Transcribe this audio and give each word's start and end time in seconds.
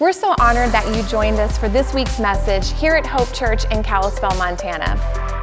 We're 0.00 0.12
so 0.12 0.34
honored 0.40 0.72
that 0.72 0.96
you 0.96 1.02
joined 1.10 1.38
us 1.40 1.58
for 1.58 1.68
this 1.68 1.92
week's 1.92 2.18
message 2.18 2.72
here 2.80 2.94
at 2.94 3.04
Hope 3.04 3.30
Church 3.34 3.66
in 3.70 3.82
Kalispell, 3.82 4.34
Montana. 4.38 4.98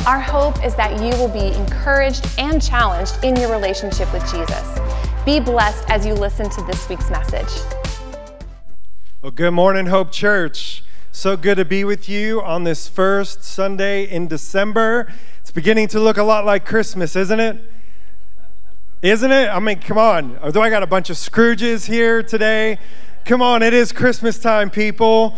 Our 0.07 0.19
hope 0.19 0.65
is 0.65 0.73
that 0.73 0.93
you 0.93 1.09
will 1.21 1.27
be 1.27 1.55
encouraged 1.55 2.27
and 2.39 2.59
challenged 2.59 3.23
in 3.23 3.35
your 3.35 3.51
relationship 3.51 4.11
with 4.11 4.23
Jesus. 4.31 4.79
Be 5.23 5.39
blessed 5.39 5.87
as 5.89 6.07
you 6.07 6.15
listen 6.15 6.49
to 6.49 6.63
this 6.63 6.89
week's 6.89 7.07
message. 7.11 7.47
Well, 9.21 9.31
good 9.31 9.51
morning, 9.51 9.85
Hope 9.85 10.11
Church. 10.11 10.83
So 11.11 11.37
good 11.37 11.57
to 11.57 11.65
be 11.65 11.83
with 11.83 12.09
you 12.09 12.41
on 12.41 12.63
this 12.63 12.87
first 12.87 13.43
Sunday 13.43 14.09
in 14.09 14.27
December. 14.27 15.13
It's 15.39 15.51
beginning 15.51 15.87
to 15.89 15.99
look 15.99 16.17
a 16.17 16.23
lot 16.23 16.45
like 16.45 16.65
Christmas, 16.65 17.15
isn't 17.15 17.39
it? 17.39 17.61
Isn't 19.03 19.31
it? 19.31 19.49
I 19.49 19.59
mean, 19.59 19.79
come 19.81 19.99
on. 19.99 20.39
Although 20.39 20.63
I 20.63 20.71
got 20.71 20.81
a 20.81 20.87
bunch 20.87 21.11
of 21.11 21.17
Scrooges 21.17 21.85
here 21.85 22.23
today. 22.23 22.79
Come 23.27 23.41
on, 23.41 23.61
it 23.61 23.73
is 23.73 23.91
Christmas 23.91 24.39
time, 24.39 24.69
people. 24.69 25.35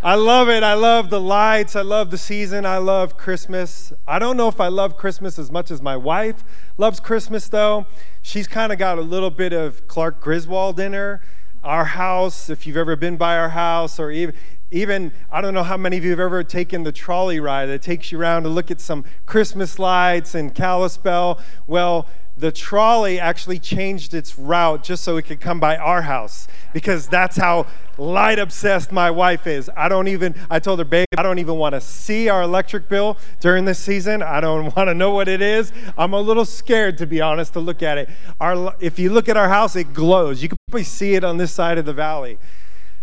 I 0.00 0.14
love 0.14 0.48
it. 0.48 0.62
I 0.62 0.74
love 0.74 1.10
the 1.10 1.20
lights. 1.20 1.74
I 1.74 1.82
love 1.82 2.12
the 2.12 2.16
season. 2.16 2.64
I 2.64 2.78
love 2.78 3.16
Christmas. 3.16 3.92
I 4.06 4.20
don't 4.20 4.36
know 4.36 4.46
if 4.46 4.60
I 4.60 4.68
love 4.68 4.96
Christmas 4.96 5.40
as 5.40 5.50
much 5.50 5.72
as 5.72 5.82
my 5.82 5.96
wife 5.96 6.44
loves 6.78 7.00
Christmas, 7.00 7.48
though. 7.48 7.86
She's 8.22 8.46
kind 8.46 8.70
of 8.70 8.78
got 8.78 8.96
a 8.96 9.00
little 9.00 9.28
bit 9.28 9.52
of 9.52 9.88
Clark 9.88 10.20
Griswold 10.20 10.78
in 10.78 10.92
her. 10.92 11.20
Our 11.64 11.84
house, 11.84 12.48
if 12.48 12.64
you've 12.64 12.76
ever 12.76 12.94
been 12.94 13.16
by 13.16 13.36
our 13.36 13.48
house, 13.48 13.98
or 13.98 14.12
even, 14.12 14.36
even 14.70 15.10
I 15.28 15.40
don't 15.40 15.52
know 15.52 15.64
how 15.64 15.76
many 15.76 15.96
of 15.96 16.04
you 16.04 16.10
have 16.10 16.20
ever 16.20 16.44
taken 16.44 16.84
the 16.84 16.92
trolley 16.92 17.40
ride 17.40 17.66
that 17.66 17.82
takes 17.82 18.12
you 18.12 18.20
around 18.20 18.44
to 18.44 18.50
look 18.50 18.70
at 18.70 18.80
some 18.80 19.04
Christmas 19.26 19.80
lights 19.80 20.36
in 20.36 20.50
Kalispell. 20.50 21.40
Well, 21.66 22.06
the 22.42 22.50
trolley 22.50 23.20
actually 23.20 23.60
changed 23.60 24.12
its 24.14 24.36
route 24.36 24.82
just 24.82 25.04
so 25.04 25.16
it 25.16 25.22
could 25.22 25.40
come 25.40 25.60
by 25.60 25.76
our 25.76 26.02
house 26.02 26.48
because 26.72 27.06
that's 27.06 27.36
how 27.36 27.68
light 27.96 28.40
obsessed 28.40 28.90
my 28.90 29.12
wife 29.12 29.46
is. 29.46 29.70
I 29.76 29.88
don't 29.88 30.08
even, 30.08 30.34
I 30.50 30.58
told 30.58 30.80
her, 30.80 30.84
babe, 30.84 31.06
I 31.16 31.22
don't 31.22 31.38
even 31.38 31.54
want 31.54 31.76
to 31.76 31.80
see 31.80 32.28
our 32.28 32.42
electric 32.42 32.88
bill 32.88 33.16
during 33.38 33.64
this 33.64 33.78
season. 33.78 34.24
I 34.24 34.40
don't 34.40 34.64
want 34.76 34.88
to 34.88 34.94
know 34.94 35.12
what 35.12 35.28
it 35.28 35.40
is. 35.40 35.70
I'm 35.96 36.14
a 36.14 36.20
little 36.20 36.44
scared, 36.44 36.98
to 36.98 37.06
be 37.06 37.20
honest, 37.20 37.52
to 37.52 37.60
look 37.60 37.80
at 37.80 37.96
it. 37.96 38.10
Our, 38.40 38.74
if 38.80 38.98
you 38.98 39.10
look 39.10 39.28
at 39.28 39.36
our 39.36 39.48
house, 39.48 39.76
it 39.76 39.94
glows. 39.94 40.42
You 40.42 40.48
can 40.48 40.58
probably 40.66 40.82
see 40.82 41.14
it 41.14 41.22
on 41.22 41.36
this 41.36 41.52
side 41.52 41.78
of 41.78 41.84
the 41.84 41.92
valley. 41.92 42.40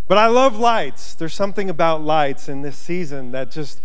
But 0.06 0.18
I 0.18 0.26
love 0.26 0.58
lights. 0.58 1.14
There's 1.14 1.32
something 1.32 1.70
about 1.70 2.02
lights 2.02 2.46
in 2.46 2.60
this 2.60 2.76
season 2.76 3.32
that 3.32 3.50
just, 3.50 3.80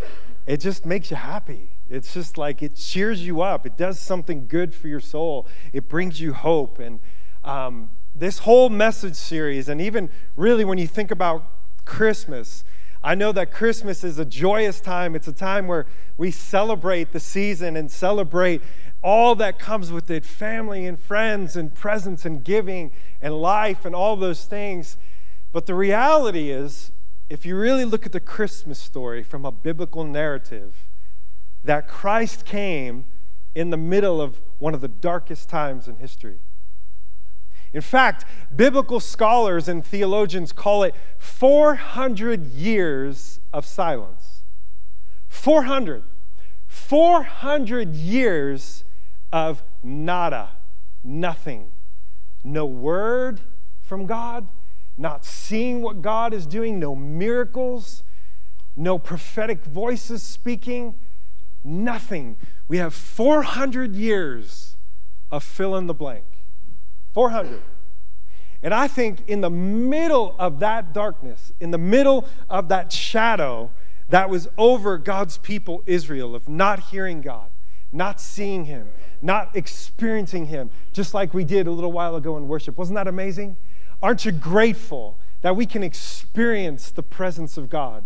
it 0.45 0.58
just 0.58 0.86
makes 0.86 1.09
you 1.12 1.16
happy. 1.16 1.75
It's 1.89 2.14
just 2.14 2.38
like 2.38 2.64
it 2.64 2.75
cheers 2.75 3.25
you 3.25 3.41
up. 3.41 3.66
It 3.66 3.78
does 3.78 4.00
something 4.00 4.47
good 4.47 4.73
for 4.73 4.88
your 4.88 5.00
soul. 5.00 5.47
It 5.72 5.88
brings 5.88 6.19
you 6.19 6.33
hope. 6.33 6.80
And 6.80 7.00
um, 7.44 7.91
this 8.16 8.39
whole 8.39 8.69
message 8.69 9.16
series, 9.16 9.69
and 9.69 9.80
even 9.80 10.09
really 10.36 10.66
when 10.66 10.78
you 10.78 10.88
think 10.88 11.11
about 11.11 11.45
Christmas, 11.86 12.63
I 13.03 13.13
know 13.13 13.31
that 13.33 13.52
Christmas 13.52 14.03
is 14.03 14.17
a 14.17 14.25
joyous 14.25 14.81
time. 14.81 15.16
It's 15.16 15.28
a 15.28 15.33
time 15.33 15.67
where 15.67 15.86
we 16.17 16.31
celebrate 16.31 17.11
the 17.11 17.19
season 17.19 17.78
and 17.78 17.91
celebrate 17.91 18.63
all 19.03 19.36
that 19.36 19.59
comes 19.59 19.91
with 19.91 20.09
it 20.09 20.25
family 20.25 20.88
and 20.88 21.00
friends 21.00 21.56
and 21.56 21.75
presents 21.75 22.25
and 22.25 22.44
giving 22.44 22.91
and 23.22 23.39
life 23.39 23.86
and 23.86 23.94
all 23.94 24.16
those 24.16 24.45
things. 24.45 24.97
But 25.52 25.67
the 25.67 25.75
reality 25.75 26.50
is, 26.50 26.91
if 27.30 27.45
you 27.45 27.56
really 27.56 27.86
look 27.86 28.08
at 28.08 28.11
the 28.11 28.19
Christmas 28.19 28.80
story 28.80 29.22
from 29.22 29.45
a 29.45 29.52
biblical 29.52 30.03
narrative, 30.03 30.75
that 31.66 31.88
Christ 31.88 32.46
came 32.46 33.06
in 33.54 33.70
the 33.70 33.78
middle 33.78 34.22
of 34.22 34.42
one 34.60 34.74
of 34.74 34.82
the 34.82 34.88
darkest 34.88 35.50
times 35.50 35.88
in 35.88 35.98
history. 35.98 36.40
In 37.74 37.82
fact, 37.82 38.24
biblical 38.56 39.00
scholars 39.00 39.68
and 39.68 39.86
theologians 39.86 40.54
call 40.54 40.84
it 40.84 40.96
400 41.18 42.46
years 42.46 43.40
of 43.52 43.66
silence. 43.66 44.44
400. 45.28 46.04
400 46.68 47.96
years 47.96 48.86
of 49.34 49.64
nada, 49.84 50.50
nothing. 51.04 51.72
No 52.44 52.66
word 52.66 53.42
from 53.81 54.06
God, 54.06 54.48
not 54.98 55.25
seeing 55.25 55.81
what 55.81 56.02
God 56.02 56.34
is 56.34 56.46
doing, 56.46 56.80
no 56.80 56.96
miracles, 56.96 58.04
no 58.75 58.98
prophetic 58.98 59.66
voices 59.66 60.24
speaking, 60.24 60.96
nothing. 61.66 62.38
We 62.68 62.78
have 62.78 62.94
400 62.94 63.96
years 63.96 64.78
of 65.31 65.44
fill 65.44 65.76
in 65.76 65.88
the 65.88 65.94
blank. 65.94 66.26
400. 67.14 67.62
And 68.64 68.74
I 68.74 68.88
think 68.88 69.28
in 69.28 69.42
the 69.42 69.50
middle 69.50 70.36
of 70.40 70.59
that 70.59 70.94
darkness, 70.94 71.52
in 71.59 71.72
the 71.72 71.78
middle 71.78 72.28
of 72.50 72.70
that 72.70 72.92
shadow 72.92 73.72
that 74.09 74.30
was 74.30 74.48
over 74.58 74.98
God's 74.98 75.38
people, 75.38 75.84
Israel, 75.86 76.36
of 76.36 76.48
not 76.48 76.80
hearing 76.80 77.22
God, 77.22 77.50
not 77.92 78.20
seeing 78.20 78.66
Him, 78.66 78.90
not 79.22 79.56
experiencing 79.56 80.48
Him, 80.48 80.70
just 80.94 81.14
like 81.14 81.34
we 81.34 81.44
did 81.44 81.68
a 81.68 81.72
little 81.72 81.92
while 81.92 82.16
ago 82.16 82.38
in 82.38 82.48
worship. 82.48 82.78
Wasn't 82.78 82.96
that 82.96 83.08
amazing? 83.08 83.58
Aren't 84.02 84.25
you 84.25 84.31
grateful 84.31 85.18
that 85.42 85.56
we 85.56 85.66
can 85.66 85.84
experience 85.84 86.92
the 86.92 87.04
presence 87.04 87.58
of 87.58 87.70
God? 87.70 88.06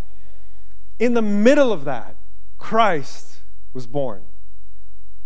In 1.00 1.14
the 1.14 1.22
middle 1.22 1.72
of 1.72 1.86
that, 1.86 2.16
Christ 2.58 3.38
was 3.74 3.88
born. 3.88 4.24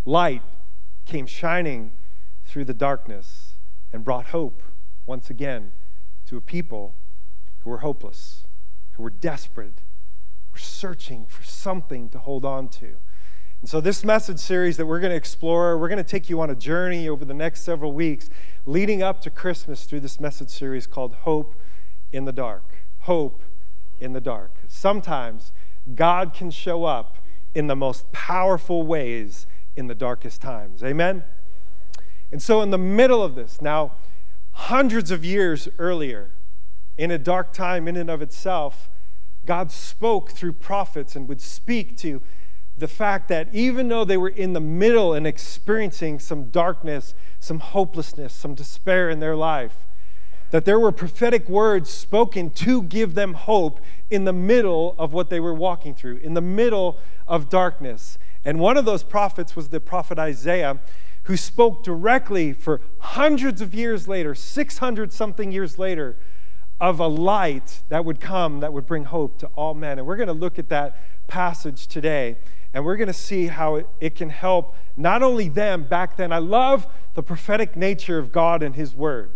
Light 0.05 0.41
came 1.05 1.25
shining 1.25 1.91
through 2.45 2.65
the 2.65 2.73
darkness 2.73 3.53
and 3.91 4.03
brought 4.03 4.27
hope 4.27 4.61
once 5.05 5.29
again 5.29 5.71
to 6.25 6.37
a 6.37 6.41
people 6.41 6.95
who 7.59 7.69
were 7.69 7.79
hopeless, 7.79 8.45
who 8.93 9.03
were 9.03 9.09
desperate, 9.09 9.81
were 10.51 10.59
searching 10.59 11.25
for 11.25 11.43
something 11.43 12.09
to 12.09 12.19
hold 12.19 12.45
on 12.45 12.67
to. 12.69 12.95
And 13.61 13.69
so, 13.69 13.79
this 13.79 14.03
message 14.03 14.39
series 14.39 14.75
that 14.75 14.85
we're 14.85 14.99
going 14.99 15.11
to 15.11 15.17
explore, 15.17 15.77
we're 15.77 15.87
going 15.87 15.97
to 15.97 16.03
take 16.03 16.29
you 16.29 16.41
on 16.41 16.49
a 16.49 16.55
journey 16.55 17.07
over 17.07 17.23
the 17.23 17.33
next 17.33 17.61
several 17.61 17.93
weeks 17.93 18.29
leading 18.65 19.01
up 19.01 19.21
to 19.21 19.29
Christmas 19.29 19.85
through 19.85 20.01
this 20.01 20.19
message 20.19 20.49
series 20.49 20.85
called 20.85 21.15
Hope 21.21 21.55
in 22.11 22.25
the 22.25 22.33
Dark. 22.33 22.75
Hope 22.99 23.41
in 24.01 24.11
the 24.11 24.19
Dark. 24.19 24.51
Sometimes 24.67 25.53
God 25.95 26.33
can 26.33 26.51
show 26.51 26.83
up 26.83 27.22
in 27.55 27.67
the 27.67 27.75
most 27.75 28.11
powerful 28.11 28.83
ways 28.83 29.45
in 29.75 29.87
the 29.87 29.95
darkest 29.95 30.41
times. 30.41 30.83
Amen? 30.83 31.23
And 32.31 32.41
so, 32.41 32.61
in 32.61 32.71
the 32.71 32.77
middle 32.77 33.21
of 33.21 33.35
this, 33.35 33.61
now, 33.61 33.93
hundreds 34.51 35.11
of 35.11 35.23
years 35.23 35.67
earlier, 35.77 36.31
in 36.97 37.11
a 37.11 37.17
dark 37.17 37.53
time 37.53 37.87
in 37.87 37.95
and 37.95 38.09
of 38.09 38.21
itself, 38.21 38.89
God 39.45 39.71
spoke 39.71 40.31
through 40.31 40.53
prophets 40.53 41.15
and 41.15 41.27
would 41.27 41.41
speak 41.41 41.97
to 41.97 42.21
the 42.77 42.87
fact 42.87 43.27
that 43.27 43.53
even 43.53 43.87
though 43.87 44.05
they 44.05 44.17
were 44.17 44.29
in 44.29 44.53
the 44.53 44.59
middle 44.59 45.13
and 45.13 45.27
experiencing 45.27 46.19
some 46.19 46.49
darkness, 46.49 47.13
some 47.39 47.59
hopelessness, 47.59 48.33
some 48.33 48.55
despair 48.55 49.09
in 49.09 49.19
their 49.19 49.35
life, 49.35 49.87
that 50.53 50.65
there 50.65 50.79
were 50.79 50.91
prophetic 50.91 51.49
words 51.49 51.89
spoken 51.89 52.51
to 52.51 52.83
give 52.83 53.15
them 53.15 53.33
hope 53.33 53.81
in 54.11 54.23
the 54.23 54.31
middle 54.31 54.93
of 54.99 55.11
what 55.11 55.31
they 55.31 55.39
were 55.39 55.51
walking 55.51 55.95
through, 55.95 56.17
in 56.17 56.35
the 56.35 56.41
middle 56.41 56.99
of 57.27 57.49
darkness. 57.49 58.19
And 58.45 58.59
one 58.59 58.77
of 58.77 58.85
those 58.85 59.01
prophets 59.01 59.55
was 59.55 59.69
the 59.69 59.79
prophet 59.79 60.19
Isaiah, 60.19 60.79
who 61.23 61.37
spoke 61.37 61.83
directly 61.83 62.53
for 62.53 62.81
hundreds 62.99 63.61
of 63.61 63.73
years 63.73 64.07
later, 64.07 64.35
600 64.35 65.11
something 65.11 65.51
years 65.51 65.79
later, 65.79 66.17
of 66.79 66.99
a 66.99 67.07
light 67.07 67.81
that 67.89 68.05
would 68.05 68.19
come 68.19 68.59
that 68.59 68.71
would 68.71 68.85
bring 68.85 69.05
hope 69.05 69.39
to 69.39 69.47
all 69.55 69.73
men. 69.73 69.97
And 69.97 70.05
we're 70.05 70.17
going 70.17 70.27
to 70.27 70.33
look 70.33 70.59
at 70.59 70.69
that 70.69 70.95
passage 71.25 71.87
today. 71.87 72.37
And 72.75 72.85
we're 72.85 72.97
going 72.97 73.07
to 73.07 73.13
see 73.13 73.47
how 73.47 73.81
it, 73.99 74.15
can 74.15 74.29
help 74.29 74.75
not 74.95 75.23
only 75.23 75.49
them 75.49 75.85
back 75.85 76.15
then. 76.15 76.31
I 76.31 76.37
love 76.37 76.85
the 77.15 77.23
prophetic 77.23 77.75
nature 77.75 78.19
of 78.19 78.31
God 78.31 78.61
and 78.61 78.75
His 78.75 78.93
Word 78.93 79.31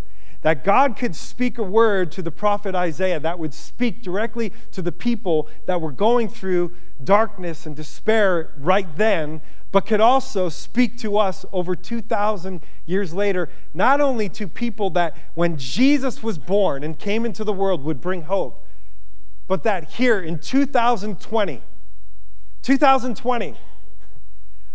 that 0.48 0.64
God 0.64 0.96
could 0.96 1.14
speak 1.14 1.58
a 1.58 1.62
word 1.62 2.10
to 2.14 2.22
the 2.22 2.32
prophet 2.32 2.74
Isaiah 2.74 3.20
that 3.20 3.38
would 3.38 3.54
speak 3.54 4.02
directly 4.02 4.54
to 4.72 4.82
the 4.82 4.94
people 4.94 5.50
that 5.66 5.82
were 5.82 5.92
going 5.92 6.30
through 6.30 6.72
darkness 7.04 7.66
and 7.66 7.76
despair 7.76 8.54
right 8.58 8.88
then, 8.96 9.42
but 9.74 9.86
could 9.86 10.00
also 10.00 10.48
speak 10.48 10.98
to 11.00 11.18
us 11.18 11.46
over 11.52 11.76
2,000 11.76 12.62
years 12.86 13.14
later, 13.14 13.50
not 13.74 14.00
only 14.00 14.30
to 14.30 14.48
people 14.48 14.90
that 14.92 15.18
when 15.36 15.58
Jesus 15.58 16.24
was 16.24 16.38
born 16.38 16.82
and 16.82 16.98
came 16.98 17.26
into 17.26 17.44
the 17.44 17.52
world 17.52 17.84
would 17.84 18.00
bring 18.00 18.22
hope, 18.22 18.66
but 19.48 19.64
that 19.64 19.90
here 19.96 20.22
in 20.22 20.40
2020, 20.40 21.62
2020, 22.62 23.56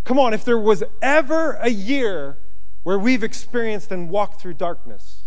come 0.05 0.19
on, 0.19 0.35
if 0.35 0.44
there 0.44 0.58
was 0.58 0.85
ever 1.00 1.52
a 1.62 1.70
year 1.70 2.37
where 2.82 2.99
we've 2.99 3.25
experienced 3.25 3.91
and 3.91 4.11
walked 4.11 4.38
through 4.38 4.52
darkness, 4.52 5.21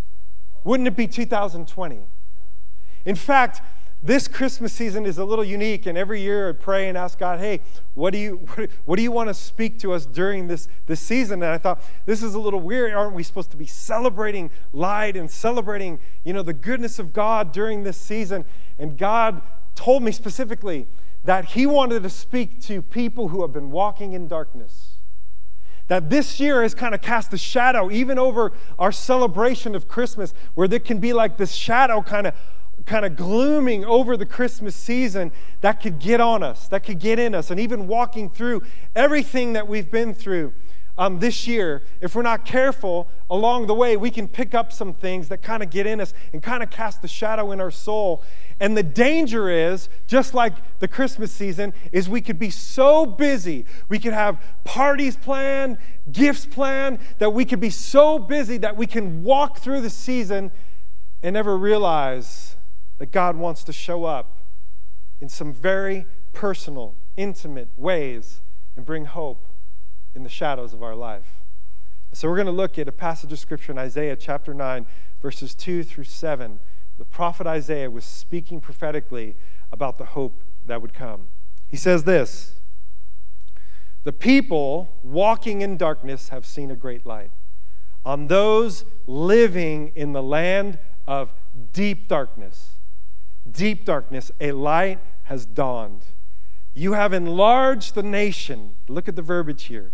wouldn't 0.65 0.87
it 0.87 0.97
be 0.97 1.07
2020? 1.07 1.99
In 3.05 3.15
fact, 3.15 3.61
this 4.03 4.27
Christmas 4.27 4.73
season 4.73 5.05
is 5.05 5.17
a 5.17 5.25
little 5.25 5.45
unique, 5.45 5.85
and 5.85 5.97
every 5.97 6.21
year 6.21 6.49
I 6.49 6.51
pray 6.51 6.89
and 6.89 6.97
ask 6.97 7.17
God, 7.17 7.39
hey, 7.39 7.61
what 7.93 8.11
do 8.11 8.19
you, 8.19 8.37
what, 8.85 8.97
do 8.97 9.01
you 9.01 9.11
want 9.11 9.29
to 9.29 9.33
speak 9.33 9.79
to 9.79 9.93
us 9.93 10.05
during 10.05 10.47
this, 10.47 10.67
this 10.85 10.99
season? 10.99 11.41
And 11.41 11.51
I 11.51 11.57
thought, 11.57 11.81
this 12.05 12.21
is 12.21 12.33
a 12.33 12.39
little 12.39 12.59
weird. 12.59 12.93
Aren't 12.93 13.15
we 13.15 13.23
supposed 13.23 13.51
to 13.51 13.57
be 13.57 13.65
celebrating 13.65 14.51
light 14.73 15.15
and 15.15 15.29
celebrating, 15.31 15.99
you 16.23 16.33
know, 16.33 16.43
the 16.43 16.53
goodness 16.53 16.99
of 16.99 17.13
God 17.13 17.51
during 17.51 17.83
this 17.83 17.97
season? 17.97 18.45
And 18.77 18.97
God 18.97 19.41
told 19.73 20.03
me 20.03 20.11
specifically 20.11 20.87
that 21.23 21.45
He 21.45 21.65
wanted 21.65 22.03
to 22.03 22.09
speak 22.09 22.61
to 22.63 22.81
people 22.81 23.29
who 23.29 23.41
have 23.41 23.53
been 23.53 23.71
walking 23.71 24.13
in 24.13 24.27
darkness 24.27 24.84
that 25.87 26.09
this 26.09 26.39
year 26.39 26.61
has 26.63 26.73
kind 26.73 26.95
of 26.95 27.01
cast 27.01 27.33
a 27.33 27.37
shadow 27.37 27.91
even 27.91 28.17
over 28.17 28.51
our 28.79 28.91
celebration 28.91 29.75
of 29.75 29.87
Christmas, 29.87 30.33
where 30.53 30.67
there 30.67 30.79
can 30.79 30.99
be 30.99 31.13
like 31.13 31.37
this 31.37 31.53
shadow 31.53 32.01
kind 32.01 32.27
of 32.27 32.33
kind 32.85 33.05
of 33.05 33.15
glooming 33.15 33.83
over 33.85 34.15
the 34.15 34.25
Christmas 34.25 34.75
season 34.75 35.31
that 35.61 35.81
could 35.81 35.97
get 35.97 36.21
on 36.21 36.43
us, 36.43 36.67
that 36.67 36.83
could 36.83 36.99
get 36.99 37.17
in 37.17 37.33
us, 37.33 37.49
and 37.49 37.59
even 37.59 37.87
walking 37.87 38.29
through 38.29 38.61
everything 38.95 39.53
that 39.53 39.67
we've 39.67 39.89
been 39.89 40.13
through 40.13 40.53
um, 40.97 41.19
this 41.19 41.45
year, 41.45 41.83
if 41.99 42.15
we're 42.15 42.21
not 42.21 42.45
careful 42.45 43.09
along 43.29 43.67
the 43.67 43.73
way, 43.73 43.97
we 43.97 44.09
can 44.09 44.29
pick 44.29 44.53
up 44.55 44.71
some 44.71 44.93
things 44.93 45.27
that 45.27 45.41
kind 45.41 45.61
of 45.61 45.69
get 45.69 45.85
in 45.85 45.99
us 45.99 46.13
and 46.31 46.41
kind 46.41 46.63
of 46.63 46.69
cast 46.69 47.03
a 47.03 47.07
shadow 47.07 47.51
in 47.51 47.59
our 47.59 47.71
soul. 47.71 48.23
And 48.61 48.77
the 48.77 48.83
danger 48.83 49.49
is, 49.49 49.89
just 50.07 50.33
like 50.33 50.53
the 50.79 50.87
Christmas 50.87 51.33
season, 51.33 51.73
is 51.91 52.07
we 52.07 52.21
could 52.21 52.39
be 52.39 52.49
so 52.49 53.05
busy. 53.05 53.65
We 53.89 53.99
could 53.99 54.13
have 54.13 54.41
parties 54.63 55.17
planned, 55.17 55.79
gifts 56.09 56.45
planned, 56.45 56.99
that 57.17 57.33
we 57.33 57.43
could 57.43 57.59
be 57.59 57.71
so 57.71 58.17
busy 58.17 58.57
that 58.59 58.77
we 58.77 58.87
can 58.87 59.23
walk 59.23 59.59
through 59.59 59.81
the 59.81 59.89
season 59.89 60.49
and 61.21 61.33
never 61.33 61.57
realize 61.57 62.55
that 62.99 63.11
God 63.11 63.35
wants 63.35 63.65
to 63.65 63.73
show 63.73 64.05
up 64.05 64.37
in 65.19 65.27
some 65.27 65.51
very 65.51 66.05
personal, 66.31 66.95
intimate 67.17 67.67
ways 67.75 68.41
and 68.77 68.85
bring 68.85 69.05
hope 69.05 69.45
in 70.15 70.23
the 70.23 70.29
shadows 70.29 70.73
of 70.73 70.81
our 70.81 70.95
life. 70.95 71.41
So 72.13 72.29
we're 72.29 72.37
going 72.37 72.45
to 72.45 72.53
look 72.53 72.79
at 72.79 72.87
a 72.87 72.93
passage 72.93 73.33
of 73.33 73.39
scripture 73.39 73.73
in 73.73 73.77
Isaiah 73.77 74.15
chapter 74.15 74.53
9, 74.53 74.85
verses 75.21 75.53
2 75.53 75.83
through 75.83 76.05
7. 76.05 76.59
The 76.97 77.03
prophet 77.03 77.45
Isaiah 77.45 77.91
was 77.91 78.05
speaking 78.05 78.61
prophetically 78.61 79.35
about 79.71 79.97
the 79.97 80.05
hope 80.05 80.41
that 80.65 80.81
would 80.81 80.93
come. 80.93 81.27
He 81.67 81.75
says 81.75 82.05
this 82.05 82.55
The 84.05 84.13
people 84.13 84.93
walking 85.03 85.61
in 85.61 85.75
darkness 85.75 86.29
have 86.29 86.45
seen 86.45 86.71
a 86.71 86.75
great 86.75 87.05
light. 87.05 87.31
On 88.05 88.27
those 88.27 88.85
living 89.07 89.91
in 89.95 90.13
the 90.13 90.23
land 90.23 90.79
of 91.05 91.33
deep 91.73 92.07
darkness, 92.07 92.75
deep 93.49 93.83
darkness, 93.83 94.31
a 94.39 94.53
light 94.53 94.99
has 95.23 95.45
dawned. 95.45 96.05
You 96.73 96.93
have 96.93 97.13
enlarged 97.13 97.95
the 97.95 98.03
nation. 98.03 98.75
Look 98.87 99.09
at 99.09 99.15
the 99.15 99.21
verbiage 99.21 99.63
here. 99.63 99.91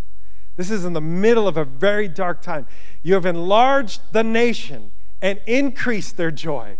This 0.56 0.70
is 0.70 0.84
in 0.84 0.92
the 0.92 1.00
middle 1.00 1.48
of 1.48 1.56
a 1.56 1.64
very 1.64 2.08
dark 2.08 2.42
time. 2.42 2.66
You 3.02 3.14
have 3.14 3.26
enlarged 3.26 4.00
the 4.12 4.22
nation 4.22 4.92
and 5.20 5.40
increased 5.46 6.16
their 6.16 6.30
joy. 6.30 6.76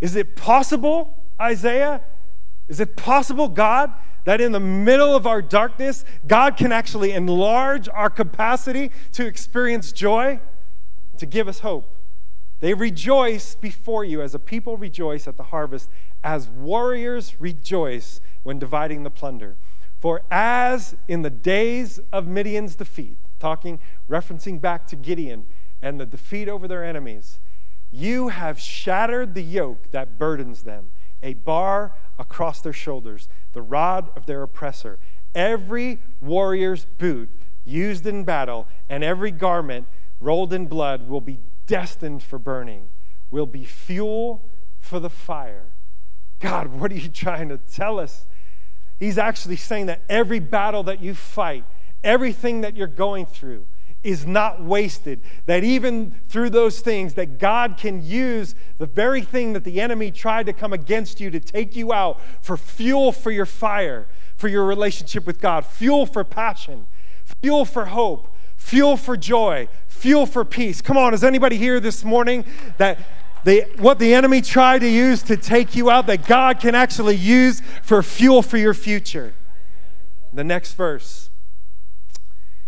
Is 0.00 0.16
it 0.16 0.34
possible, 0.34 1.24
Isaiah? 1.40 2.02
Is 2.68 2.80
it 2.80 2.96
possible, 2.96 3.48
God, 3.48 3.92
that 4.24 4.40
in 4.40 4.52
the 4.52 4.60
middle 4.60 5.14
of 5.14 5.26
our 5.26 5.42
darkness, 5.42 6.04
God 6.26 6.56
can 6.56 6.72
actually 6.72 7.12
enlarge 7.12 7.88
our 7.88 8.10
capacity 8.10 8.90
to 9.12 9.26
experience 9.26 9.92
joy, 9.92 10.40
to 11.18 11.26
give 11.26 11.48
us 11.48 11.60
hope? 11.60 11.88
They 12.60 12.74
rejoice 12.74 13.56
before 13.56 14.04
you 14.04 14.22
as 14.22 14.34
a 14.34 14.38
people 14.38 14.76
rejoice 14.76 15.26
at 15.26 15.36
the 15.36 15.42
harvest, 15.44 15.90
as 16.22 16.48
warriors 16.48 17.40
rejoice 17.40 18.20
when 18.44 18.58
dividing 18.60 19.02
the 19.02 19.10
plunder. 19.10 19.56
For 20.02 20.22
as 20.32 20.96
in 21.06 21.22
the 21.22 21.30
days 21.30 22.00
of 22.12 22.26
Midian's 22.26 22.74
defeat, 22.74 23.18
talking, 23.38 23.78
referencing 24.10 24.60
back 24.60 24.88
to 24.88 24.96
Gideon 24.96 25.46
and 25.80 26.00
the 26.00 26.06
defeat 26.06 26.48
over 26.48 26.66
their 26.66 26.82
enemies, 26.82 27.38
you 27.92 28.30
have 28.30 28.58
shattered 28.58 29.36
the 29.36 29.44
yoke 29.44 29.92
that 29.92 30.18
burdens 30.18 30.64
them, 30.64 30.90
a 31.22 31.34
bar 31.34 31.94
across 32.18 32.60
their 32.60 32.72
shoulders, 32.72 33.28
the 33.52 33.62
rod 33.62 34.10
of 34.16 34.26
their 34.26 34.42
oppressor. 34.42 34.98
Every 35.36 36.00
warrior's 36.20 36.84
boot 36.98 37.30
used 37.64 38.04
in 38.04 38.24
battle 38.24 38.66
and 38.88 39.04
every 39.04 39.30
garment 39.30 39.86
rolled 40.18 40.52
in 40.52 40.66
blood 40.66 41.06
will 41.06 41.20
be 41.20 41.38
destined 41.68 42.24
for 42.24 42.40
burning, 42.40 42.88
will 43.30 43.46
be 43.46 43.64
fuel 43.64 44.42
for 44.80 44.98
the 44.98 45.10
fire. 45.10 45.66
God, 46.40 46.72
what 46.80 46.90
are 46.90 46.96
you 46.96 47.08
trying 47.08 47.50
to 47.50 47.58
tell 47.58 48.00
us? 48.00 48.26
He's 48.98 49.18
actually 49.18 49.56
saying 49.56 49.86
that 49.86 50.02
every 50.08 50.38
battle 50.38 50.82
that 50.84 51.00
you 51.00 51.14
fight, 51.14 51.64
everything 52.04 52.60
that 52.60 52.76
you're 52.76 52.86
going 52.86 53.26
through, 53.26 53.66
is 54.02 54.26
not 54.26 54.62
wasted. 54.62 55.20
That 55.46 55.62
even 55.62 56.20
through 56.28 56.50
those 56.50 56.80
things, 56.80 57.14
that 57.14 57.38
God 57.38 57.76
can 57.76 58.04
use 58.04 58.54
the 58.78 58.86
very 58.86 59.22
thing 59.22 59.52
that 59.52 59.64
the 59.64 59.80
enemy 59.80 60.10
tried 60.10 60.46
to 60.46 60.52
come 60.52 60.72
against 60.72 61.20
you 61.20 61.30
to 61.30 61.40
take 61.40 61.76
you 61.76 61.92
out 61.92 62.20
for 62.40 62.56
fuel 62.56 63.12
for 63.12 63.30
your 63.30 63.46
fire, 63.46 64.06
for 64.36 64.48
your 64.48 64.64
relationship 64.64 65.26
with 65.26 65.40
God, 65.40 65.64
fuel 65.64 66.04
for 66.04 66.24
passion, 66.24 66.86
fuel 67.42 67.64
for 67.64 67.86
hope, 67.86 68.34
fuel 68.56 68.96
for 68.96 69.16
joy, 69.16 69.68
fuel 69.86 70.26
for 70.26 70.44
peace. 70.44 70.80
Come 70.80 70.96
on, 70.96 71.14
is 71.14 71.22
anybody 71.22 71.56
here 71.56 71.78
this 71.78 72.04
morning 72.04 72.44
that 72.78 72.98
what 73.78 73.98
the 73.98 74.14
enemy 74.14 74.40
tried 74.40 74.80
to 74.80 74.88
use 74.88 75.22
to 75.24 75.36
take 75.36 75.74
you 75.74 75.90
out, 75.90 76.06
that 76.06 76.26
God 76.26 76.60
can 76.60 76.74
actually 76.74 77.16
use 77.16 77.60
for 77.82 78.02
fuel 78.02 78.42
for 78.42 78.56
your 78.56 78.74
future. 78.74 79.34
The 80.32 80.44
next 80.44 80.74
verse, 80.74 81.30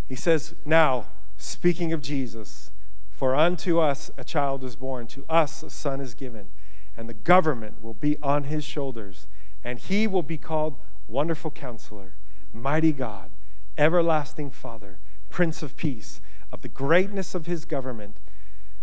he 0.06 0.16
says, 0.16 0.54
Now, 0.64 1.06
speaking 1.36 1.92
of 1.92 2.02
Jesus, 2.02 2.70
for 3.10 3.34
unto 3.34 3.78
us 3.78 4.10
a 4.18 4.24
child 4.24 4.64
is 4.64 4.76
born, 4.76 5.06
to 5.08 5.24
us 5.28 5.62
a 5.62 5.70
son 5.70 6.00
is 6.00 6.14
given, 6.14 6.50
and 6.96 7.08
the 7.08 7.14
government 7.14 7.82
will 7.82 7.94
be 7.94 8.18
on 8.22 8.44
his 8.44 8.64
shoulders, 8.64 9.26
and 9.62 9.78
he 9.78 10.06
will 10.06 10.22
be 10.22 10.36
called 10.36 10.76
Wonderful 11.06 11.52
Counselor, 11.52 12.14
Mighty 12.52 12.92
God, 12.92 13.30
Everlasting 13.78 14.50
Father, 14.50 14.98
Prince 15.30 15.62
of 15.62 15.76
Peace. 15.76 16.20
Of 16.52 16.60
the 16.60 16.68
greatness 16.68 17.34
of 17.34 17.46
his 17.46 17.64
government, 17.64 18.16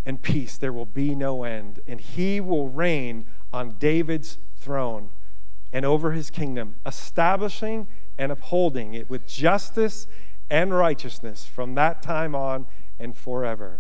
and 0.06 0.22
peace 0.22 0.58
there 0.58 0.74
will 0.74 0.86
be 0.86 1.16
no 1.16 1.44
end. 1.44 1.80
And 1.88 2.02
he 2.02 2.40
will 2.40 2.70
reign 2.70 3.26
on 3.54 3.76
David's 3.80 4.38
throne 4.58 5.10
and 5.74 5.86
over 5.86 6.12
his 6.12 6.30
kingdom, 6.30 6.76
establishing 6.86 7.88
and 8.18 8.32
upholding 8.32 8.94
it 8.94 9.10
with 9.10 9.28
justice 9.28 10.08
and 10.50 10.74
righteousness 10.74 11.46
from 11.46 11.76
that 11.76 12.02
time 12.02 12.36
on 12.36 12.68
and 13.00 13.18
forever. 13.18 13.80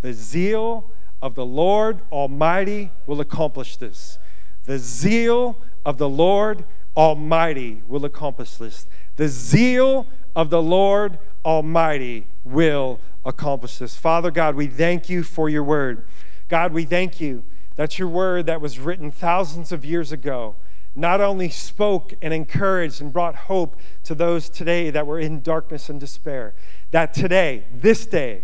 The 0.00 0.12
zeal 0.12 0.90
of 1.20 1.34
the 1.34 1.44
Lord 1.44 2.00
Almighty 2.10 2.90
will 3.06 3.20
accomplish 3.20 3.76
this. 3.76 4.18
The 4.64 4.78
zeal 4.78 5.58
of 5.84 5.98
the 5.98 6.08
Lord 6.08 6.64
Almighty 6.96 7.82
will 7.86 8.04
accomplish 8.04 8.56
this. 8.56 8.86
The 9.16 9.28
zeal 9.28 10.06
of 10.34 10.50
the 10.50 10.62
Lord 10.62 11.18
Almighty 11.44 12.26
will 12.44 13.00
accomplish 13.24 13.78
this. 13.78 13.96
Father 13.96 14.30
God, 14.30 14.54
we 14.54 14.66
thank 14.66 15.08
you 15.08 15.22
for 15.22 15.48
your 15.48 15.64
word. 15.64 16.04
God, 16.48 16.72
we 16.72 16.84
thank 16.84 17.20
you 17.20 17.44
that 17.76 17.98
your 17.98 18.08
word 18.08 18.46
that 18.46 18.60
was 18.60 18.78
written 18.78 19.10
thousands 19.10 19.70
of 19.70 19.84
years 19.84 20.12
ago 20.12 20.56
not 20.96 21.20
only 21.20 21.48
spoke 21.48 22.12
and 22.20 22.34
encouraged 22.34 23.00
and 23.00 23.12
brought 23.12 23.34
hope 23.34 23.76
to 24.02 24.14
those 24.14 24.48
today 24.48 24.90
that 24.90 25.06
were 25.06 25.20
in 25.20 25.40
darkness 25.40 25.88
and 25.88 26.00
despair, 26.00 26.54
that 26.90 27.14
today, 27.14 27.64
this 27.72 28.04
day, 28.04 28.42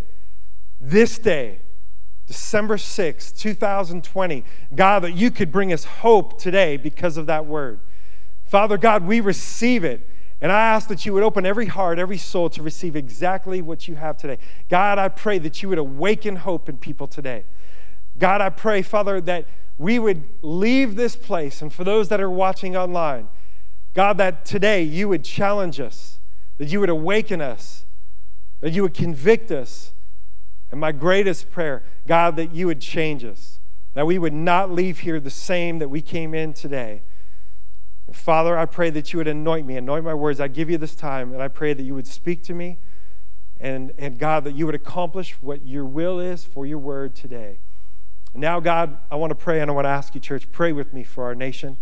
this 0.79 1.19
day, 1.19 1.59
December 2.27 2.77
6, 2.77 3.31
2020, 3.33 4.45
God, 4.73 5.03
that 5.03 5.13
you 5.13 5.29
could 5.29 5.51
bring 5.51 5.73
us 5.73 5.83
hope 5.83 6.39
today 6.39 6.77
because 6.77 7.17
of 7.17 7.25
that 7.25 7.45
word. 7.45 7.79
Father 8.45 8.77
God, 8.77 9.05
we 9.05 9.19
receive 9.19 9.83
it. 9.83 10.07
And 10.41 10.51
I 10.51 10.59
ask 10.73 10.89
that 10.89 11.05
you 11.05 11.13
would 11.13 11.23
open 11.23 11.45
every 11.45 11.67
heart, 11.67 11.97
every 11.97 12.17
soul 12.17 12.49
to 12.51 12.61
receive 12.61 12.95
exactly 12.95 13.61
what 13.61 13.87
you 13.87 13.95
have 13.95 14.17
today. 14.17 14.37
God, 14.69 14.99
I 14.99 15.07
pray 15.07 15.39
that 15.39 15.63
you 15.63 15.69
would 15.69 15.77
awaken 15.77 16.35
hope 16.35 16.67
in 16.67 16.77
people 16.77 17.07
today. 17.07 17.45
God, 18.17 18.41
I 18.41 18.49
pray, 18.49 18.81
Father, 18.81 19.21
that 19.21 19.45
we 19.77 19.99
would 19.99 20.23
leave 20.41 20.95
this 20.95 21.15
place, 21.15 21.61
and 21.61 21.71
for 21.71 21.83
those 21.83 22.07
that 22.09 22.21
are 22.21 22.29
watching 22.29 22.75
online, 22.75 23.27
God, 23.93 24.17
that 24.17 24.45
today 24.45 24.83
you 24.83 25.09
would 25.09 25.23
challenge 25.23 25.79
us, 25.79 26.19
that 26.57 26.67
you 26.67 26.79
would 26.79 26.89
awaken 26.89 27.41
us, 27.41 27.85
that 28.61 28.71
you 28.71 28.83
would 28.83 28.93
convict 28.93 29.51
us. 29.51 29.91
And 30.71 30.79
my 30.79 30.91
greatest 30.91 31.51
prayer, 31.51 31.83
God, 32.07 32.35
that 32.37 32.53
you 32.53 32.67
would 32.67 32.81
change 32.81 33.23
us, 33.23 33.59
that 33.93 34.05
we 34.05 34.17
would 34.17 34.33
not 34.33 34.71
leave 34.71 34.99
here 34.99 35.19
the 35.19 35.29
same 35.29 35.79
that 35.79 35.89
we 35.89 36.01
came 36.01 36.33
in 36.33 36.53
today. 36.53 37.01
Father, 38.15 38.57
I 38.57 38.65
pray 38.65 38.89
that 38.91 39.13
you 39.13 39.17
would 39.17 39.27
anoint 39.27 39.67
me, 39.67 39.77
anoint 39.77 40.05
my 40.05 40.13
words. 40.13 40.39
I 40.39 40.47
give 40.47 40.69
you 40.69 40.77
this 40.77 40.95
time, 40.95 41.33
and 41.33 41.41
I 41.41 41.47
pray 41.47 41.73
that 41.73 41.83
you 41.83 41.93
would 41.93 42.07
speak 42.07 42.43
to 42.43 42.53
me, 42.53 42.77
and, 43.59 43.91
and 43.97 44.17
God, 44.17 44.43
that 44.45 44.55
you 44.55 44.65
would 44.65 44.75
accomplish 44.75 45.33
what 45.41 45.65
your 45.65 45.85
will 45.85 46.19
is 46.19 46.43
for 46.43 46.65
your 46.65 46.79
word 46.79 47.13
today. 47.13 47.59
And 48.33 48.41
now, 48.41 48.59
God, 48.59 48.97
I 49.11 49.15
want 49.15 49.31
to 49.31 49.35
pray, 49.35 49.61
and 49.61 49.69
I 49.69 49.73
want 49.73 49.85
to 49.85 49.89
ask 49.89 50.15
you, 50.15 50.21
church, 50.21 50.51
pray 50.51 50.71
with 50.71 50.93
me 50.93 51.03
for 51.03 51.25
our 51.25 51.35
nation. 51.35 51.77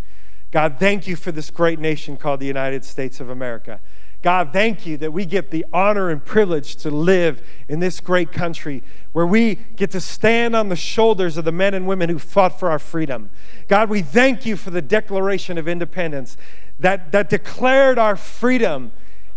God, 0.50 0.76
thank 0.78 1.06
you 1.06 1.16
for 1.16 1.32
this 1.32 1.50
great 1.50 1.78
nation 1.78 2.16
called 2.16 2.40
the 2.40 2.46
United 2.46 2.84
States 2.84 3.20
of 3.20 3.30
America. 3.30 3.80
God, 4.24 4.54
thank 4.54 4.86
you 4.86 4.96
that 4.96 5.12
we 5.12 5.26
get 5.26 5.50
the 5.50 5.66
honor 5.70 6.08
and 6.08 6.24
privilege 6.24 6.76
to 6.76 6.90
live 6.90 7.46
in 7.68 7.80
this 7.80 8.00
great 8.00 8.32
country 8.32 8.82
where 9.12 9.26
we 9.26 9.56
get 9.76 9.90
to 9.90 10.00
stand 10.00 10.56
on 10.56 10.70
the 10.70 10.76
shoulders 10.76 11.36
of 11.36 11.44
the 11.44 11.52
men 11.52 11.74
and 11.74 11.86
women 11.86 12.08
who 12.08 12.18
fought 12.18 12.58
for 12.58 12.70
our 12.70 12.78
freedom. 12.78 13.28
God, 13.68 13.90
we 13.90 14.00
thank 14.00 14.46
you 14.46 14.56
for 14.56 14.70
the 14.70 14.80
Declaration 14.80 15.58
of 15.58 15.68
Independence 15.68 16.38
that, 16.80 17.12
that 17.12 17.28
declared 17.28 17.98
our 17.98 18.16
freedom 18.16 18.92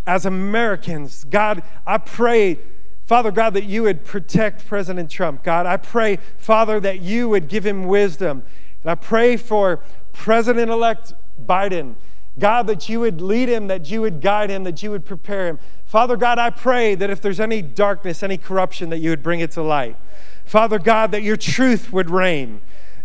as 0.06 0.26
Americans. 0.26 1.26
God, 1.26 1.64
I 1.86 1.98
pray, 1.98 2.58
Father 3.06 3.32
God, 3.32 3.56
that 3.56 3.66
you 3.66 3.84
would 3.84 4.06
protect 4.06 4.66
President 4.68 5.12
Trump. 5.12 5.44
God, 5.44 5.66
I 5.66 5.76
pray, 5.76 6.18
Father, 6.38 6.80
that 6.80 7.02
you 7.02 7.28
would 7.28 7.50
give 7.50 7.66
him 7.66 7.88
wisdom. 7.88 8.42
And 8.84 8.92
I 8.92 8.96
pray 8.96 9.36
for 9.36 9.82
President 10.14 10.72
elect 10.72 11.14
Biden. 11.46 11.96
God, 12.40 12.68
that 12.68 12.88
you 12.88 13.00
would 13.00 13.22
lead 13.22 13.50
him, 13.50 13.68
that 13.68 13.90
you 13.90 14.02
would 14.02 14.22
guide 14.22 14.50
him, 14.50 14.64
that 14.64 14.84
you 14.84 14.92
would 14.92 15.06
prepare 15.06 15.48
him. 15.48 15.60
Father 15.86 16.18
God, 16.18 16.38
I 16.38 16.50
pray 16.50 16.96
that 16.96 17.10
if 17.10 17.22
there's 17.22 17.40
any 17.40 17.62
darkness, 17.62 18.22
any 18.22 18.38
corruption, 18.38 18.90
that 18.90 19.00
you 19.00 19.10
would 19.10 19.24
bring 19.24 19.40
it 19.40 19.52
to 19.52 19.62
light. 19.64 19.96
Father 20.46 20.80
God, 20.80 21.12
that 21.12 21.24
your 21.24 21.38
truth 21.38 21.92
would 21.92 22.10
reign. 22.10 22.62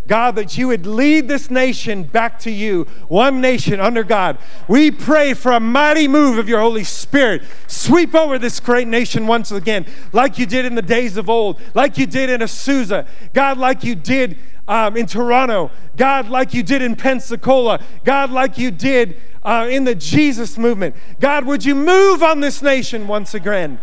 God, 0.09 0.35
that 0.35 0.59
you 0.59 0.69
would 0.69 0.85
lead 0.85 1.29
this 1.29 1.49
nation 1.49 2.03
back 2.03 2.39
to 2.41 2.51
you, 2.51 2.85
one 3.07 3.41
nation 3.41 3.79
under 3.79 4.03
God. 4.03 4.37
We 4.67 4.91
pray 4.91 5.33
for 5.33 5.53
a 5.53 5.61
mighty 5.61 6.09
move 6.09 6.39
of 6.39 6.49
your 6.49 6.61
Holy 6.61 6.83
Spirit. 6.83 7.43
Sweep 7.69 8.15
over 8.15 8.39
this 8.39 8.59
great 8.59 8.89
nation 8.89 9.29
once 9.29 9.53
again, 9.53 9.87
like 10.13 10.39
you 10.39 10.47
did 10.47 10.65
in 10.65 10.75
the 10.75 10.83
days 10.83 11.17
of 11.17 11.31
old, 11.31 11.61
like 11.75 11.99
you 11.99 12.07
did 12.07 12.31
in 12.31 12.41
Azusa, 12.41 13.07
God, 13.33 13.59
like 13.59 13.85
you 13.85 13.95
did 13.95 14.37
um, 14.69 14.97
in 14.97 15.07
Toronto, 15.07 15.71
God, 15.97 16.29
like 16.29 16.55
you 16.55 16.63
did 16.63 16.83
in 16.83 16.97
Pensacola, 16.97 17.83
God, 18.05 18.31
like 18.31 18.59
you 18.59 18.71
did 18.71 19.17
uh, 19.43 19.67
in 19.71 19.85
the 19.85 19.95
Jesus 19.95 20.57
movement. 20.57 20.95
God, 21.21 21.45
would 21.47 21.65
you 21.65 21.75
move 21.75 22.23
on 22.23 22.41
this 22.41 22.63
nation 22.63 23.09
once 23.09 23.35
again? 23.35 23.81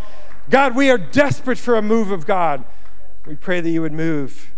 God, 0.50 0.76
we 0.76 0.90
are 0.90 0.98
desperate 0.98 1.58
for 1.58 1.76
a 1.76 1.82
move 1.82 2.12
of 2.12 2.26
God. 2.26 2.64
We 3.26 3.36
pray 3.36 3.62
that 3.62 3.70
you 3.70 3.82
would 3.82 3.94
move 3.94 4.52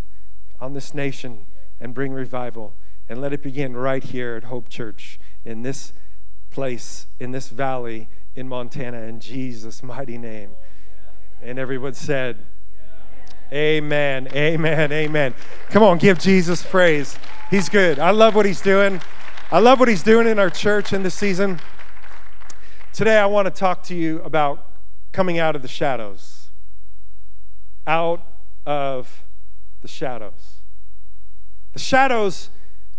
on 0.59 0.73
this 0.73 0.93
nation 0.93 1.45
and 1.79 1.93
bring 1.93 2.13
revival. 2.13 2.73
And 3.09 3.19
let 3.19 3.33
it 3.33 3.43
begin 3.43 3.75
right 3.75 4.01
here 4.01 4.37
at 4.37 4.45
Hope 4.45 4.69
Church 4.69 5.19
in 5.43 5.63
this 5.63 5.91
place, 6.49 7.07
in 7.19 7.31
this 7.31 7.49
valley 7.49 8.07
in 8.35 8.47
Montana, 8.47 9.01
in 9.01 9.19
Jesus' 9.19 9.83
mighty 9.83 10.17
name. 10.17 10.51
And 11.41 11.59
everyone 11.59 11.93
said, 11.93 12.45
Amen, 13.53 14.29
amen, 14.34 14.93
amen. 14.93 15.34
Come 15.70 15.84
on, 15.84 15.98
give 15.98 16.17
Jesus 16.17 16.63
praise. 16.63 17.17
He's 17.50 17.67
good. 17.67 18.00
I 18.00 18.12
love 18.12 18.34
what 18.34 18.46
he's 18.46 18.62
doing. 18.62 19.01
I 19.51 19.60
love 19.60 19.77
what 19.77 19.89
he's 19.89 20.03
doing 20.03 20.25
in 20.25 20.39
our 20.39 20.50
church 20.50 20.93
in 20.93 21.03
this 21.03 21.15
season. 21.15 21.60
Today, 22.93 23.17
I 23.17 23.25
want 23.25 23.48
to 23.48 23.51
talk 23.51 23.84
to 23.84 23.96
you 23.96 24.22
about 24.22 24.65
coming 25.12 25.38
out 25.38 25.58
of 25.58 25.63
the 25.63 25.67
shadows. 25.67 26.48
Out 27.86 28.25
of 28.65 29.24
the 29.81 29.89
shadows. 29.89 30.62
The 31.74 31.79
shadows 31.79 32.51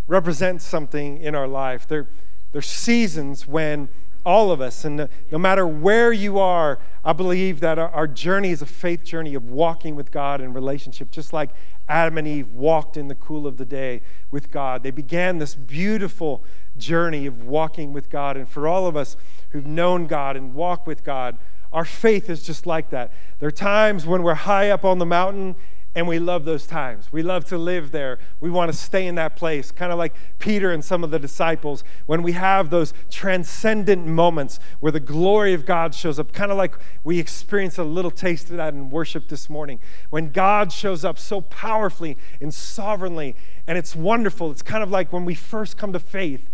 represent 0.07 0.61
something 0.61 1.17
in 1.17 1.35
our 1.35 1.49
life. 1.49 1.89
They're, 1.89 2.09
they're 2.53 2.61
seasons 2.61 3.47
when 3.47 3.89
all 4.25 4.52
of 4.52 4.61
us, 4.61 4.85
and 4.85 5.09
no 5.31 5.38
matter 5.38 5.67
where 5.67 6.12
you 6.12 6.38
are, 6.38 6.79
I 7.05 7.12
believe 7.12 7.61
that 7.61 7.79
our, 7.79 7.88
our, 7.88 8.07
journey 8.07 8.50
is 8.50 8.62
a 8.62 8.67
faith 8.67 9.05
journey 9.05 9.35
of 9.35 9.49
walking 9.49 9.97
with 9.97 10.12
God 10.12 10.41
in 10.41 10.52
relationship, 10.52 11.11
just 11.11 11.33
like 11.33 11.50
Adam 11.88 12.19
and 12.19 12.29
Eve 12.29 12.52
walked 12.52 12.97
in 12.97 13.09
the 13.09 13.14
cool 13.14 13.47
of 13.47 13.57
the 13.57 13.64
day 13.64 14.02
with 14.31 14.50
God. 14.50 14.83
They 14.83 14.93
began 14.93 15.38
this 15.38 15.55
beautiful 15.55 16.45
journey 16.79 17.26
of 17.26 17.45
walking 17.45 17.93
with 17.93 18.09
God. 18.09 18.37
And 18.37 18.49
for 18.49 18.69
all 18.69 18.87
of 18.87 18.97
us 18.97 19.17
who've 19.50 19.67
known 19.67 20.07
God 20.07 20.37
and 20.37 20.55
walk 20.55 20.87
with 20.87 21.02
God, 21.02 21.37
our 21.73 21.85
faith 21.85 22.31
is 22.31 22.43
just 22.43 22.67
like 22.67 22.91
that. 22.91 23.12
There 23.41 23.49
are 23.49 23.50
times 23.50 24.07
when 24.07 24.23
we're 24.23 24.35
high 24.35 24.71
up 24.71 24.85
on 24.85 24.99
the 24.99 25.07
mountain 25.07 25.57
and 25.95 26.09
we 26.09 26.19
love 26.19 26.47
those 26.47 26.67
times. 26.67 27.13
We 27.13 27.23
love 27.23 27.45
to 27.47 27.59
live 27.59 27.91
there. 27.93 28.19
We 28.41 28.49
want 28.49 28.73
to 28.73 28.77
stay 28.77 29.07
in 29.07 29.15
that 29.17 29.37
place, 29.37 29.71
kind 29.71 29.93
of 29.93 29.99
like 29.99 30.15
Peter 30.39 30.73
and 30.73 30.83
some 30.83 31.05
of 31.05 31.11
the 31.11 31.19
disciples. 31.19 31.85
When 32.07 32.23
we 32.23 32.33
have 32.33 32.71
those 32.71 32.95
transcendent 33.11 34.07
moments 34.07 34.59
where 34.81 34.91
the 34.91 35.01
glory 35.01 35.53
of 35.53 35.67
God 35.67 35.95
shows 35.95 36.19
up, 36.19 36.33
kind 36.33 36.51
of 36.51 36.57
like 36.57 36.77
we 37.05 37.19
experienced 37.19 37.77
a 37.77 37.85
little 37.85 38.11
taste 38.11 38.49
of 38.49 38.57
that 38.57 38.73
in 38.73 38.91
worship 38.91 39.29
this 39.29 39.51
morning. 39.51 39.81
When 40.09 40.31
God 40.31 40.73
shows 40.73 41.05
up 41.05 41.19
so 41.19 41.43
powerfully 41.43 42.17
and 42.41 42.55
sovereignly, 42.55 43.37
and 43.67 43.77
it's 43.77 43.95
wonderful. 43.95 44.51
It's 44.51 44.63
kind 44.63 44.83
of 44.83 44.91
like 44.91 45.13
when 45.13 45.27
we 45.27 45.35
first 45.35 45.77
come 45.77 45.93
to 45.93 46.01
faith, 46.01 46.49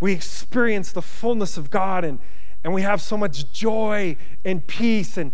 we 0.00 0.12
experience 0.12 0.90
the 0.90 1.02
fullness 1.02 1.56
of 1.56 1.70
God 1.70 2.04
and, 2.04 2.18
and 2.64 2.74
we 2.74 2.82
have 2.82 3.00
so 3.00 3.16
much 3.16 3.52
joy 3.52 4.16
and 4.44 4.66
peace, 4.66 5.16
and 5.16 5.30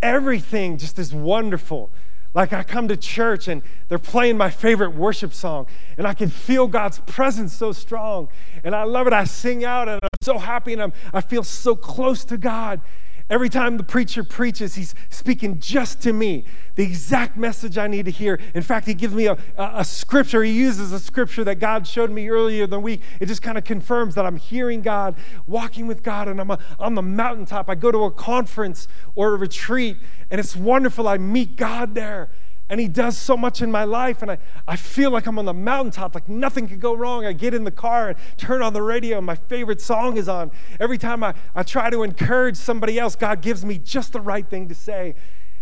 everything 0.00 0.78
just 0.78 0.98
is 0.98 1.12
wonderful. 1.12 1.90
Like 2.36 2.52
I 2.52 2.62
come 2.64 2.86
to 2.88 2.98
church 2.98 3.48
and 3.48 3.62
they're 3.88 3.98
playing 3.98 4.36
my 4.36 4.50
favorite 4.50 4.90
worship 4.90 5.32
song, 5.32 5.66
and 5.96 6.06
I 6.06 6.12
can 6.12 6.28
feel 6.28 6.66
God's 6.66 6.98
presence 6.98 7.54
so 7.54 7.72
strong. 7.72 8.28
And 8.62 8.74
I 8.74 8.82
love 8.82 9.06
it. 9.06 9.14
I 9.14 9.24
sing 9.24 9.64
out 9.64 9.88
and 9.88 9.98
I'm 10.02 10.08
so 10.20 10.36
happy 10.36 10.74
and 10.74 10.82
I'm, 10.82 10.92
I 11.14 11.22
feel 11.22 11.42
so 11.42 11.74
close 11.74 12.26
to 12.26 12.36
God. 12.36 12.82
Every 13.28 13.48
time 13.48 13.76
the 13.76 13.82
preacher 13.82 14.22
preaches, 14.22 14.76
he's 14.76 14.94
speaking 15.10 15.58
just 15.58 16.00
to 16.02 16.12
me, 16.12 16.44
the 16.76 16.84
exact 16.84 17.36
message 17.36 17.76
I 17.76 17.88
need 17.88 18.04
to 18.04 18.12
hear. 18.12 18.38
In 18.54 18.62
fact, 18.62 18.86
he 18.86 18.94
gives 18.94 19.14
me 19.14 19.26
a, 19.26 19.32
a, 19.56 19.70
a 19.76 19.84
scripture. 19.84 20.44
He 20.44 20.52
uses 20.52 20.92
a 20.92 21.00
scripture 21.00 21.42
that 21.42 21.56
God 21.56 21.88
showed 21.88 22.12
me 22.12 22.28
earlier 22.28 22.64
in 22.64 22.70
the 22.70 22.78
week. 22.78 23.02
It 23.18 23.26
just 23.26 23.42
kind 23.42 23.58
of 23.58 23.64
confirms 23.64 24.14
that 24.14 24.24
I'm 24.24 24.36
hearing 24.36 24.80
God, 24.80 25.16
walking 25.48 25.88
with 25.88 26.04
God, 26.04 26.28
and 26.28 26.40
I'm 26.40 26.52
a, 26.52 26.58
on 26.78 26.94
the 26.94 27.02
mountaintop. 27.02 27.68
I 27.68 27.74
go 27.74 27.90
to 27.90 28.04
a 28.04 28.12
conference 28.12 28.86
or 29.16 29.34
a 29.34 29.36
retreat, 29.36 29.96
and 30.30 30.38
it's 30.38 30.54
wonderful. 30.54 31.08
I 31.08 31.18
meet 31.18 31.56
God 31.56 31.96
there 31.96 32.30
and 32.68 32.80
he 32.80 32.88
does 32.88 33.16
so 33.16 33.36
much 33.36 33.62
in 33.62 33.70
my 33.70 33.84
life 33.84 34.22
and 34.22 34.30
I, 34.30 34.38
I 34.66 34.76
feel 34.76 35.10
like 35.10 35.26
i'm 35.26 35.38
on 35.38 35.44
the 35.44 35.54
mountaintop 35.54 36.14
like 36.14 36.28
nothing 36.28 36.66
can 36.66 36.78
go 36.78 36.94
wrong. 36.94 37.24
I 37.24 37.32
get 37.32 37.54
in 37.54 37.64
the 37.64 37.70
car 37.70 38.08
and 38.10 38.18
turn 38.36 38.62
on 38.62 38.72
the 38.72 38.82
radio 38.82 39.18
and 39.18 39.26
my 39.26 39.36
favorite 39.36 39.80
song 39.80 40.16
is 40.16 40.28
on. 40.28 40.50
Every 40.80 40.98
time 40.98 41.22
I, 41.22 41.34
I 41.54 41.62
try 41.62 41.90
to 41.90 42.02
encourage 42.02 42.56
somebody 42.56 42.98
else 42.98 43.14
god 43.14 43.40
gives 43.40 43.64
me 43.64 43.78
just 43.78 44.12
the 44.12 44.20
right 44.20 44.48
thing 44.48 44.68
to 44.68 44.74
say. 44.74 45.14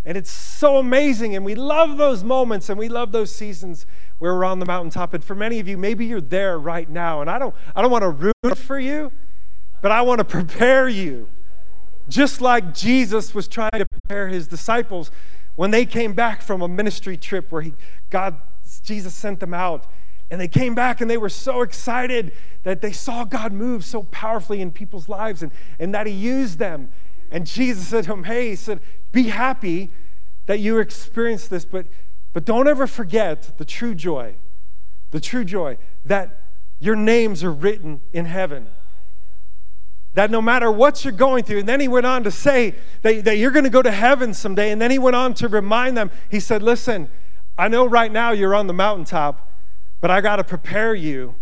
And 0.07 0.19
it's 0.19 0.31
so 0.31 0.79
amazing 0.79 1.35
and 1.37 1.45
we 1.45 1.55
love 1.55 1.99
those 1.99 2.25
moments 2.25 2.69
and 2.69 2.79
we 2.79 2.89
love 2.89 3.13
those 3.13 3.35
seasons 3.35 3.87
where 4.19 4.35
we're 4.35 4.45
on 4.45 4.59
the 4.59 4.67
mountaintop. 4.67 5.13
And 5.13 5.23
for 5.23 5.35
many 5.35 5.61
of 5.61 5.69
you 5.69 5.77
maybe 5.77 6.07
you're 6.07 6.21
there 6.21 6.59
right 6.59 6.89
now 6.89 7.21
and 7.21 7.31
i 7.31 7.39
don't 7.39 7.55
i 7.77 7.83
don't 7.83 7.91
want 7.91 8.03
to 8.03 8.11
ruin 8.11 8.33
it 8.45 8.59
for 8.59 8.79
you 8.79 9.13
but 9.83 9.91
i 9.91 10.01
want 10.01 10.21
to 10.21 10.25
prepare 10.25 10.89
you. 10.89 11.29
Just 12.09 12.41
like 12.41 12.73
jesus 12.73 13.35
was 13.35 13.47
trying 13.47 13.71
to 13.73 13.87
prepare 13.87 14.29
his 14.29 14.49
disciples 14.49 15.11
when 15.57 15.71
they 15.71 15.87
came 15.87 16.13
back 16.13 16.43
from 16.43 16.63
a 16.63 16.69
ministry 16.69 17.17
trip 17.17 17.51
where 17.53 17.63
he, 17.63 17.75
God, 18.11 18.37
Jesus 18.83 19.15
sent 19.15 19.41
them 19.41 19.55
out, 19.55 19.87
and 20.31 20.41
they 20.41 20.49
came 20.49 20.75
back 20.75 21.01
and 21.01 21.11
they 21.11 21.17
were 21.17 21.29
so 21.29 21.63
excited 21.63 22.33
that 22.65 22.81
they 22.81 22.93
saw 22.93 23.25
God 23.25 23.53
move 23.53 23.85
so 23.85 24.05
powerfully 24.05 24.61
in 24.61 24.73
people's 24.73 25.09
lives 25.09 25.43
and, 25.43 25.53
and 25.79 25.95
that 25.95 26.07
He 26.07 26.13
used 26.13 26.59
them. 26.59 26.91
And 27.31 27.47
Jesus 27.47 27.89
said 27.89 28.05
to 28.05 28.11
them, 28.11 28.25
Hey, 28.25 28.51
He 28.51 28.57
said, 28.57 28.81
Be 29.13 29.25
happy 29.25 29.91
that 30.47 30.61
you 30.61 30.79
experienced 30.79 31.51
this, 31.51 31.65
but, 31.65 31.87
but 32.33 32.45
don't 32.45 32.67
ever 32.67 32.87
forget 32.87 33.57
the 33.59 33.65
true 33.65 33.95
joy, 33.95 34.35
the 35.11 35.21
true 35.21 35.45
joy 35.45 35.79
that 36.05 36.41
your 36.81 36.97
names 36.97 37.45
are 37.45 37.53
written 37.53 38.01
in 38.13 38.25
heaven 38.25 38.69
that 40.15 40.31
no 40.31 40.41
matter 40.41 40.71
what 40.71 41.05
you're 41.05 41.13
going 41.13 41.45
through, 41.45 41.59
and 41.59 41.69
then 41.69 41.81
he 41.81 41.89
went 41.89 42.07
on 42.07 42.23
to 42.25 42.31
say 42.31 42.75
that, 43.03 43.25
that 43.25 43.37
you're 43.37 43.51
going 43.51 43.65
to 43.65 43.71
go 43.71 43.83
to 43.83 43.91
heaven 43.91 44.33
someday. 44.33 44.71
And 44.71 44.81
then 44.81 44.91
he 44.91 44.99
went 44.99 45.17
on 45.17 45.35
to 45.35 45.49
remind 45.49 45.97
them, 45.97 46.11
he 46.31 46.41
said, 46.41 46.63
Listen, 46.63 47.09
I 47.59 47.69
know 47.69 47.85
right 47.87 48.11
now 48.11 48.31
you're 48.31 48.55
on 48.55 48.67
the 48.67 48.73
mountaintop, 48.73 49.51
but 50.01 50.11
I 50.11 50.21
got 50.21 50.37
to 50.37 50.45
prepare 50.45 50.95
you 50.95 51.35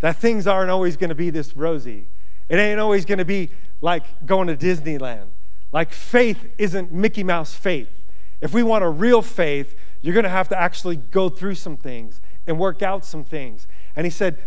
that 0.00 0.16
things 0.16 0.46
aren't 0.46 0.70
always 0.70 0.96
going 0.96 1.10
to 1.10 1.14
be 1.14 1.30
this 1.30 1.56
rosy. 1.56 2.06
It 2.48 2.56
ain't 2.56 2.80
always 2.80 3.04
going 3.04 3.18
to 3.18 3.24
be 3.24 3.50
like 3.80 4.26
going 4.26 4.48
to 4.48 4.56
Disneyland. 4.56 5.28
Like 5.72 5.92
faith 5.92 6.50
isn't 6.58 6.92
Mickey 6.92 7.24
Mouse 7.24 7.54
faith. 7.54 8.02
If 8.40 8.52
we 8.52 8.62
want 8.62 8.84
a 8.84 8.88
real 8.88 9.22
faith, 9.22 9.76
you're 10.00 10.14
going 10.14 10.24
to 10.24 10.30
have 10.30 10.48
to 10.48 10.60
actually 10.60 10.96
go 10.96 11.28
through 11.28 11.54
some 11.54 11.76
things 11.76 12.20
and 12.46 12.58
work 12.58 12.82
out 12.82 13.04
some 13.04 13.24
things. 13.24 13.66
And 13.94 14.04
he 14.04 14.10
said, 14.10 14.38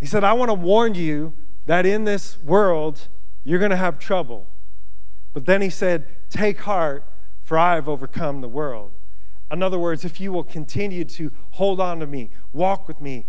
he 0.00 0.06
said, 0.06 0.24
I 0.24 0.32
want 0.32 0.50
to 0.50 0.54
warn 0.54 0.94
you 0.94 1.32
that 1.66 1.86
in 1.86 2.04
this 2.04 2.38
world, 2.42 3.08
you're 3.46 3.60
going 3.60 3.70
to 3.70 3.76
have 3.76 4.00
trouble. 4.00 4.46
But 5.32 5.46
then 5.46 5.62
he 5.62 5.70
said, 5.70 6.04
Take 6.28 6.60
heart, 6.60 7.04
for 7.42 7.56
I 7.56 7.76
have 7.76 7.88
overcome 7.88 8.40
the 8.40 8.48
world. 8.48 8.90
In 9.52 9.62
other 9.62 9.78
words, 9.78 10.04
if 10.04 10.20
you 10.20 10.32
will 10.32 10.42
continue 10.42 11.04
to 11.04 11.30
hold 11.52 11.80
on 11.80 12.00
to 12.00 12.06
me, 12.08 12.30
walk 12.52 12.88
with 12.88 13.00
me, 13.00 13.24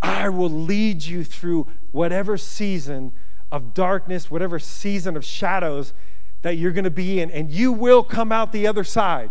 I 0.00 0.30
will 0.30 0.48
lead 0.48 1.04
you 1.04 1.22
through 1.22 1.66
whatever 1.92 2.38
season 2.38 3.12
of 3.52 3.74
darkness, 3.74 4.30
whatever 4.30 4.58
season 4.58 5.18
of 5.18 5.24
shadows 5.24 5.92
that 6.40 6.56
you're 6.56 6.72
going 6.72 6.84
to 6.84 6.90
be 6.90 7.20
in, 7.20 7.30
and 7.30 7.50
you 7.50 7.72
will 7.72 8.02
come 8.02 8.32
out 8.32 8.52
the 8.52 8.66
other 8.66 8.84
side. 8.84 9.30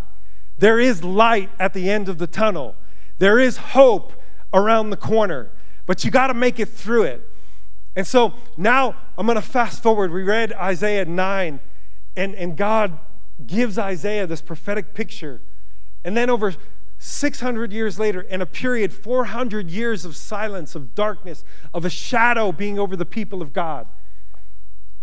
There 0.59 0.79
is 0.79 1.03
light 1.03 1.49
at 1.57 1.73
the 1.73 1.89
end 1.89 2.09
of 2.09 2.19
the 2.19 2.27
tunnel, 2.27 2.75
there 3.17 3.39
is 3.39 3.57
hope 3.57 4.13
around 4.53 4.91
the 4.91 4.97
corner, 4.97 5.49
but 5.87 6.05
you 6.05 6.11
got 6.11 6.27
to 6.27 6.35
make 6.35 6.59
it 6.59 6.69
through 6.69 7.03
it. 7.03 7.28
And 7.95 8.05
so 8.05 8.33
now 8.57 8.95
I'm 9.17 9.25
going 9.25 9.35
to 9.35 9.41
fast 9.41 9.83
forward. 9.83 10.11
We 10.11 10.23
read 10.23 10.53
Isaiah 10.53 11.05
9, 11.05 11.59
and, 12.15 12.35
and 12.35 12.55
God 12.55 12.99
gives 13.45 13.77
Isaiah 13.77 14.27
this 14.27 14.41
prophetic 14.41 14.93
picture. 14.93 15.41
And 16.03 16.15
then 16.15 16.29
over 16.29 16.55
600 16.97 17.71
years 17.71 17.97
later, 17.97 18.21
in 18.21 18.41
a 18.41 18.45
period, 18.45 18.93
400 18.93 19.69
years 19.69 20.05
of 20.05 20.15
silence, 20.15 20.75
of 20.75 20.93
darkness, 20.95 21.43
of 21.73 21.85
a 21.85 21.89
shadow 21.89 22.51
being 22.51 22.77
over 22.77 22.95
the 22.95 23.05
people 23.05 23.41
of 23.41 23.53
God. 23.53 23.87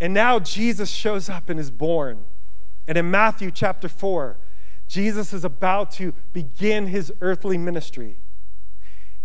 And 0.00 0.12
now 0.12 0.38
Jesus 0.38 0.90
shows 0.90 1.28
up 1.28 1.48
and 1.48 1.58
is 1.58 1.70
born. 1.70 2.24
And 2.86 2.98
in 2.98 3.10
Matthew 3.10 3.50
chapter 3.50 3.88
4, 3.88 4.36
Jesus 4.86 5.32
is 5.32 5.44
about 5.44 5.90
to 5.92 6.12
begin 6.32 6.88
his 6.88 7.12
earthly 7.20 7.58
ministry. 7.58 8.18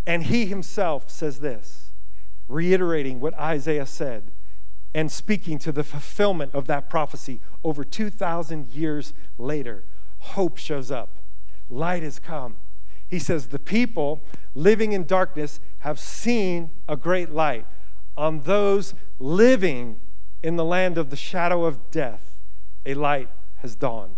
And 0.07 0.23
he 0.23 0.45
himself 0.45 1.09
says 1.09 1.41
this, 1.41 1.90
reiterating 2.51 3.19
what 3.19 3.37
Isaiah 3.39 3.85
said 3.85 4.31
and 4.93 5.11
speaking 5.11 5.57
to 5.59 5.71
the 5.71 5.83
fulfillment 5.83 6.53
of 6.53 6.67
that 6.67 6.89
prophecy 6.89 7.39
over 7.63 7.83
2,000 7.83 8.67
years 8.67 9.13
later. 9.37 9.85
Hope 10.19 10.57
shows 10.57 10.91
up, 10.91 11.09
light 11.69 12.03
has 12.03 12.19
come. 12.19 12.57
He 13.07 13.19
says, 13.19 13.47
The 13.47 13.59
people 13.59 14.21
living 14.55 14.93
in 14.93 15.05
darkness 15.05 15.59
have 15.79 15.99
seen 15.99 16.71
a 16.87 16.95
great 16.95 17.29
light. 17.31 17.65
On 18.17 18.41
those 18.41 18.93
living 19.19 19.99
in 20.43 20.55
the 20.55 20.65
land 20.65 20.97
of 20.97 21.09
the 21.09 21.15
shadow 21.15 21.65
of 21.65 21.91
death, 21.91 22.37
a 22.85 22.93
light 22.93 23.29
has 23.57 23.75
dawned. 23.75 24.17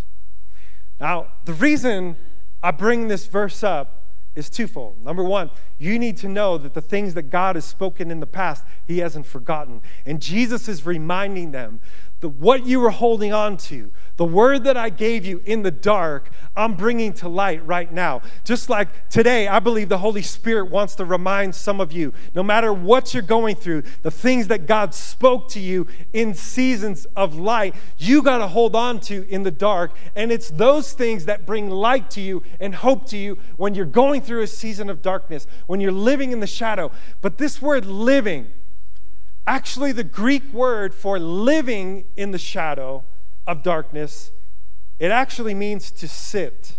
Now, 0.99 1.27
the 1.45 1.53
reason 1.53 2.15
I 2.61 2.71
bring 2.71 3.07
this 3.07 3.25
verse 3.25 3.63
up 3.63 4.02
is 4.35 4.49
twofold. 4.49 5.03
Number 5.03 5.23
one, 5.23 5.51
you 5.77 5.99
need 5.99 6.17
to 6.17 6.27
know 6.27 6.57
that 6.57 6.73
the 6.73 6.81
things 6.81 7.13
that 7.13 7.23
God 7.23 7.55
has 7.55 7.65
spoken 7.65 8.09
in 8.09 8.19
the 8.19 8.25
past, 8.25 8.65
He 8.87 8.99
hasn't 8.99 9.25
forgotten. 9.25 9.81
And 10.05 10.21
Jesus 10.21 10.67
is 10.67 10.85
reminding 10.85 11.51
them 11.51 11.79
the, 12.23 12.29
what 12.29 12.65
you 12.65 12.79
were 12.79 12.89
holding 12.89 13.33
on 13.33 13.57
to, 13.57 13.91
the 14.15 14.23
word 14.23 14.63
that 14.63 14.77
I 14.77 14.89
gave 14.89 15.25
you 15.25 15.41
in 15.43 15.61
the 15.61 15.71
dark, 15.71 16.29
I'm 16.55 16.75
bringing 16.75 17.11
to 17.15 17.27
light 17.27 17.67
right 17.67 17.91
now. 17.91 18.21
Just 18.45 18.69
like 18.69 19.09
today, 19.09 19.49
I 19.49 19.59
believe 19.59 19.89
the 19.89 19.97
Holy 19.97 20.21
Spirit 20.21 20.71
wants 20.71 20.95
to 20.95 21.05
remind 21.05 21.53
some 21.53 21.81
of 21.81 21.91
you, 21.91 22.13
no 22.33 22.41
matter 22.41 22.71
what 22.71 23.13
you're 23.13 23.23
going 23.23 23.57
through, 23.57 23.83
the 24.03 24.09
things 24.09 24.47
that 24.47 24.67
God 24.67 24.93
spoke 24.93 25.49
to 25.49 25.59
you 25.59 25.85
in 26.13 26.33
seasons 26.33 27.05
of 27.17 27.35
light, 27.35 27.75
you 27.97 28.21
got 28.21 28.37
to 28.37 28.47
hold 28.47 28.73
on 28.73 29.01
to 29.01 29.27
in 29.27 29.43
the 29.43 29.51
dark. 29.51 29.91
And 30.15 30.31
it's 30.31 30.49
those 30.49 30.93
things 30.93 31.25
that 31.25 31.45
bring 31.45 31.69
light 31.69 32.09
to 32.11 32.21
you 32.21 32.41
and 32.61 32.73
hope 32.73 33.05
to 33.07 33.17
you 33.17 33.37
when 33.57 33.75
you're 33.75 33.85
going 33.85 34.21
through 34.21 34.43
a 34.43 34.47
season 34.47 34.89
of 34.89 35.01
darkness, 35.01 35.45
when 35.67 35.81
you're 35.81 35.91
living 35.91 36.31
in 36.31 36.39
the 36.39 36.47
shadow. 36.47 36.89
But 37.21 37.37
this 37.37 37.61
word 37.61 37.85
living, 37.85 38.47
Actually, 39.45 39.91
the 39.91 40.03
Greek 40.03 40.53
word 40.53 40.93
for 40.93 41.19
living 41.19 42.05
in 42.15 42.31
the 42.31 42.37
shadow 42.37 43.03
of 43.45 43.61
darkness, 43.61 44.31
it 44.99 45.11
actually 45.11 45.53
means 45.53 45.91
to 45.91 46.07
sit. 46.07 46.77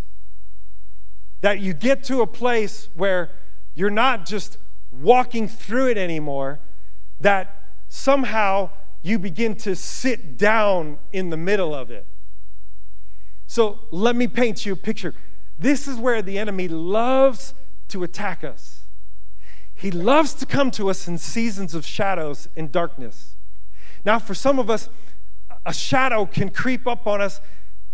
That 1.42 1.60
you 1.60 1.74
get 1.74 2.02
to 2.04 2.22
a 2.22 2.26
place 2.26 2.88
where 2.94 3.30
you're 3.74 3.90
not 3.90 4.24
just 4.24 4.56
walking 4.90 5.46
through 5.48 5.88
it 5.88 5.98
anymore, 5.98 6.60
that 7.20 7.62
somehow 7.88 8.70
you 9.02 9.18
begin 9.18 9.54
to 9.56 9.76
sit 9.76 10.38
down 10.38 10.98
in 11.12 11.28
the 11.28 11.36
middle 11.36 11.74
of 11.74 11.90
it. 11.90 12.06
So 13.46 13.80
let 13.90 14.16
me 14.16 14.26
paint 14.26 14.64
you 14.64 14.72
a 14.72 14.76
picture. 14.76 15.14
This 15.58 15.86
is 15.86 15.98
where 15.98 16.22
the 16.22 16.38
enemy 16.38 16.68
loves 16.68 17.52
to 17.88 18.02
attack 18.02 18.42
us. 18.42 18.83
He 19.84 19.90
loves 19.90 20.32
to 20.36 20.46
come 20.46 20.70
to 20.70 20.88
us 20.88 21.06
in 21.06 21.18
seasons 21.18 21.74
of 21.74 21.84
shadows 21.84 22.48
and 22.56 22.72
darkness. 22.72 23.36
Now, 24.02 24.18
for 24.18 24.32
some 24.32 24.58
of 24.58 24.70
us, 24.70 24.88
a 25.66 25.74
shadow 25.74 26.24
can 26.24 26.48
creep 26.48 26.86
up 26.86 27.06
on 27.06 27.20
us 27.20 27.42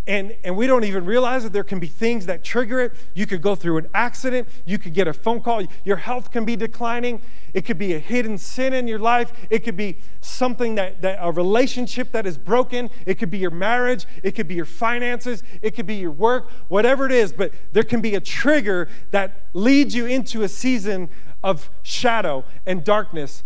and, 0.06 0.34
and 0.42 0.56
we 0.56 0.66
don't 0.66 0.84
even 0.84 1.04
realize 1.04 1.44
that 1.44 1.52
there 1.52 1.62
can 1.62 1.78
be 1.78 1.86
things 1.86 2.26
that 2.26 2.42
trigger 2.42 2.80
it. 2.80 2.94
You 3.14 3.26
could 3.26 3.42
go 3.42 3.54
through 3.54 3.78
an 3.78 3.88
accident. 3.94 4.48
You 4.64 4.78
could 4.78 4.94
get 4.94 5.06
a 5.06 5.12
phone 5.12 5.40
call. 5.40 5.62
Your 5.84 5.98
health 5.98 6.30
can 6.30 6.44
be 6.44 6.56
declining. 6.56 7.20
It 7.54 7.64
could 7.64 7.78
be 7.78 7.92
a 7.92 7.98
hidden 7.98 8.38
sin 8.38 8.72
in 8.72 8.88
your 8.88 8.98
life. 8.98 9.32
It 9.50 9.60
could 9.60 9.76
be 9.76 9.98
something 10.20 10.76
that, 10.76 11.02
that 11.02 11.18
a 11.20 11.30
relationship 11.30 12.12
that 12.12 12.26
is 12.26 12.38
broken. 12.38 12.90
It 13.04 13.18
could 13.18 13.30
be 13.30 13.38
your 13.38 13.50
marriage. 13.50 14.06
It 14.22 14.32
could 14.32 14.48
be 14.48 14.54
your 14.54 14.64
finances. 14.64 15.42
It 15.60 15.76
could 15.76 15.86
be 15.86 15.96
your 15.96 16.12
work, 16.12 16.50
whatever 16.68 17.04
it 17.06 17.12
is. 17.12 17.32
But 17.32 17.52
there 17.72 17.84
can 17.84 18.00
be 18.00 18.14
a 18.14 18.20
trigger 18.20 18.88
that 19.10 19.48
leads 19.52 19.94
you 19.94 20.06
into 20.06 20.42
a 20.42 20.48
season 20.48 21.10
of 21.42 21.70
shadow 21.82 22.44
and 22.66 22.84
darkness. 22.84 23.42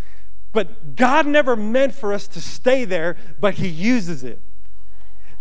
But 0.53 0.97
God 0.97 1.27
never 1.27 1.57
meant 1.57 1.95
for 1.95 2.13
us 2.13 2.29
to 2.29 2.41
stay 2.41 2.85
there, 2.85 3.17
but 3.41 3.55
He 3.55 3.69
uses 3.69 4.23
it. 4.25 4.41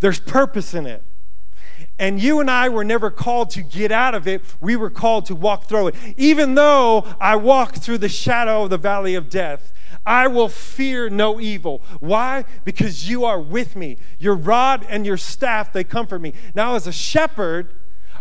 There's 0.01 0.19
purpose 0.19 0.73
in 0.73 0.85
it. 0.85 1.03
And 1.99 2.19
you 2.19 2.39
and 2.39 2.49
I 2.49 2.69
were 2.69 2.83
never 2.83 3.11
called 3.11 3.51
to 3.51 3.61
get 3.61 3.91
out 3.91 4.15
of 4.15 4.27
it. 4.27 4.41
We 4.59 4.75
were 4.75 4.89
called 4.89 5.25
to 5.27 5.35
walk 5.35 5.65
through 5.65 5.89
it. 5.89 5.95
Even 6.17 6.55
though 6.55 7.05
I 7.19 7.35
walk 7.35 7.75
through 7.75 7.99
the 7.99 8.09
shadow 8.09 8.63
of 8.63 8.71
the 8.71 8.77
valley 8.77 9.15
of 9.15 9.29
death, 9.29 9.71
I 10.05 10.27
will 10.27 10.49
fear 10.49 11.09
no 11.09 11.39
evil. 11.39 11.81
Why? 11.99 12.45
Because 12.65 13.07
you 13.09 13.23
are 13.25 13.39
with 13.39 13.75
me. 13.75 13.97
Your 14.19 14.35
rod 14.35 14.85
and 14.89 15.05
your 15.05 15.17
staff, 15.17 15.71
they 15.71 15.83
comfort 15.83 16.19
me. 16.19 16.33
Now, 16.55 16.75
as 16.75 16.87
a 16.87 16.91
shepherd, 16.91 17.73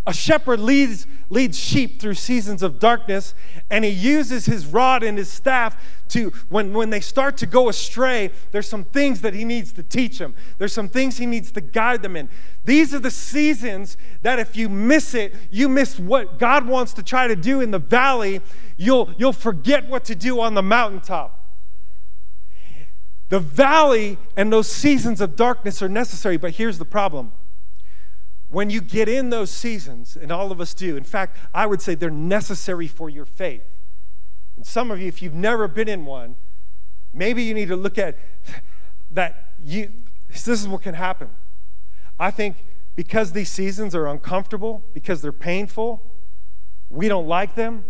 a 0.05 0.13
shepherd 0.13 0.59
leads, 0.59 1.07
leads 1.29 1.57
sheep 1.57 2.01
through 2.01 2.15
seasons 2.15 2.61
of 2.61 2.77
darkness, 2.77 3.33
and 3.69 3.85
he 3.85 3.91
uses 3.91 4.45
his 4.45 4.65
rod 4.65 5.01
and 5.01 5.17
his 5.17 5.31
staff 5.31 5.81
to, 6.09 6.31
when, 6.49 6.73
when 6.73 6.89
they 6.89 6.99
start 6.99 7.37
to 7.37 7.45
go 7.45 7.69
astray, 7.69 8.31
there's 8.51 8.67
some 8.67 8.83
things 8.83 9.21
that 9.21 9.33
he 9.33 9.45
needs 9.45 9.71
to 9.73 9.81
teach 9.81 10.17
them. 10.19 10.35
There's 10.57 10.73
some 10.73 10.89
things 10.89 11.17
he 11.17 11.25
needs 11.25 11.51
to 11.53 11.61
guide 11.61 12.01
them 12.01 12.17
in. 12.17 12.27
These 12.65 12.93
are 12.93 12.99
the 12.99 13.11
seasons 13.11 13.95
that 14.23 14.39
if 14.39 14.57
you 14.57 14.67
miss 14.67 15.13
it, 15.13 15.33
you 15.49 15.69
miss 15.69 15.97
what 15.97 16.37
God 16.37 16.67
wants 16.67 16.91
to 16.93 17.03
try 17.03 17.27
to 17.27 17.35
do 17.35 17.61
in 17.61 17.71
the 17.71 17.79
valley, 17.79 18.41
you'll, 18.75 19.13
you'll 19.17 19.31
forget 19.31 19.87
what 19.87 20.03
to 20.05 20.15
do 20.15 20.41
on 20.41 20.53
the 20.53 20.61
mountaintop. 20.61 21.39
The 23.29 23.39
valley 23.39 24.17
and 24.35 24.51
those 24.51 24.67
seasons 24.67 25.21
of 25.21 25.37
darkness 25.37 25.81
are 25.81 25.89
necessary, 25.89 26.35
but 26.35 26.51
here's 26.51 26.77
the 26.77 26.85
problem 26.85 27.31
when 28.53 28.69
you 28.69 28.81
get 28.81 29.09
in 29.09 29.31
those 29.31 29.49
seasons, 29.49 30.15
and 30.15 30.31
all 30.31 30.51
of 30.51 30.61
us 30.61 30.75
do, 30.75 30.95
in 30.95 31.03
fact, 31.03 31.37
I 31.55 31.65
would 31.65 31.81
say 31.81 31.95
they're 31.95 32.11
necessary 32.11 32.87
for 32.87 33.09
your 33.09 33.25
faith. 33.25 33.63
And 34.55 34.63
some 34.63 34.91
of 34.91 35.01
you, 35.01 35.07
if 35.07 35.23
you've 35.23 35.33
never 35.33 35.67
been 35.67 35.89
in 35.89 36.05
one, 36.05 36.35
maybe 37.11 37.41
you 37.41 37.55
need 37.55 37.69
to 37.69 37.75
look 37.75 37.97
at 37.97 38.15
that. 39.09 39.53
You, 39.65 39.91
this 40.29 40.47
is 40.47 40.67
what 40.67 40.83
can 40.83 40.93
happen. 40.93 41.29
I 42.19 42.29
think 42.29 42.57
because 42.95 43.31
these 43.31 43.49
seasons 43.49 43.95
are 43.95 44.05
uncomfortable, 44.05 44.83
because 44.93 45.23
they're 45.23 45.31
painful, 45.31 46.03
we 46.91 47.07
don't 47.07 47.27
like 47.27 47.55
them. 47.55 47.85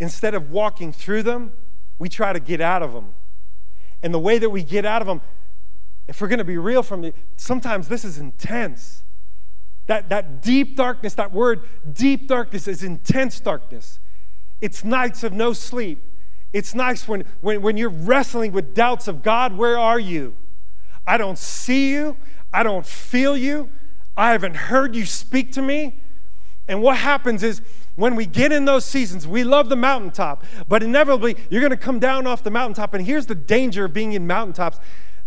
Instead 0.00 0.34
of 0.34 0.50
walking 0.50 0.92
through 0.92 1.22
them, 1.22 1.52
we 2.00 2.08
try 2.08 2.32
to 2.32 2.40
get 2.40 2.60
out 2.60 2.82
of 2.82 2.92
them. 2.94 3.14
And 4.02 4.12
the 4.12 4.18
way 4.18 4.38
that 4.38 4.50
we 4.50 4.64
get 4.64 4.84
out 4.84 5.02
of 5.02 5.06
them, 5.06 5.20
if 6.08 6.20
we're 6.20 6.28
going 6.28 6.38
to 6.38 6.44
be 6.44 6.58
real 6.58 6.82
from 6.82 7.04
you, 7.04 7.12
sometimes 7.36 7.86
this 7.86 8.04
is 8.04 8.18
intense. 8.18 9.04
That, 9.88 10.10
that 10.10 10.42
deep 10.42 10.76
darkness, 10.76 11.14
that 11.14 11.32
word 11.32 11.68
deep 11.92 12.28
darkness 12.28 12.68
is 12.68 12.82
intense 12.82 13.40
darkness. 13.40 13.98
It's 14.60 14.84
nights 14.84 15.24
of 15.24 15.32
no 15.32 15.52
sleep. 15.52 16.04
It's 16.52 16.74
nights 16.74 17.08
when, 17.08 17.24
when, 17.40 17.62
when 17.62 17.76
you're 17.76 17.90
wrestling 17.90 18.52
with 18.52 18.74
doubts 18.74 19.08
of 19.08 19.22
God, 19.22 19.56
where 19.56 19.78
are 19.78 19.98
you? 19.98 20.36
I 21.06 21.16
don't 21.16 21.38
see 21.38 21.90
you. 21.90 22.16
I 22.52 22.62
don't 22.62 22.86
feel 22.86 23.36
you. 23.36 23.70
I 24.16 24.32
haven't 24.32 24.56
heard 24.56 24.94
you 24.94 25.06
speak 25.06 25.52
to 25.52 25.62
me. 25.62 26.00
And 26.66 26.82
what 26.82 26.98
happens 26.98 27.42
is 27.42 27.62
when 27.96 28.14
we 28.14 28.26
get 28.26 28.52
in 28.52 28.66
those 28.66 28.84
seasons, 28.84 29.26
we 29.26 29.42
love 29.42 29.70
the 29.70 29.76
mountaintop, 29.76 30.44
but 30.68 30.82
inevitably 30.82 31.36
you're 31.50 31.62
going 31.62 31.70
to 31.70 31.76
come 31.76 31.98
down 31.98 32.26
off 32.26 32.42
the 32.42 32.50
mountaintop. 32.50 32.92
And 32.92 33.06
here's 33.06 33.26
the 33.26 33.34
danger 33.34 33.86
of 33.86 33.94
being 33.94 34.12
in 34.12 34.26
mountaintops 34.26 34.78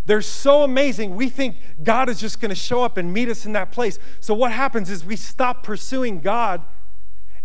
they're 0.05 0.21
so 0.21 0.63
amazing. 0.63 1.15
We 1.15 1.29
think 1.29 1.57
God 1.83 2.09
is 2.09 2.19
just 2.19 2.41
going 2.41 2.49
to 2.49 2.55
show 2.55 2.83
up 2.83 2.97
and 2.97 3.13
meet 3.13 3.29
us 3.29 3.45
in 3.45 3.53
that 3.53 3.71
place. 3.71 3.99
So, 4.19 4.33
what 4.33 4.51
happens 4.51 4.89
is 4.89 5.05
we 5.05 5.15
stop 5.15 5.63
pursuing 5.63 6.19
God 6.19 6.63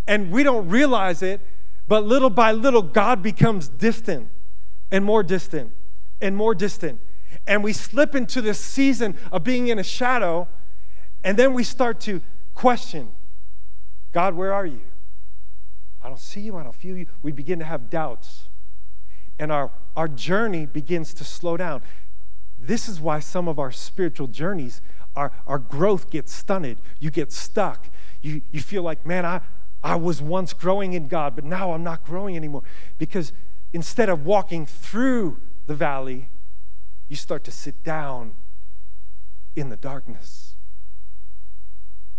and 0.06 0.30
we 0.30 0.42
don't 0.42 0.68
realize 0.68 1.22
it, 1.22 1.40
but 1.88 2.04
little 2.04 2.30
by 2.30 2.52
little, 2.52 2.82
God 2.82 3.22
becomes 3.22 3.68
distant 3.68 4.28
and 4.90 5.04
more 5.04 5.22
distant 5.22 5.72
and 6.20 6.36
more 6.36 6.54
distant. 6.54 7.00
And 7.46 7.62
we 7.62 7.72
slip 7.72 8.14
into 8.14 8.40
this 8.40 8.58
season 8.58 9.16
of 9.30 9.44
being 9.44 9.68
in 9.68 9.78
a 9.78 9.84
shadow, 9.84 10.48
and 11.22 11.36
then 11.36 11.52
we 11.52 11.64
start 11.64 12.00
to 12.00 12.22
question 12.54 13.08
God, 14.12 14.34
where 14.34 14.52
are 14.52 14.64
you? 14.64 14.80
I 16.02 16.08
don't 16.08 16.18
see 16.18 16.40
you, 16.40 16.56
I 16.56 16.62
don't 16.62 16.74
feel 16.74 16.96
you. 16.96 17.06
We 17.22 17.32
begin 17.32 17.58
to 17.58 17.64
have 17.64 17.90
doubts, 17.90 18.48
and 19.38 19.52
our, 19.52 19.70
our 19.96 20.08
journey 20.08 20.64
begins 20.64 21.12
to 21.14 21.24
slow 21.24 21.56
down. 21.56 21.82
This 22.58 22.88
is 22.88 23.00
why 23.00 23.20
some 23.20 23.48
of 23.48 23.58
our 23.58 23.70
spiritual 23.70 24.26
journeys, 24.26 24.80
our, 25.14 25.32
our 25.46 25.58
growth 25.58 26.10
gets 26.10 26.32
stunted. 26.32 26.78
You 26.98 27.10
get 27.10 27.32
stuck. 27.32 27.88
You, 28.22 28.42
you 28.50 28.60
feel 28.60 28.82
like, 28.82 29.06
man, 29.06 29.24
I, 29.24 29.40
I 29.82 29.96
was 29.96 30.20
once 30.20 30.52
growing 30.52 30.94
in 30.94 31.08
God, 31.08 31.34
but 31.34 31.44
now 31.44 31.72
I'm 31.72 31.84
not 31.84 32.04
growing 32.04 32.36
anymore. 32.36 32.62
Because 32.98 33.32
instead 33.72 34.08
of 34.08 34.24
walking 34.24 34.66
through 34.66 35.40
the 35.66 35.74
valley, 35.74 36.30
you 37.08 37.16
start 37.16 37.44
to 37.44 37.50
sit 37.50 37.84
down 37.84 38.34
in 39.54 39.68
the 39.68 39.76
darkness. 39.76 40.54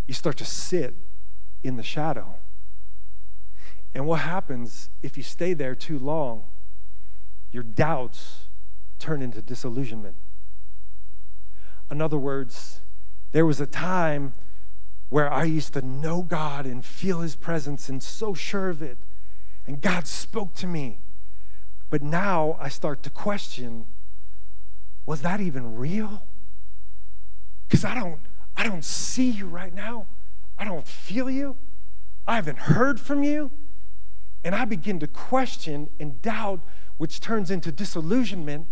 You 0.08 0.13
start 0.13 0.38
to 0.38 0.45
sit 0.45 0.95
in 1.63 1.76
the 1.76 1.84
shadow. 1.84 2.36
And 3.93 4.06
what 4.06 4.21
happens 4.21 4.89
if 5.02 5.17
you 5.17 5.23
stay 5.23 5.54
there 5.54 5.76
too 5.76 6.00
long? 6.00 6.43
Your 7.52 7.63
doubts 7.63 8.45
turn 9.00 9.21
into 9.21 9.41
disillusionment. 9.41 10.15
In 11.89 12.02
other 12.02 12.17
words, 12.17 12.82
there 13.32 13.45
was 13.45 13.60
a 13.60 13.67
time 13.67 14.34
where 15.10 15.32
I 15.32 15.45
used 15.45 15.73
to 15.73 15.82
know 15.82 16.21
God 16.21 16.65
and 16.65 16.84
feel 16.84 17.21
His 17.21 17.36
presence 17.36 17.88
and 17.88 18.04
so 18.04 18.34
sure 18.34 18.69
of 18.69 18.82
it. 18.82 18.97
And 19.65 19.82
God 19.82 20.08
spoke 20.08 20.54
to 20.56 20.67
me. 20.67 21.00
But 21.89 22.02
now 22.02 22.58
I 22.60 22.69
start 22.69 23.04
to 23.04 23.10
question 23.10 23.86
was 25.06 25.21
that 25.21 25.39
even 25.39 25.78
real? 25.78 26.23
Because 27.67 27.86
I 27.86 27.95
don't, 27.95 28.19
I 28.58 28.65
don't 28.65 28.84
see 28.84 29.30
you 29.30 29.47
right 29.47 29.73
now. 29.73 30.06
I 30.60 30.65
don't 30.65 30.86
feel 30.86 31.30
you. 31.30 31.56
I 32.28 32.36
haven't 32.36 32.60
heard 32.60 33.00
from 33.00 33.23
you. 33.23 33.52
And 34.43 34.54
I 34.54 34.65
begin 34.65 35.00
to 35.00 35.08
question 35.08 35.89
and 35.97 36.21
doubt, 36.21 36.60
which 36.97 37.21
turns 37.21 37.50
into 37.50 37.71
disillusionment. 37.71 38.67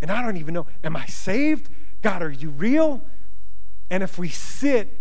And 0.00 0.10
I 0.10 0.22
don't 0.22 0.38
even 0.38 0.54
know, 0.54 0.66
am 0.82 0.96
I 0.96 1.04
saved? 1.04 1.68
God, 2.04 2.22
are 2.22 2.30
you 2.30 2.50
real? 2.50 3.02
And 3.88 4.02
if 4.02 4.18
we 4.18 4.28
sit 4.28 4.94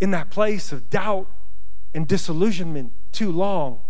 in 0.00 0.12
that 0.12 0.30
place 0.30 0.72
of 0.72 0.88
doubt 0.88 1.30
and 1.92 2.08
disillusionment 2.08 2.94
too 3.12 3.30
long, 3.30 3.80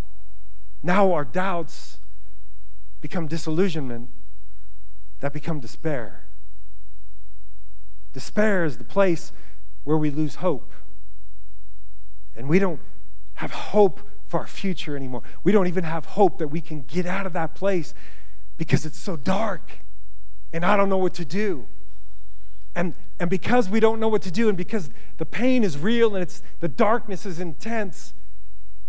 now 0.83 1.13
our 1.13 1.25
doubts 1.25 1.99
become 3.01 3.29
disillusionment 3.29 4.11
that 5.21 5.33
become 5.33 5.61
despair. 5.61 6.27
Despair 8.13 8.65
is 8.65 8.79
the 8.79 8.85
place 8.85 9.31
where 9.85 9.97
we 9.97 10.11
lose 10.11 10.37
hope. 10.37 10.73
And 12.35 12.49
we 12.49 12.59
don't 12.59 12.81
have 13.35 13.53
hope 13.53 14.01
for 14.27 14.41
our 14.41 14.49
future 14.49 14.97
anymore. 14.97 15.23
We 15.45 15.53
don't 15.53 15.69
even 15.69 15.85
have 15.85 16.07
hope 16.07 16.39
that 16.39 16.49
we 16.49 16.61
can 16.61 16.83
get 16.83 17.07
out 17.07 17.25
of 17.25 17.35
that 17.35 17.55
place 17.55 17.95
because 18.57 18.85
it's 18.85 18.99
so 18.99 19.15
dark 19.15 19.79
and 20.53 20.65
I 20.65 20.77
don't 20.77 20.89
know 20.89 20.99
what 20.99 21.15
to 21.15 21.25
do. 21.25 21.69
And, 22.77 22.93
and 23.19 23.31
because 23.31 23.71
we 23.71 23.81
don't 23.81 23.99
know 23.99 24.07
what 24.07 24.21
to 24.23 24.31
do 24.31 24.51
and 24.51 24.57
because 24.57 24.91
the 25.17 25.25
pain 25.25 25.65
is 25.65 25.79
real 25.79 26.15
and 26.15 26.23
it's 26.23 26.43
the 26.61 26.69
darkness 26.69 27.25
is 27.25 27.41
intense, 27.41 28.13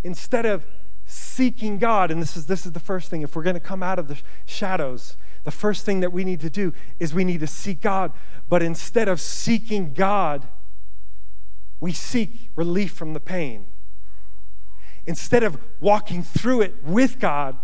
instead 0.03 0.45
of 0.45 0.67
seeking 1.05 1.79
God, 1.79 2.11
and 2.11 2.21
this 2.21 2.35
is 2.35 2.47
this 2.47 2.65
is 2.65 2.73
the 2.73 2.81
first 2.81 3.09
thing, 3.09 3.21
if 3.21 3.33
we're 3.33 3.43
going 3.43 3.53
to 3.53 3.61
come 3.61 3.81
out 3.81 3.97
of 3.97 4.09
the 4.09 4.19
shadows, 4.45 5.15
the 5.45 5.51
first 5.51 5.85
thing 5.85 6.01
that 6.01 6.11
we 6.11 6.25
need 6.25 6.41
to 6.41 6.49
do 6.49 6.73
is 6.99 7.13
we 7.13 7.23
need 7.23 7.39
to 7.39 7.47
seek 7.47 7.79
God. 7.79 8.11
But 8.49 8.61
instead 8.61 9.07
of 9.07 9.21
seeking 9.21 9.93
God, 9.93 10.45
we 11.79 11.93
seek 11.93 12.51
relief 12.57 12.91
from 12.91 13.13
the 13.13 13.21
pain. 13.21 13.67
Instead 15.05 15.43
of 15.43 15.57
walking 15.79 16.23
through 16.23 16.59
it 16.59 16.75
with 16.83 17.19
God, 17.19 17.55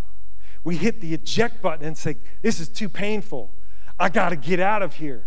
we 0.63 0.77
hit 0.77 1.01
the 1.01 1.13
eject 1.13 1.61
button 1.61 1.85
and 1.85 1.97
say, 1.97 2.15
This 2.41 2.61
is 2.61 2.69
too 2.69 2.87
painful. 2.87 3.51
I 3.99 4.07
got 4.07 4.29
to 4.29 4.37
get 4.37 4.61
out 4.61 4.81
of 4.81 4.95
here 4.95 5.25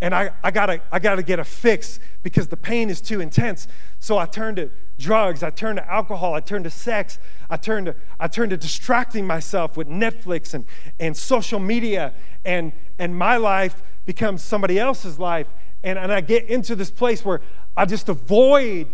and 0.00 0.14
I, 0.14 0.30
I, 0.44 0.50
gotta, 0.50 0.80
I 0.92 0.98
gotta 0.98 1.22
get 1.22 1.38
a 1.38 1.44
fix 1.44 1.98
because 2.22 2.48
the 2.48 2.56
pain 2.56 2.88
is 2.88 3.00
too 3.00 3.20
intense. 3.20 3.66
So 3.98 4.16
I 4.16 4.26
turn 4.26 4.54
to 4.56 4.70
drugs, 4.98 5.42
I 5.42 5.50
turn 5.50 5.76
to 5.76 5.92
alcohol, 5.92 6.34
I 6.34 6.40
turn 6.40 6.62
to 6.64 6.70
sex, 6.70 7.18
I 7.50 7.56
turn 7.56 7.86
to, 7.86 7.96
I 8.20 8.28
turn 8.28 8.50
to 8.50 8.56
distracting 8.56 9.26
myself 9.26 9.76
with 9.76 9.88
Netflix 9.88 10.54
and, 10.54 10.64
and 11.00 11.16
social 11.16 11.58
media, 11.58 12.14
and, 12.44 12.72
and 12.98 13.16
my 13.16 13.36
life 13.36 13.82
becomes 14.04 14.42
somebody 14.42 14.78
else's 14.78 15.18
life. 15.18 15.48
And, 15.82 15.98
and 15.98 16.12
I 16.12 16.20
get 16.20 16.46
into 16.46 16.76
this 16.76 16.90
place 16.90 17.24
where 17.24 17.40
I 17.76 17.84
just 17.84 18.08
avoid 18.08 18.88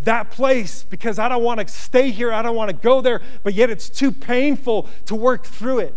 that 0.00 0.30
place 0.30 0.82
because 0.82 1.18
I 1.18 1.28
don't 1.28 1.42
want 1.42 1.60
to 1.60 1.68
stay 1.68 2.10
here, 2.10 2.32
I 2.32 2.42
don't 2.42 2.56
want 2.56 2.70
to 2.70 2.76
go 2.76 3.00
there, 3.00 3.22
but 3.42 3.54
yet 3.54 3.70
it's 3.70 3.88
too 3.88 4.12
painful 4.12 4.88
to 5.06 5.14
work 5.14 5.46
through 5.46 5.80
it. 5.80 5.94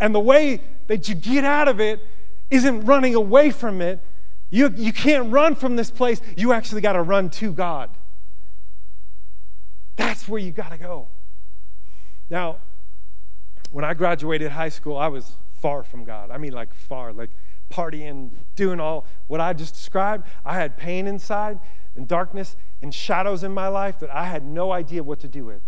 And 0.00 0.14
the 0.14 0.20
way 0.20 0.60
that 0.86 1.08
you 1.08 1.14
get 1.14 1.44
out 1.44 1.68
of 1.68 1.80
it 1.80 2.00
isn't 2.50 2.84
running 2.84 3.14
away 3.14 3.50
from 3.50 3.80
it. 3.80 4.04
You, 4.50 4.72
you 4.76 4.92
can't 4.92 5.32
run 5.32 5.54
from 5.54 5.76
this 5.76 5.90
place. 5.90 6.20
You 6.36 6.52
actually 6.52 6.80
got 6.80 6.92
to 6.92 7.02
run 7.02 7.30
to 7.30 7.52
God. 7.52 7.90
That's 9.96 10.28
where 10.28 10.40
you 10.40 10.50
got 10.50 10.70
to 10.70 10.78
go. 10.78 11.08
Now, 12.30 12.58
when 13.70 13.84
I 13.84 13.94
graduated 13.94 14.52
high 14.52 14.68
school, 14.68 14.96
I 14.96 15.08
was 15.08 15.36
far 15.60 15.82
from 15.82 16.04
God. 16.04 16.30
I 16.30 16.38
mean, 16.38 16.52
like 16.52 16.74
far, 16.74 17.12
like 17.12 17.30
partying, 17.70 18.30
doing 18.54 18.80
all 18.80 19.06
what 19.26 19.40
I 19.40 19.52
just 19.52 19.74
described. 19.74 20.26
I 20.44 20.54
had 20.54 20.76
pain 20.76 21.06
inside 21.06 21.58
and 21.96 22.06
darkness 22.06 22.56
and 22.82 22.94
shadows 22.94 23.42
in 23.42 23.52
my 23.52 23.68
life 23.68 23.98
that 24.00 24.10
I 24.14 24.26
had 24.26 24.44
no 24.44 24.72
idea 24.72 25.02
what 25.02 25.20
to 25.20 25.28
do 25.28 25.44
with. 25.44 25.62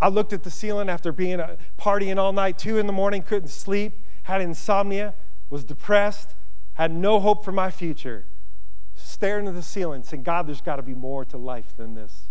I 0.00 0.08
looked 0.08 0.32
at 0.32 0.42
the 0.42 0.50
ceiling 0.50 0.88
after 0.88 1.12
being 1.12 1.38
a, 1.38 1.44
uh, 1.44 1.56
partying 1.78 2.18
all 2.18 2.32
night, 2.32 2.58
two 2.58 2.76
in 2.76 2.86
the 2.88 2.92
morning, 2.92 3.22
couldn't 3.22 3.50
sleep, 3.50 4.00
had 4.24 4.40
insomnia, 4.40 5.14
was 5.52 5.64
depressed, 5.64 6.34
had 6.72 6.90
no 6.90 7.20
hope 7.20 7.44
for 7.44 7.52
my 7.52 7.70
future, 7.70 8.24
staring 8.94 9.46
at 9.46 9.54
the 9.54 9.62
ceiling, 9.62 10.02
saying, 10.02 10.22
God, 10.22 10.48
there's 10.48 10.62
got 10.62 10.76
to 10.76 10.82
be 10.82 10.94
more 10.94 11.26
to 11.26 11.36
life 11.36 11.76
than 11.76 11.94
this. 11.94 12.22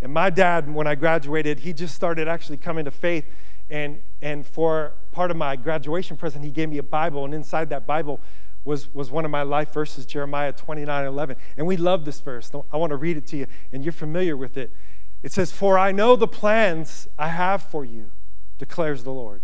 And 0.00 0.10
my 0.14 0.30
dad, 0.30 0.72
when 0.72 0.86
I 0.86 0.94
graduated, 0.94 1.60
he 1.60 1.74
just 1.74 1.94
started 1.94 2.26
actually 2.26 2.56
coming 2.56 2.86
to 2.86 2.90
faith. 2.90 3.26
And, 3.68 3.98
and 4.22 4.46
for 4.46 4.94
part 5.12 5.30
of 5.30 5.36
my 5.36 5.54
graduation 5.54 6.16
present, 6.16 6.42
he 6.42 6.50
gave 6.50 6.70
me 6.70 6.78
a 6.78 6.82
Bible. 6.82 7.26
And 7.26 7.34
inside 7.34 7.68
that 7.70 7.86
Bible 7.86 8.20
was, 8.64 8.92
was 8.94 9.10
one 9.10 9.26
of 9.26 9.30
my 9.30 9.42
life 9.42 9.74
verses, 9.74 10.06
Jeremiah 10.06 10.54
29 10.54 11.04
11. 11.04 11.36
And 11.58 11.66
we 11.66 11.76
love 11.76 12.06
this 12.06 12.20
verse. 12.20 12.50
I 12.72 12.78
want 12.78 12.88
to 12.88 12.96
read 12.96 13.18
it 13.18 13.26
to 13.26 13.36
you, 13.36 13.46
and 13.70 13.84
you're 13.84 13.92
familiar 13.92 14.34
with 14.34 14.56
it. 14.56 14.72
It 15.22 15.32
says, 15.32 15.52
For 15.52 15.78
I 15.78 15.92
know 15.92 16.16
the 16.16 16.26
plans 16.26 17.06
I 17.18 17.28
have 17.28 17.64
for 17.64 17.84
you, 17.84 18.12
declares 18.56 19.04
the 19.04 19.12
Lord. 19.12 19.42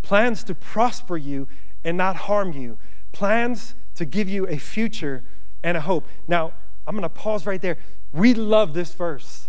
Plans 0.00 0.42
to 0.44 0.54
prosper 0.54 1.18
you 1.18 1.46
and 1.84 1.96
not 1.96 2.16
harm 2.16 2.52
you, 2.52 2.78
plans 3.12 3.74
to 3.94 4.04
give 4.04 4.28
you 4.28 4.46
a 4.46 4.58
future 4.58 5.24
and 5.62 5.76
a 5.76 5.80
hope. 5.80 6.06
Now, 6.28 6.52
I'm 6.86 6.94
going 6.94 7.02
to 7.02 7.08
pause 7.08 7.46
right 7.46 7.60
there. 7.60 7.78
We 8.12 8.34
love 8.34 8.74
this 8.74 8.92
verse. 8.94 9.48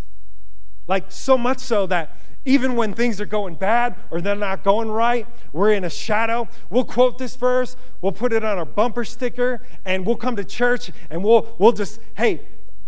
Like, 0.88 1.12
so 1.12 1.38
much 1.38 1.60
so 1.60 1.86
that 1.88 2.17
even 2.44 2.76
when 2.76 2.94
things 2.94 3.22
are 3.22 3.26
going 3.26 3.56
bad 3.56 3.96
or 4.10 4.20
they're 4.20 4.36
not 4.36 4.63
going 4.63 4.89
right, 4.89 5.28
we're 5.54 5.74
in 5.74 5.84
a 5.84 5.89
shadow. 5.89 6.48
We'll 6.70 6.86
quote 6.86 7.17
this 7.17 7.36
verse, 7.36 7.76
we'll 8.02 8.12
put 8.12 8.34
it 8.34 8.44
on 8.44 8.58
our 8.58 8.65
bumper 8.65 9.06
sticker, 9.06 9.62
and 9.86 10.06
we'll 10.06 10.15
come 10.15 10.36
to 10.36 10.44
church 10.44 10.91
and 11.10 11.24
we'll, 11.24 11.56
we'll 11.60 11.72
just, 11.72 12.00
hey, 12.17 12.41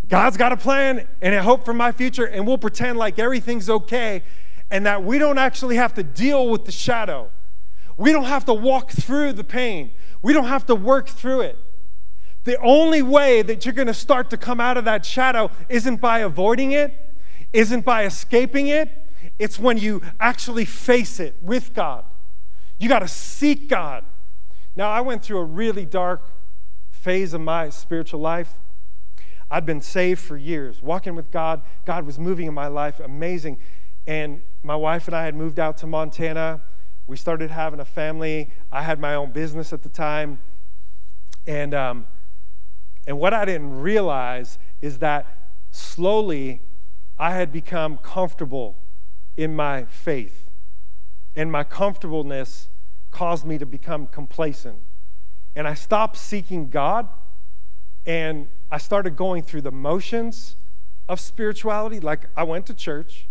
God's 0.08 0.36
got 0.36 0.52
a 0.52 0.56
plan 0.56 1.06
and 1.22 1.34
a 1.34 1.42
hope 1.42 1.64
for 1.64 1.72
my 1.72 1.92
future, 1.92 2.26
and 2.26 2.46
we'll 2.46 2.58
pretend 2.58 2.98
like 2.98 3.18
everything's 3.18 3.70
okay 3.70 4.22
and 4.70 4.86
that 4.86 5.04
we 5.04 5.18
don't 5.18 5.38
actually 5.38 5.76
have 5.76 5.94
to 5.94 6.02
deal 6.02 6.48
with 6.48 6.64
the 6.64 6.72
shadow. 6.72 7.30
We 7.96 8.12
don't 8.12 8.24
have 8.24 8.44
to 8.46 8.54
walk 8.54 8.90
through 8.90 9.34
the 9.34 9.44
pain, 9.44 9.92
we 10.22 10.32
don't 10.32 10.46
have 10.46 10.66
to 10.66 10.74
work 10.74 11.08
through 11.08 11.42
it. 11.42 11.58
The 12.44 12.58
only 12.60 13.00
way 13.00 13.40
that 13.40 13.64
you're 13.64 13.74
going 13.74 13.88
to 13.88 13.94
start 13.94 14.28
to 14.30 14.36
come 14.36 14.60
out 14.60 14.76
of 14.76 14.84
that 14.84 15.06
shadow 15.06 15.50
isn't 15.68 16.00
by 16.00 16.18
avoiding 16.18 16.72
it, 16.72 16.94
isn't 17.54 17.84
by 17.84 18.04
escaping 18.04 18.68
it. 18.68 18.90
It's 19.38 19.58
when 19.58 19.78
you 19.78 20.02
actually 20.20 20.66
face 20.66 21.18
it 21.18 21.36
with 21.40 21.72
God. 21.72 22.04
You 22.78 22.88
got 22.88 22.98
to 22.98 23.08
seek 23.08 23.68
God. 23.68 24.04
Now, 24.76 24.90
I 24.90 25.00
went 25.00 25.22
through 25.22 25.38
a 25.38 25.44
really 25.44 25.86
dark 25.86 26.30
phase 26.90 27.32
of 27.32 27.40
my 27.40 27.70
spiritual 27.70 28.20
life. 28.20 28.58
I'd 29.50 29.64
been 29.64 29.80
saved 29.80 30.20
for 30.20 30.36
years, 30.36 30.82
walking 30.82 31.14
with 31.14 31.30
God. 31.30 31.62
God 31.86 32.04
was 32.04 32.18
moving 32.18 32.46
in 32.46 32.54
my 32.54 32.66
life, 32.66 33.00
amazing. 33.00 33.58
And 34.06 34.42
my 34.62 34.76
wife 34.76 35.06
and 35.06 35.16
I 35.16 35.24
had 35.24 35.34
moved 35.34 35.58
out 35.58 35.78
to 35.78 35.86
Montana 35.86 36.60
we 37.06 37.16
started 37.16 37.50
having 37.50 37.80
a 37.80 37.84
family. 37.84 38.50
I 38.72 38.82
had 38.82 38.98
my 38.98 39.14
own 39.14 39.30
business 39.30 39.72
at 39.72 39.82
the 39.82 39.88
time. 39.88 40.40
And, 41.46 41.74
um, 41.74 42.06
and 43.06 43.18
what 43.18 43.34
I 43.34 43.44
didn't 43.44 43.80
realize 43.80 44.58
is 44.80 44.98
that 44.98 45.26
slowly 45.70 46.62
I 47.18 47.32
had 47.32 47.52
become 47.52 47.98
comfortable 47.98 48.76
in 49.36 49.54
my 49.54 49.84
faith. 49.84 50.48
And 51.36 51.50
my 51.52 51.64
comfortableness 51.64 52.68
caused 53.10 53.44
me 53.44 53.58
to 53.58 53.66
become 53.66 54.06
complacent. 54.06 54.78
And 55.54 55.68
I 55.68 55.74
stopped 55.74 56.16
seeking 56.16 56.68
God 56.68 57.08
and 58.06 58.48
I 58.70 58.78
started 58.78 59.16
going 59.16 59.42
through 59.42 59.62
the 59.62 59.72
motions 59.72 60.56
of 61.08 61.20
spirituality. 61.20 62.00
Like 62.00 62.26
I 62.36 62.42
went 62.44 62.66
to 62.66 62.74
church, 62.74 63.28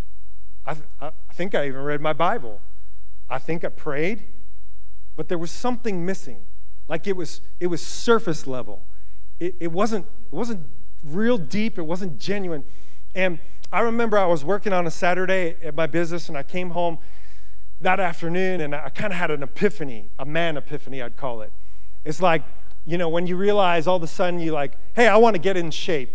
I, 0.66 0.78
I 1.02 1.12
think 1.34 1.54
I 1.56 1.68
even 1.68 1.82
read 1.82 2.02
my 2.02 2.14
Bible. 2.14 2.62
I 3.34 3.40
think 3.40 3.66
I 3.66 3.70
prayed, 3.70 4.26
but 5.16 5.28
there 5.28 5.40
was 5.40 5.50
something 5.50 6.06
missing. 6.06 6.46
Like 6.88 7.08
it 7.08 7.18
was, 7.18 7.42
it 7.60 7.66
was 7.66 7.84
surface 7.84 8.46
level. 8.46 8.86
It, 9.40 9.56
it, 9.60 9.72
wasn't, 9.72 10.06
it 10.32 10.36
wasn't 10.36 10.68
real 11.04 11.40
deep, 11.40 11.80
it 11.80 11.82
wasn't 11.82 12.20
genuine. 12.20 12.64
And 13.16 13.40
I 13.72 13.80
remember 13.80 14.20
I 14.20 14.28
was 14.28 14.46
working 14.46 14.72
on 14.72 14.86
a 14.86 14.92
Saturday 14.92 15.56
at 15.64 15.74
my 15.74 15.88
business 15.88 16.30
and 16.30 16.38
I 16.38 16.44
came 16.44 16.70
home 16.70 17.00
that 17.82 18.00
afternoon 18.00 18.62
and 18.62 18.76
I 18.76 18.90
kind 18.90 19.12
of 19.12 19.18
had 19.18 19.32
an 19.32 19.42
epiphany, 19.42 20.10
a 20.20 20.26
man 20.26 20.56
epiphany, 20.56 21.02
I'd 21.02 21.18
call 21.18 21.42
it. 21.42 21.52
It's 22.06 22.22
like, 22.22 22.44
you 22.86 23.00
know, 23.00 23.10
when 23.10 23.26
you 23.26 23.36
realize 23.36 23.88
all 23.88 23.98
of 23.98 24.04
a 24.04 24.08
sudden 24.08 24.40
you 24.40 24.52
like, 24.52 24.74
hey, 24.96 25.08
I 25.08 25.18
want 25.18 25.36
to 25.36 25.42
get 25.42 25.58
in 25.58 25.72
shape. 25.72 26.12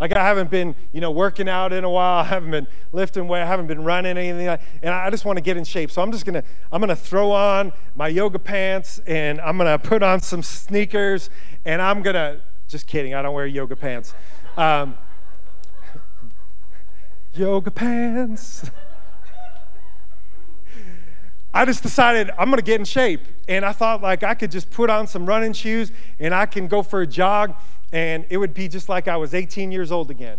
Like 0.00 0.16
I 0.16 0.24
haven't 0.24 0.50
been, 0.50 0.74
you 0.92 1.02
know, 1.02 1.10
working 1.10 1.46
out 1.46 1.74
in 1.74 1.84
a 1.84 1.90
while. 1.90 2.20
I 2.20 2.24
haven't 2.24 2.50
been 2.50 2.66
lifting 2.90 3.28
weight. 3.28 3.42
I 3.42 3.46
haven't 3.46 3.66
been 3.66 3.84
running 3.84 4.16
anything. 4.16 4.46
Like, 4.46 4.62
and 4.82 4.94
I 4.94 5.10
just 5.10 5.26
want 5.26 5.36
to 5.36 5.42
get 5.42 5.58
in 5.58 5.64
shape. 5.64 5.90
So 5.90 6.00
I'm 6.00 6.10
just 6.10 6.24
gonna, 6.24 6.42
I'm 6.72 6.80
gonna 6.80 6.96
throw 6.96 7.30
on 7.30 7.72
my 7.94 8.08
yoga 8.08 8.38
pants 8.38 8.98
and 9.06 9.38
I'm 9.42 9.58
gonna 9.58 9.78
put 9.78 10.02
on 10.02 10.20
some 10.20 10.42
sneakers 10.42 11.28
and 11.66 11.82
I'm 11.82 12.02
gonna. 12.02 12.40
Just 12.66 12.86
kidding. 12.86 13.14
I 13.14 13.22
don't 13.22 13.34
wear 13.34 13.46
yoga 13.46 13.76
pants. 13.76 14.14
Um, 14.56 14.96
yoga 17.34 17.70
pants. 17.70 18.70
I 21.52 21.64
just 21.64 21.82
decided 21.82 22.30
I'm 22.38 22.48
gonna 22.48 22.62
get 22.62 22.78
in 22.78 22.84
shape. 22.86 23.22
And 23.48 23.64
I 23.64 23.72
thought 23.72 24.00
like 24.00 24.22
I 24.22 24.34
could 24.34 24.50
just 24.50 24.70
put 24.70 24.88
on 24.88 25.06
some 25.06 25.26
running 25.26 25.52
shoes 25.52 25.92
and 26.18 26.34
I 26.34 26.46
can 26.46 26.68
go 26.68 26.82
for 26.82 27.02
a 27.02 27.06
jog 27.06 27.54
and 27.92 28.24
it 28.30 28.36
would 28.36 28.54
be 28.54 28.68
just 28.68 28.88
like 28.88 29.08
I 29.08 29.16
was 29.16 29.34
18 29.34 29.72
years 29.72 29.90
old 29.90 30.10
again. 30.10 30.38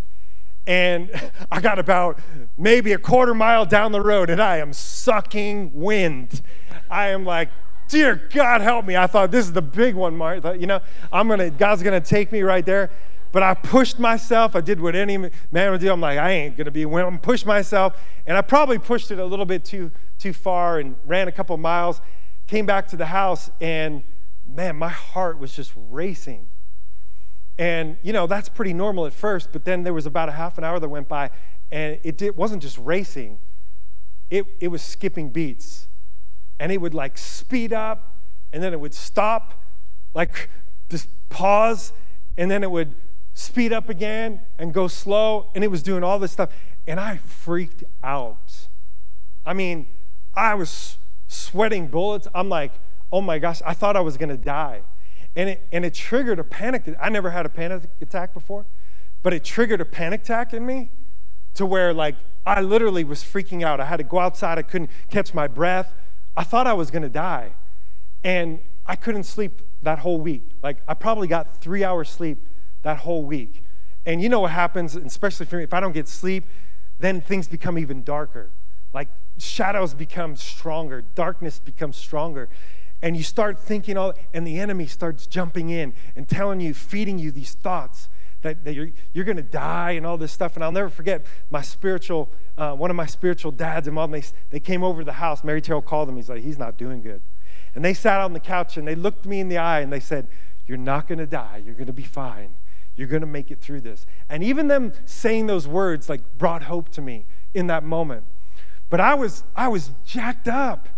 And 0.67 1.09
I 1.51 1.59
got 1.59 1.79
about 1.79 2.19
maybe 2.57 2.93
a 2.93 2.97
quarter 2.97 3.33
mile 3.33 3.65
down 3.65 3.91
the 3.91 4.01
road 4.01 4.29
and 4.29 4.41
I 4.41 4.57
am 4.57 4.73
sucking 4.73 5.71
wind. 5.73 6.41
I 6.89 7.09
am 7.09 7.25
like, 7.25 7.49
dear 7.87 8.15
God, 8.15 8.61
help 8.61 8.85
me. 8.85 8.95
I 8.95 9.07
thought 9.07 9.31
this 9.31 9.45
is 9.45 9.53
the 9.53 9.61
big 9.61 9.95
one, 9.95 10.15
Mark. 10.15 10.43
You 10.59 10.67
know, 10.67 10.79
I'm 11.11 11.27
gonna, 11.27 11.49
God's 11.49 11.83
gonna 11.83 12.01
take 12.01 12.31
me 12.31 12.41
right 12.41 12.65
there. 12.65 12.89
But 13.31 13.43
I 13.43 13.53
pushed 13.53 13.97
myself. 13.97 14.57
I 14.57 14.61
did 14.61 14.81
what 14.81 14.93
any 14.93 15.17
man 15.17 15.71
would 15.71 15.79
do. 15.79 15.89
I'm 15.91 16.01
like, 16.01 16.17
I 16.17 16.31
ain't 16.31 16.57
gonna 16.57 16.71
be. 16.71 16.83
I'm 16.83 17.17
push 17.17 17.45
myself, 17.45 17.95
and 18.25 18.35
I 18.35 18.41
probably 18.41 18.77
pushed 18.77 19.09
it 19.09 19.19
a 19.19 19.25
little 19.25 19.45
bit 19.45 19.63
too 19.63 19.91
too 20.17 20.33
far 20.33 20.79
and 20.79 20.95
ran 21.05 21.29
a 21.29 21.31
couple 21.31 21.55
miles. 21.57 22.01
Came 22.47 22.65
back 22.65 22.89
to 22.89 22.97
the 22.97 23.05
house, 23.05 23.49
and 23.61 24.03
man, 24.45 24.75
my 24.75 24.89
heart 24.89 25.39
was 25.39 25.55
just 25.55 25.71
racing. 25.75 26.49
And, 27.61 27.97
you 28.01 28.11
know, 28.11 28.25
that's 28.25 28.49
pretty 28.49 28.73
normal 28.73 29.05
at 29.05 29.13
first, 29.13 29.49
but 29.51 29.65
then 29.65 29.83
there 29.83 29.93
was 29.93 30.07
about 30.07 30.29
a 30.29 30.31
half 30.31 30.57
an 30.57 30.63
hour 30.63 30.79
that 30.79 30.89
went 30.89 31.07
by, 31.07 31.29
and 31.71 31.99
it 32.01 32.17
did, 32.17 32.35
wasn't 32.35 32.63
just 32.63 32.75
racing, 32.79 33.37
it, 34.31 34.47
it 34.59 34.69
was 34.69 34.81
skipping 34.81 35.29
beats. 35.29 35.87
And 36.59 36.71
it 36.71 36.81
would 36.81 36.95
like 36.95 37.19
speed 37.19 37.71
up, 37.71 38.17
and 38.51 38.63
then 38.63 38.73
it 38.73 38.79
would 38.79 38.95
stop, 38.95 39.61
like 40.15 40.49
just 40.89 41.07
pause, 41.29 41.93
and 42.35 42.49
then 42.49 42.63
it 42.63 42.71
would 42.71 42.95
speed 43.35 43.71
up 43.71 43.89
again 43.89 44.41
and 44.57 44.73
go 44.73 44.87
slow, 44.87 45.51
and 45.53 45.63
it 45.63 45.67
was 45.67 45.83
doing 45.83 46.03
all 46.03 46.17
this 46.17 46.31
stuff. 46.31 46.49
And 46.87 46.99
I 46.99 47.17
freaked 47.17 47.83
out. 48.03 48.69
I 49.45 49.53
mean, 49.53 49.85
I 50.33 50.55
was 50.55 50.97
sweating 51.27 51.89
bullets. 51.89 52.27
I'm 52.33 52.49
like, 52.49 52.71
oh 53.11 53.21
my 53.21 53.37
gosh, 53.37 53.61
I 53.63 53.75
thought 53.75 53.95
I 53.95 54.01
was 54.01 54.17
gonna 54.17 54.35
die. 54.35 54.81
And 55.35 55.49
it, 55.49 55.67
and 55.71 55.85
it 55.85 55.93
triggered 55.93 56.39
a 56.39 56.43
panic. 56.43 56.93
I 56.99 57.09
never 57.09 57.31
had 57.31 57.45
a 57.45 57.49
panic 57.49 57.83
attack 58.01 58.33
before, 58.33 58.65
but 59.23 59.33
it 59.33 59.43
triggered 59.43 59.79
a 59.79 59.85
panic 59.85 60.21
attack 60.21 60.53
in 60.53 60.65
me 60.65 60.91
to 61.53 61.65
where, 61.65 61.93
like, 61.93 62.15
I 62.45 62.61
literally 62.61 63.03
was 63.03 63.23
freaking 63.23 63.63
out. 63.63 63.79
I 63.79 63.85
had 63.85 63.97
to 63.97 64.03
go 64.03 64.19
outside. 64.19 64.57
I 64.57 64.63
couldn't 64.63 64.89
catch 65.09 65.33
my 65.33 65.47
breath. 65.47 65.93
I 66.35 66.43
thought 66.43 66.67
I 66.67 66.73
was 66.73 66.91
going 66.91 67.03
to 67.03 67.09
die. 67.09 67.53
And 68.23 68.59
I 68.85 68.95
couldn't 68.95 69.23
sleep 69.23 69.61
that 69.83 69.99
whole 69.99 70.19
week. 70.19 70.43
Like, 70.61 70.77
I 70.87 70.93
probably 70.93 71.27
got 71.27 71.61
three 71.61 71.83
hours 71.83 72.09
sleep 72.09 72.45
that 72.83 72.99
whole 72.99 73.23
week. 73.23 73.63
And 74.05 74.21
you 74.21 74.29
know 74.29 74.41
what 74.41 74.51
happens, 74.51 74.95
especially 74.95 75.45
for 75.45 75.57
me, 75.57 75.63
if 75.63 75.73
I 75.73 75.79
don't 75.79 75.93
get 75.93 76.07
sleep, 76.07 76.45
then 76.99 77.21
things 77.21 77.47
become 77.47 77.77
even 77.77 78.03
darker. 78.03 78.49
Like, 78.93 79.07
shadows 79.37 79.93
become 79.93 80.35
stronger, 80.35 81.03
darkness 81.15 81.59
becomes 81.59 81.97
stronger 81.97 82.49
and 83.01 83.17
you 83.17 83.23
start 83.23 83.59
thinking 83.59 83.97
all, 83.97 84.13
and 84.33 84.45
the 84.45 84.59
enemy 84.59 84.85
starts 84.87 85.27
jumping 85.27 85.69
in 85.69 85.93
and 86.15 86.27
telling 86.27 86.59
you, 86.59 86.73
feeding 86.73 87.17
you 87.17 87.31
these 87.31 87.53
thoughts 87.53 88.09
that, 88.41 88.63
that 88.65 88.73
you're, 88.73 88.89
you're 89.13 89.25
going 89.25 89.37
to 89.37 89.43
die 89.43 89.91
and 89.91 90.05
all 90.05 90.17
this 90.17 90.31
stuff. 90.31 90.55
And 90.55 90.63
I'll 90.63 90.71
never 90.71 90.89
forget 90.89 91.25
my 91.49 91.61
spiritual, 91.61 92.31
uh, 92.57 92.73
one 92.73 92.89
of 92.89 92.95
my 92.95 93.05
spiritual 93.05 93.51
dads 93.51 93.87
and 93.87 93.95
mom, 93.95 94.11
they, 94.11 94.23
they 94.49 94.59
came 94.59 94.83
over 94.83 95.01
to 95.01 95.05
the 95.05 95.13
house. 95.13 95.43
Mary 95.43 95.61
Terrell 95.61 95.81
called 95.81 96.09
them. 96.09 96.15
He's 96.15 96.29
like, 96.29 96.43
he's 96.43 96.57
not 96.57 96.77
doing 96.77 97.01
good. 97.01 97.21
And 97.73 97.85
they 97.85 97.93
sat 97.93 98.19
on 98.19 98.33
the 98.33 98.39
couch 98.39 98.77
and 98.77 98.87
they 98.87 98.95
looked 98.95 99.25
me 99.25 99.39
in 99.39 99.49
the 99.49 99.57
eye 99.57 99.79
and 99.79 99.93
they 99.93 99.99
said, 99.99 100.27
You're 100.67 100.77
not 100.77 101.07
going 101.07 101.19
to 101.19 101.25
die. 101.27 101.61
You're 101.63 101.75
going 101.75 101.87
to 101.87 101.93
be 101.93 102.03
fine. 102.03 102.55
You're 102.95 103.07
going 103.07 103.21
to 103.21 103.27
make 103.27 103.49
it 103.49 103.61
through 103.61 103.81
this. 103.81 104.05
And 104.27 104.43
even 104.43 104.67
them 104.67 104.93
saying 105.05 105.47
those 105.47 105.67
words 105.67 106.09
like 106.09 106.37
brought 106.37 106.63
hope 106.63 106.89
to 106.89 107.01
me 107.01 107.25
in 107.53 107.67
that 107.67 107.83
moment. 107.83 108.25
But 108.89 108.99
I 108.99 109.13
was, 109.13 109.43
I 109.55 109.69
was 109.69 109.91
jacked 110.05 110.49
up 110.49 110.89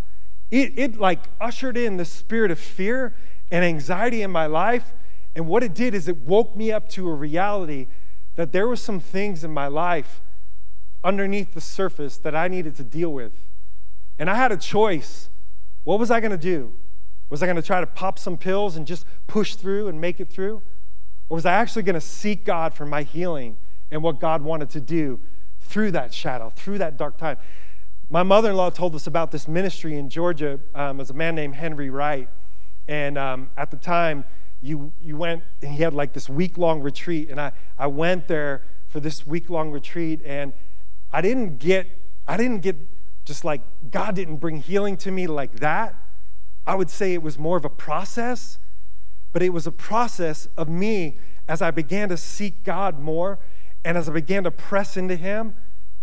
it, 0.54 0.74
it 0.78 1.00
like 1.00 1.20
ushered 1.42 1.76
in 1.76 1.98
the 1.98 2.06
spirit 2.06 2.52
of 2.52 2.60
fear 2.60 3.16
and 3.50 3.66
anxiety 3.66 4.22
in 4.22 4.30
my 4.30 4.46
life. 4.46 4.94
And 5.36 5.48
what 5.48 5.64
it 5.64 5.74
did 5.74 5.96
is 5.96 6.08
it 6.08 6.18
woke 6.18 6.56
me 6.56 6.72
up 6.72 6.88
to 6.90 7.10
a 7.10 7.14
reality 7.14 7.88
that 8.36 8.52
there 8.52 8.68
were 8.68 8.76
some 8.76 9.00
things 9.00 9.44
in 9.44 9.52
my 9.52 9.68
life 9.68 10.22
underneath 11.04 11.56
the 11.56 11.62
surface 11.62 12.18
that 12.18 12.36
I 12.36 12.48
needed 12.48 12.76
to 12.76 12.84
deal 12.84 13.12
with. 13.12 13.34
And 14.20 14.30
I 14.30 14.36
had 14.36 14.52
a 14.52 14.58
choice. 14.58 15.30
What 15.86 15.98
was 15.98 16.12
I 16.12 16.20
going 16.20 16.32
to 16.32 16.38
do? 16.38 16.74
Was 17.32 17.42
I 17.42 17.48
going 17.48 17.56
to 17.56 17.64
try 17.64 17.82
to 17.82 17.88
pop 17.88 18.20
some 18.20 18.38
pills 18.38 18.76
and 18.76 18.86
just 18.86 19.08
push 19.26 19.56
through 19.56 19.88
and 19.88 20.00
make 20.00 20.20
it 20.20 20.30
through? 20.30 20.62
Or 21.30 21.36
was 21.36 21.48
I 21.48 21.54
actually 21.54 21.82
going 21.82 21.96
to 21.96 22.02
seek 22.02 22.46
God 22.46 22.76
for 22.76 22.86
my 22.86 23.02
healing 23.02 23.58
and 23.90 24.04
what 24.04 24.20
God 24.20 24.44
wanted 24.44 24.70
to 24.70 24.80
do 24.80 25.20
through 25.62 25.92
that 25.92 26.14
shadow, 26.14 26.52
through 26.56 26.78
that 26.78 26.96
dark 26.96 27.18
time? 27.18 27.38
My 28.14 28.22
mother 28.22 28.52
in 28.52 28.58
law 28.58 28.70
told 28.70 28.94
us 28.94 29.08
about 29.08 29.32
this 29.32 29.48
ministry 29.48 29.98
in 29.98 30.08
Georgia 30.08 30.60
um, 30.76 31.02
as 31.02 31.10
a 31.10 31.16
man 31.16 31.34
named 31.34 31.56
Henry 31.56 31.90
Wright. 31.90 32.30
And 32.88 33.18
um, 33.18 33.50
at 33.58 33.72
the 33.72 33.78
time, 33.78 34.24
you, 34.62 34.94
you 35.02 35.18
went 35.18 35.42
and 35.64 35.72
he 35.74 35.82
had 35.82 35.96
like 35.96 36.14
this 36.14 36.30
week 36.30 36.60
long 36.60 36.82
retreat. 36.82 37.32
And 37.32 37.42
I, 37.42 37.54
I 37.76 37.88
went 37.88 38.28
there 38.28 38.62
for 38.88 39.00
this 39.00 39.26
week 39.26 39.50
long 39.50 39.72
retreat. 39.72 40.22
And 40.24 40.54
I 41.12 41.22
didn't 41.22 41.58
get, 41.58 41.88
I 42.28 42.38
didn't 42.38 42.60
get 42.60 42.76
just 43.26 43.44
like, 43.44 43.62
God 43.90 44.14
didn't 44.14 44.36
bring 44.36 44.58
healing 44.58 44.96
to 44.98 45.10
me 45.10 45.26
like 45.26 45.62
that. 45.62 45.96
I 46.68 46.76
would 46.76 46.92
say 46.92 47.16
it 47.16 47.24
was 47.24 47.40
more 47.40 47.58
of 47.58 47.66
a 47.66 47.70
process, 47.70 48.60
but 49.32 49.42
it 49.42 49.50
was 49.50 49.66
a 49.66 49.72
process 49.72 50.48
of 50.56 50.70
me 50.70 51.18
as 51.48 51.64
I 51.64 51.72
began 51.72 52.10
to 52.10 52.18
seek 52.18 52.64
God 52.64 53.00
more 53.00 53.40
and 53.84 53.98
as 53.98 54.08
I 54.08 54.14
began 54.14 54.44
to 54.44 54.52
press 54.52 54.98
into 54.98 55.16
Him 55.16 55.56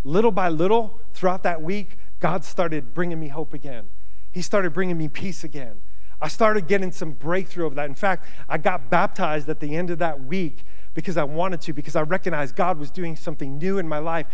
little 0.03 0.33
by 0.33 0.49
little 0.49 1.00
throughout 1.12 1.42
that 1.42 1.62
week, 1.62 1.96
God 2.20 2.44
started 2.44 2.94
bringing 2.94 3.18
me 3.18 3.29
hope 3.29 3.55
again. 3.55 3.87
He 4.31 4.42
started 4.42 4.73
bringing 4.73 4.96
me 4.96 5.09
peace 5.09 5.42
again. 5.44 5.81
I 6.20 6.29
started 6.29 6.66
getting 6.66 6.92
some 6.92 7.12
breakthrough 7.12 7.66
over 7.66 7.75
that. 7.77 7.88
In 7.88 7.94
fact, 7.94 8.27
I 8.49 8.59
got 8.59 8.90
baptized 8.90 9.49
at 9.49 9.61
the 9.61 9.75
end 9.75 9.90
of 9.90 9.99
that 9.99 10.23
week 10.23 10.64
because 10.94 11.16
I 11.16 11.25
wanted 11.25 11.61
to, 11.62 11.73
because 11.73 11.96
I 11.96 12.03
recognized 12.03 12.57
God 12.57 12.79
was 12.79 12.90
doing 12.90 13.16
something 13.16 13.59
new 13.59 13.79
in 13.79 13.88
my 13.88 13.99
life. 13.99 14.27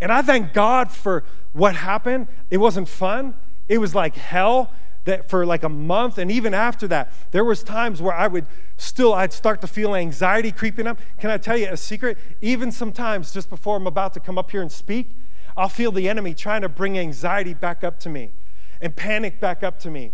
And 0.00 0.12
I 0.12 0.22
thank 0.22 0.52
God 0.52 0.90
for 0.90 1.24
what 1.52 1.74
happened. 1.76 2.28
It 2.50 2.58
wasn't 2.58 2.88
fun, 2.88 3.34
it 3.68 3.78
was 3.78 3.94
like 3.94 4.16
hell 4.16 4.70
that 5.04 5.28
for 5.28 5.44
like 5.44 5.62
a 5.62 5.68
month 5.68 6.18
and 6.18 6.30
even 6.30 6.54
after 6.54 6.86
that 6.86 7.12
there 7.32 7.44
was 7.44 7.62
times 7.62 8.00
where 8.00 8.14
i 8.14 8.28
would 8.28 8.46
still 8.76 9.12
i'd 9.14 9.32
start 9.32 9.60
to 9.60 9.66
feel 9.66 9.96
anxiety 9.96 10.52
creeping 10.52 10.86
up 10.86 10.96
can 11.18 11.30
i 11.30 11.36
tell 11.36 11.56
you 11.56 11.68
a 11.68 11.76
secret 11.76 12.16
even 12.40 12.70
sometimes 12.70 13.32
just 13.32 13.50
before 13.50 13.76
i'm 13.76 13.86
about 13.86 14.14
to 14.14 14.20
come 14.20 14.38
up 14.38 14.50
here 14.52 14.62
and 14.62 14.70
speak 14.70 15.10
i'll 15.56 15.68
feel 15.68 15.92
the 15.92 16.08
enemy 16.08 16.34
trying 16.34 16.62
to 16.62 16.68
bring 16.68 16.98
anxiety 16.98 17.54
back 17.54 17.84
up 17.84 17.98
to 17.98 18.08
me 18.08 18.30
and 18.80 18.96
panic 18.96 19.40
back 19.40 19.62
up 19.62 19.78
to 19.78 19.90
me 19.90 20.12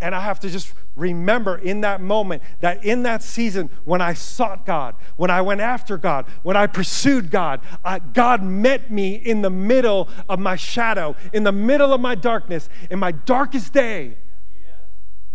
and 0.00 0.14
I 0.14 0.20
have 0.20 0.40
to 0.40 0.50
just 0.50 0.72
remember 0.96 1.56
in 1.56 1.82
that 1.82 2.00
moment 2.00 2.42
that 2.60 2.84
in 2.84 3.02
that 3.02 3.22
season 3.22 3.68
when 3.84 4.00
I 4.00 4.14
sought 4.14 4.64
God, 4.64 4.94
when 5.16 5.30
I 5.30 5.42
went 5.42 5.60
after 5.60 5.98
God, 5.98 6.26
when 6.42 6.56
I 6.56 6.66
pursued 6.66 7.30
God, 7.30 7.60
uh, 7.84 7.98
God 7.98 8.42
met 8.42 8.90
me 8.90 9.14
in 9.14 9.42
the 9.42 9.50
middle 9.50 10.08
of 10.28 10.38
my 10.38 10.56
shadow, 10.56 11.16
in 11.32 11.44
the 11.44 11.52
middle 11.52 11.92
of 11.92 12.00
my 12.00 12.14
darkness, 12.14 12.68
in 12.90 12.98
my 12.98 13.12
darkest 13.12 13.74
day. 13.74 14.16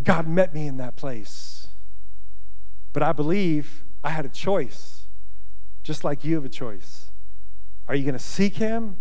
God 0.02 0.26
met 0.26 0.52
me 0.52 0.66
in 0.66 0.78
that 0.78 0.96
place. 0.96 1.68
But 2.92 3.02
I 3.02 3.12
believe 3.12 3.84
I 4.02 4.10
had 4.10 4.24
a 4.24 4.30
choice, 4.30 5.06
just 5.84 6.02
like 6.02 6.24
you 6.24 6.34
have 6.34 6.44
a 6.44 6.50
choice. 6.50 7.12
Are 7.88 7.94
you 7.94 8.02
going 8.02 8.14
to 8.14 8.18
seek 8.18 8.56
Him 8.56 8.96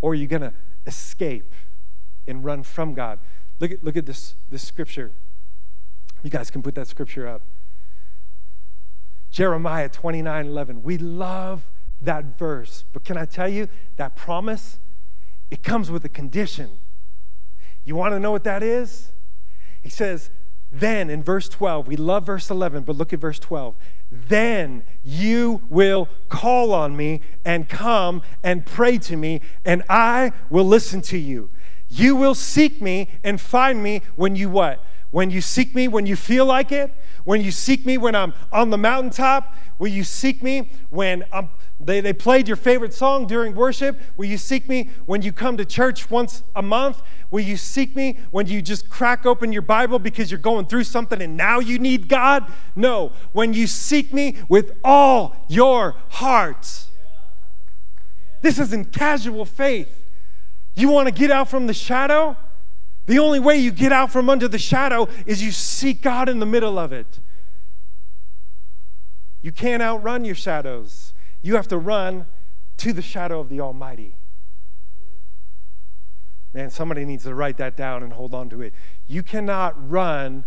or 0.00 0.12
are 0.12 0.14
you 0.14 0.26
going 0.26 0.42
to 0.42 0.52
escape 0.86 1.52
and 2.26 2.44
run 2.44 2.62
from 2.62 2.94
God? 2.94 3.18
Look 3.58 3.70
at, 3.72 3.84
look 3.84 3.96
at 3.96 4.06
this, 4.06 4.34
this 4.50 4.66
scripture. 4.66 5.12
You 6.22 6.30
guys 6.30 6.50
can 6.50 6.62
put 6.62 6.74
that 6.74 6.88
scripture 6.88 7.26
up. 7.26 7.42
Jeremiah 9.30 9.88
29 9.88 10.46
11. 10.46 10.82
We 10.82 10.98
love 10.98 11.66
that 12.02 12.38
verse. 12.38 12.84
But 12.92 13.04
can 13.04 13.16
I 13.16 13.24
tell 13.24 13.48
you, 13.48 13.68
that 13.96 14.16
promise, 14.16 14.78
it 15.50 15.62
comes 15.62 15.90
with 15.90 16.04
a 16.04 16.08
condition. 16.08 16.70
You 17.84 17.94
want 17.94 18.12
to 18.14 18.20
know 18.20 18.30
what 18.30 18.44
that 18.44 18.62
is? 18.62 19.12
He 19.82 19.88
says, 19.88 20.30
then 20.72 21.10
in 21.10 21.22
verse 21.22 21.48
12, 21.48 21.88
we 21.88 21.96
love 21.96 22.26
verse 22.26 22.48
11, 22.50 22.84
but 22.84 22.96
look 22.96 23.12
at 23.12 23.18
verse 23.18 23.38
12. 23.38 23.74
Then 24.10 24.84
you 25.02 25.62
will 25.68 26.08
call 26.28 26.72
on 26.72 26.96
me 26.96 27.22
and 27.44 27.68
come 27.68 28.22
and 28.42 28.64
pray 28.64 28.98
to 28.98 29.16
me, 29.16 29.40
and 29.64 29.82
I 29.88 30.32
will 30.48 30.64
listen 30.64 31.00
to 31.02 31.18
you. 31.18 31.50
You 31.88 32.14
will 32.14 32.36
seek 32.36 32.80
me 32.80 33.08
and 33.24 33.40
find 33.40 33.82
me 33.82 34.02
when 34.14 34.36
you 34.36 34.48
what? 34.48 34.84
When 35.10 35.30
you 35.30 35.40
seek 35.40 35.74
me 35.74 35.88
when 35.88 36.06
you 36.06 36.14
feel 36.14 36.46
like 36.46 36.70
it? 36.70 36.92
When 37.24 37.42
you 37.42 37.50
seek 37.50 37.84
me 37.84 37.98
when 37.98 38.14
I'm 38.14 38.32
on 38.52 38.70
the 38.70 38.78
mountaintop? 38.78 39.54
Will 39.78 39.88
you 39.88 40.04
seek 40.04 40.40
me 40.42 40.70
when 40.90 41.24
I'm, 41.32 41.48
they, 41.80 42.00
they 42.02 42.12
played 42.12 42.46
your 42.46 42.58
favorite 42.58 42.92
song 42.92 43.26
during 43.26 43.54
worship? 43.54 43.98
Will 44.16 44.26
you 44.26 44.36
seek 44.36 44.68
me 44.68 44.90
when 45.06 45.22
you 45.22 45.32
come 45.32 45.56
to 45.56 45.64
church 45.64 46.10
once 46.10 46.42
a 46.54 46.60
month? 46.60 47.00
Will 47.30 47.40
you 47.40 47.56
seek 47.56 47.96
me 47.96 48.18
when 48.30 48.46
you 48.46 48.60
just 48.60 48.90
crack 48.90 49.24
open 49.24 49.52
your 49.52 49.62
Bible 49.62 49.98
because 49.98 50.30
you're 50.30 50.38
going 50.38 50.66
through 50.66 50.84
something 50.84 51.22
and 51.22 51.36
now 51.36 51.58
you 51.58 51.78
need 51.78 52.08
God? 52.08 52.52
No, 52.76 53.12
when 53.32 53.54
you 53.54 53.66
seek 53.66 54.12
me 54.12 54.36
with 54.48 54.72
all 54.84 55.36
your 55.48 55.96
heart. 56.10 56.86
This 58.42 58.58
isn't 58.58 58.92
casual 58.92 59.46
faith. 59.46 60.06
You 60.74 60.90
want 60.90 61.08
to 61.08 61.14
get 61.14 61.30
out 61.30 61.48
from 61.48 61.66
the 61.66 61.74
shadow? 61.74 62.36
The 63.06 63.18
only 63.18 63.40
way 63.40 63.56
you 63.56 63.70
get 63.70 63.92
out 63.92 64.12
from 64.12 64.28
under 64.28 64.48
the 64.48 64.58
shadow 64.58 65.08
is 65.24 65.42
you 65.42 65.50
seek 65.50 66.02
God 66.02 66.28
in 66.28 66.40
the 66.40 66.46
middle 66.46 66.78
of 66.78 66.92
it. 66.92 67.18
You 69.42 69.52
can't 69.52 69.82
outrun 69.82 70.24
your 70.24 70.34
shadows. 70.34 71.14
You 71.42 71.56
have 71.56 71.68
to 71.68 71.78
run 71.78 72.26
to 72.78 72.92
the 72.92 73.02
shadow 73.02 73.40
of 73.40 73.48
the 73.48 73.60
Almighty. 73.60 74.16
Man, 76.52 76.70
somebody 76.70 77.04
needs 77.04 77.24
to 77.24 77.34
write 77.34 77.56
that 77.58 77.76
down 77.76 78.02
and 78.02 78.12
hold 78.12 78.34
on 78.34 78.48
to 78.50 78.60
it. 78.60 78.74
You 79.06 79.22
cannot 79.22 79.88
run 79.88 80.44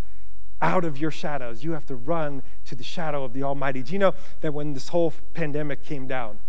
out 0.62 0.84
of 0.84 0.97
your 0.97 1.12
shadows. 1.12 1.63
You 1.63 1.71
have 1.71 1.86
to 1.88 1.95
run 1.95 2.43
to 2.65 2.75
the 2.75 2.84
shadow 2.84 3.23
of 3.23 3.34
the 3.34 3.43
Almighty. 3.43 3.84
Do 3.84 3.93
you 3.93 3.99
know 3.99 4.13
that 4.41 4.53
when 4.53 4.73
this 4.73 4.89
whole 4.89 5.13
pandemic 5.34 5.84
came 5.84 6.08
down, 6.08 6.39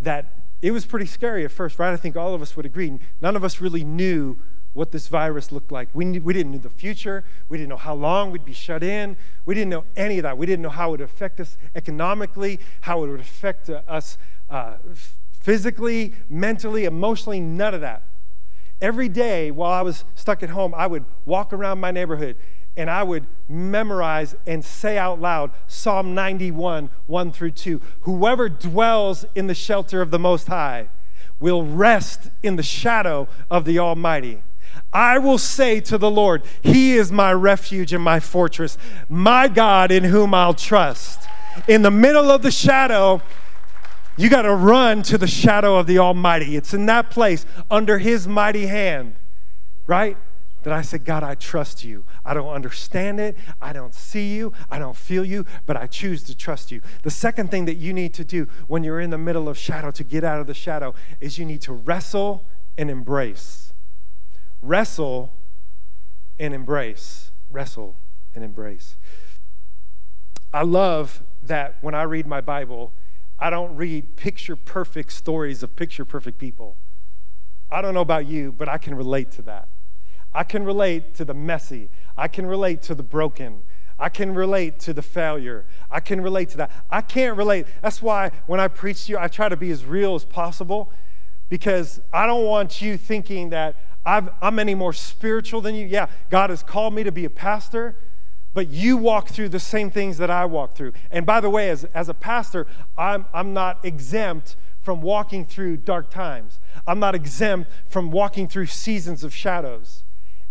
that 0.00 0.32
it 0.62 0.70
was 0.70 0.86
pretty 0.86 1.06
scary 1.06 1.44
at 1.44 1.50
first, 1.50 1.78
right? 1.78 1.92
I 1.92 1.96
think 1.96 2.16
all 2.16 2.34
of 2.34 2.42
us 2.42 2.56
would 2.56 2.66
agree. 2.66 2.98
None 3.20 3.36
of 3.36 3.44
us 3.44 3.60
really 3.60 3.84
knew 3.84 4.38
what 4.74 4.92
this 4.92 5.08
virus 5.08 5.50
looked 5.50 5.72
like. 5.72 5.88
We, 5.94 6.18
we 6.18 6.34
didn't 6.34 6.52
know 6.52 6.58
the 6.58 6.68
future. 6.68 7.24
We 7.48 7.56
didn't 7.56 7.70
know 7.70 7.76
how 7.76 7.94
long 7.94 8.30
we'd 8.30 8.44
be 8.44 8.52
shut 8.52 8.82
in. 8.82 9.16
We 9.46 9.54
didn't 9.54 9.70
know 9.70 9.84
any 9.96 10.18
of 10.18 10.24
that. 10.24 10.36
We 10.36 10.46
didn't 10.46 10.62
know 10.62 10.68
how 10.68 10.88
it 10.88 10.90
would 10.92 11.00
affect 11.00 11.40
us 11.40 11.56
economically, 11.74 12.60
how 12.82 13.02
it 13.04 13.08
would 13.08 13.20
affect 13.20 13.70
uh, 13.70 13.82
us 13.88 14.18
uh, 14.50 14.74
physically, 15.40 16.14
mentally, 16.28 16.84
emotionally, 16.84 17.40
none 17.40 17.72
of 17.72 17.80
that. 17.80 18.02
Every 18.80 19.08
day 19.08 19.50
while 19.50 19.70
I 19.70 19.82
was 19.82 20.04
stuck 20.14 20.42
at 20.42 20.50
home, 20.50 20.74
I 20.76 20.86
would 20.86 21.04
walk 21.24 21.52
around 21.52 21.80
my 21.80 21.90
neighborhood 21.90 22.36
and 22.76 22.90
I 22.90 23.04
would 23.04 23.26
memorize 23.48 24.34
and 24.46 24.64
say 24.64 24.98
out 24.98 25.20
loud 25.20 25.52
Psalm 25.66 26.14
91, 26.14 26.90
1 27.06 27.32
through 27.32 27.52
2. 27.52 27.80
Whoever 28.00 28.48
dwells 28.48 29.24
in 29.34 29.46
the 29.46 29.54
shelter 29.54 30.02
of 30.02 30.10
the 30.10 30.18
Most 30.18 30.48
High 30.48 30.88
will 31.38 31.64
rest 31.64 32.30
in 32.42 32.56
the 32.56 32.62
shadow 32.62 33.28
of 33.50 33.64
the 33.64 33.78
Almighty. 33.78 34.42
I 34.94 35.18
will 35.18 35.38
say 35.38 35.80
to 35.80 35.98
the 35.98 36.10
Lord, 36.10 36.44
He 36.62 36.94
is 36.94 37.10
my 37.10 37.32
refuge 37.32 37.92
and 37.92 38.02
my 38.02 38.20
fortress, 38.20 38.78
my 39.08 39.48
God 39.48 39.90
in 39.90 40.04
whom 40.04 40.32
I'll 40.32 40.54
trust. 40.54 41.26
In 41.66 41.82
the 41.82 41.90
middle 41.90 42.30
of 42.30 42.42
the 42.42 42.52
shadow, 42.52 43.20
you 44.16 44.30
got 44.30 44.42
to 44.42 44.54
run 44.54 45.02
to 45.04 45.18
the 45.18 45.26
shadow 45.26 45.76
of 45.76 45.88
the 45.88 45.98
Almighty. 45.98 46.54
It's 46.56 46.72
in 46.72 46.86
that 46.86 47.10
place 47.10 47.44
under 47.68 47.98
His 47.98 48.28
mighty 48.28 48.66
hand, 48.66 49.16
right? 49.88 50.16
That 50.62 50.72
I 50.72 50.82
said, 50.82 51.04
God, 51.04 51.24
I 51.24 51.34
trust 51.34 51.84
you. 51.84 52.04
I 52.24 52.32
don't 52.32 52.48
understand 52.48 53.18
it. 53.18 53.36
I 53.60 53.72
don't 53.72 53.94
see 53.94 54.34
you. 54.34 54.52
I 54.70 54.78
don't 54.78 54.96
feel 54.96 55.24
you, 55.24 55.44
but 55.66 55.76
I 55.76 55.88
choose 55.88 56.22
to 56.24 56.36
trust 56.36 56.70
you. 56.70 56.80
The 57.02 57.10
second 57.10 57.50
thing 57.50 57.64
that 57.64 57.74
you 57.74 57.92
need 57.92 58.14
to 58.14 58.24
do 58.24 58.46
when 58.68 58.84
you're 58.84 59.00
in 59.00 59.10
the 59.10 59.18
middle 59.18 59.48
of 59.48 59.58
shadow 59.58 59.90
to 59.90 60.04
get 60.04 60.22
out 60.22 60.40
of 60.40 60.46
the 60.46 60.54
shadow 60.54 60.94
is 61.20 61.36
you 61.36 61.44
need 61.44 61.60
to 61.62 61.72
wrestle 61.72 62.44
and 62.78 62.90
embrace 62.90 63.73
wrestle 64.64 65.32
and 66.38 66.54
embrace. 66.54 67.30
Wrestle 67.50 67.96
and 68.34 68.42
embrace. 68.42 68.96
I 70.52 70.62
love 70.62 71.22
that 71.42 71.76
when 71.80 71.94
I 71.94 72.02
read 72.02 72.26
my 72.26 72.40
Bible, 72.40 72.92
I 73.38 73.50
don't 73.50 73.76
read 73.76 74.16
picture 74.16 74.56
perfect 74.56 75.12
stories 75.12 75.62
of 75.62 75.76
picture 75.76 76.04
perfect 76.04 76.38
people. 76.38 76.76
I 77.70 77.82
don't 77.82 77.94
know 77.94 78.00
about 78.00 78.26
you, 78.26 78.52
but 78.52 78.68
I 78.68 78.78
can 78.78 78.94
relate 78.94 79.30
to 79.32 79.42
that. 79.42 79.68
I 80.32 80.44
can 80.44 80.64
relate 80.64 81.14
to 81.14 81.24
the 81.24 81.34
messy. 81.34 81.90
I 82.16 82.28
can 82.28 82.46
relate 82.46 82.82
to 82.82 82.94
the 82.94 83.02
broken. 83.02 83.62
I 83.98 84.08
can 84.08 84.34
relate 84.34 84.78
to 84.80 84.92
the 84.92 85.02
failure. 85.02 85.66
I 85.90 86.00
can 86.00 86.20
relate 86.20 86.48
to 86.50 86.56
that. 86.58 86.70
I 86.90 87.00
can't 87.00 87.36
relate. 87.36 87.66
That's 87.82 88.02
why 88.02 88.32
when 88.46 88.60
I 88.60 88.68
preach 88.68 89.06
to 89.06 89.12
you, 89.12 89.18
I 89.18 89.28
try 89.28 89.48
to 89.48 89.56
be 89.56 89.70
as 89.70 89.84
real 89.84 90.14
as 90.14 90.24
possible 90.24 90.90
because 91.48 92.00
I 92.12 92.26
don't 92.26 92.44
want 92.44 92.80
you 92.80 92.96
thinking 92.96 93.50
that 93.50 93.76
i 94.04 94.22
am 94.42 94.58
any 94.58 94.74
more 94.74 94.92
spiritual 94.92 95.60
than 95.60 95.74
you. 95.74 95.86
Yeah, 95.86 96.08
God 96.30 96.50
has 96.50 96.62
called 96.62 96.94
me 96.94 97.04
to 97.04 97.12
be 97.12 97.24
a 97.24 97.30
pastor, 97.30 97.96
but 98.52 98.68
you 98.68 98.96
walk 98.96 99.28
through 99.28 99.48
the 99.48 99.60
same 99.60 99.90
things 99.90 100.18
that 100.18 100.30
I 100.30 100.44
walk 100.44 100.74
through. 100.74 100.92
And 101.10 101.24
by 101.26 101.40
the 101.40 101.50
way, 101.50 101.70
as, 101.70 101.84
as 101.84 102.08
a 102.08 102.14
pastor, 102.14 102.66
I'm, 102.96 103.26
I'm 103.32 103.52
not 103.52 103.84
exempt 103.84 104.56
from 104.82 105.00
walking 105.00 105.46
through 105.46 105.78
dark 105.78 106.10
times, 106.10 106.60
I'm 106.86 107.00
not 107.00 107.14
exempt 107.14 107.70
from 107.88 108.10
walking 108.10 108.48
through 108.48 108.66
seasons 108.66 109.24
of 109.24 109.34
shadows. 109.34 110.04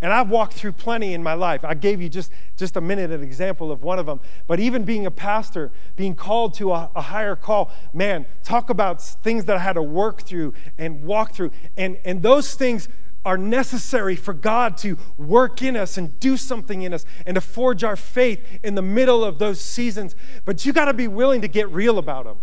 And 0.03 0.11
I've 0.11 0.29
walked 0.29 0.55
through 0.55 0.73
plenty 0.73 1.13
in 1.13 1.23
my 1.23 1.33
life. 1.33 1.63
I 1.63 1.75
gave 1.75 2.01
you 2.01 2.09
just, 2.09 2.29
just 2.57 2.75
a 2.75 2.81
minute 2.81 3.09
an 3.09 3.23
example 3.23 3.71
of 3.71 3.83
one 3.83 3.99
of 3.99 4.05
them. 4.05 4.19
But 4.47 4.59
even 4.59 4.83
being 4.83 5.05
a 5.05 5.11
pastor, 5.11 5.71
being 5.95 6.13
called 6.13 6.55
to 6.55 6.73
a, 6.73 6.91
a, 6.93 7.01
higher 7.01 7.37
call, 7.37 7.71
man, 7.93 8.25
talk 8.43 8.69
about 8.69 9.01
things 9.01 9.45
that 9.45 9.55
I 9.55 9.59
had 9.61 9.73
to 9.73 9.81
work 9.81 10.23
through 10.23 10.55
and 10.77 11.05
walk 11.05 11.33
through. 11.33 11.51
And, 11.77 11.99
and 12.03 12.21
those 12.21 12.53
things 12.53 12.89
are 13.25 13.38
necessary 13.38 14.15
for 14.15 14.33
God 14.33 14.77
to 14.77 14.97
work 15.17 15.62
in 15.62 15.77
us 15.77 15.97
and 15.97 16.19
do 16.19 16.36
something 16.36 16.81
in 16.81 16.93
us 16.93 17.05
and 17.25 17.36
to 17.36 17.41
forge 17.41 17.83
our 17.83 17.95
faith 17.95 18.45
in 18.63 18.75
the 18.75 18.81
middle 18.81 19.23
of 19.23 19.39
those 19.39 19.59
seasons. 19.59 20.15
But 20.45 20.65
you 20.65 20.73
got 20.73 20.86
to 20.86 20.93
be 20.93 21.07
willing 21.07 21.41
to 21.41 21.47
get 21.47 21.69
real 21.69 21.97
about 21.97 22.25
them. 22.25 22.38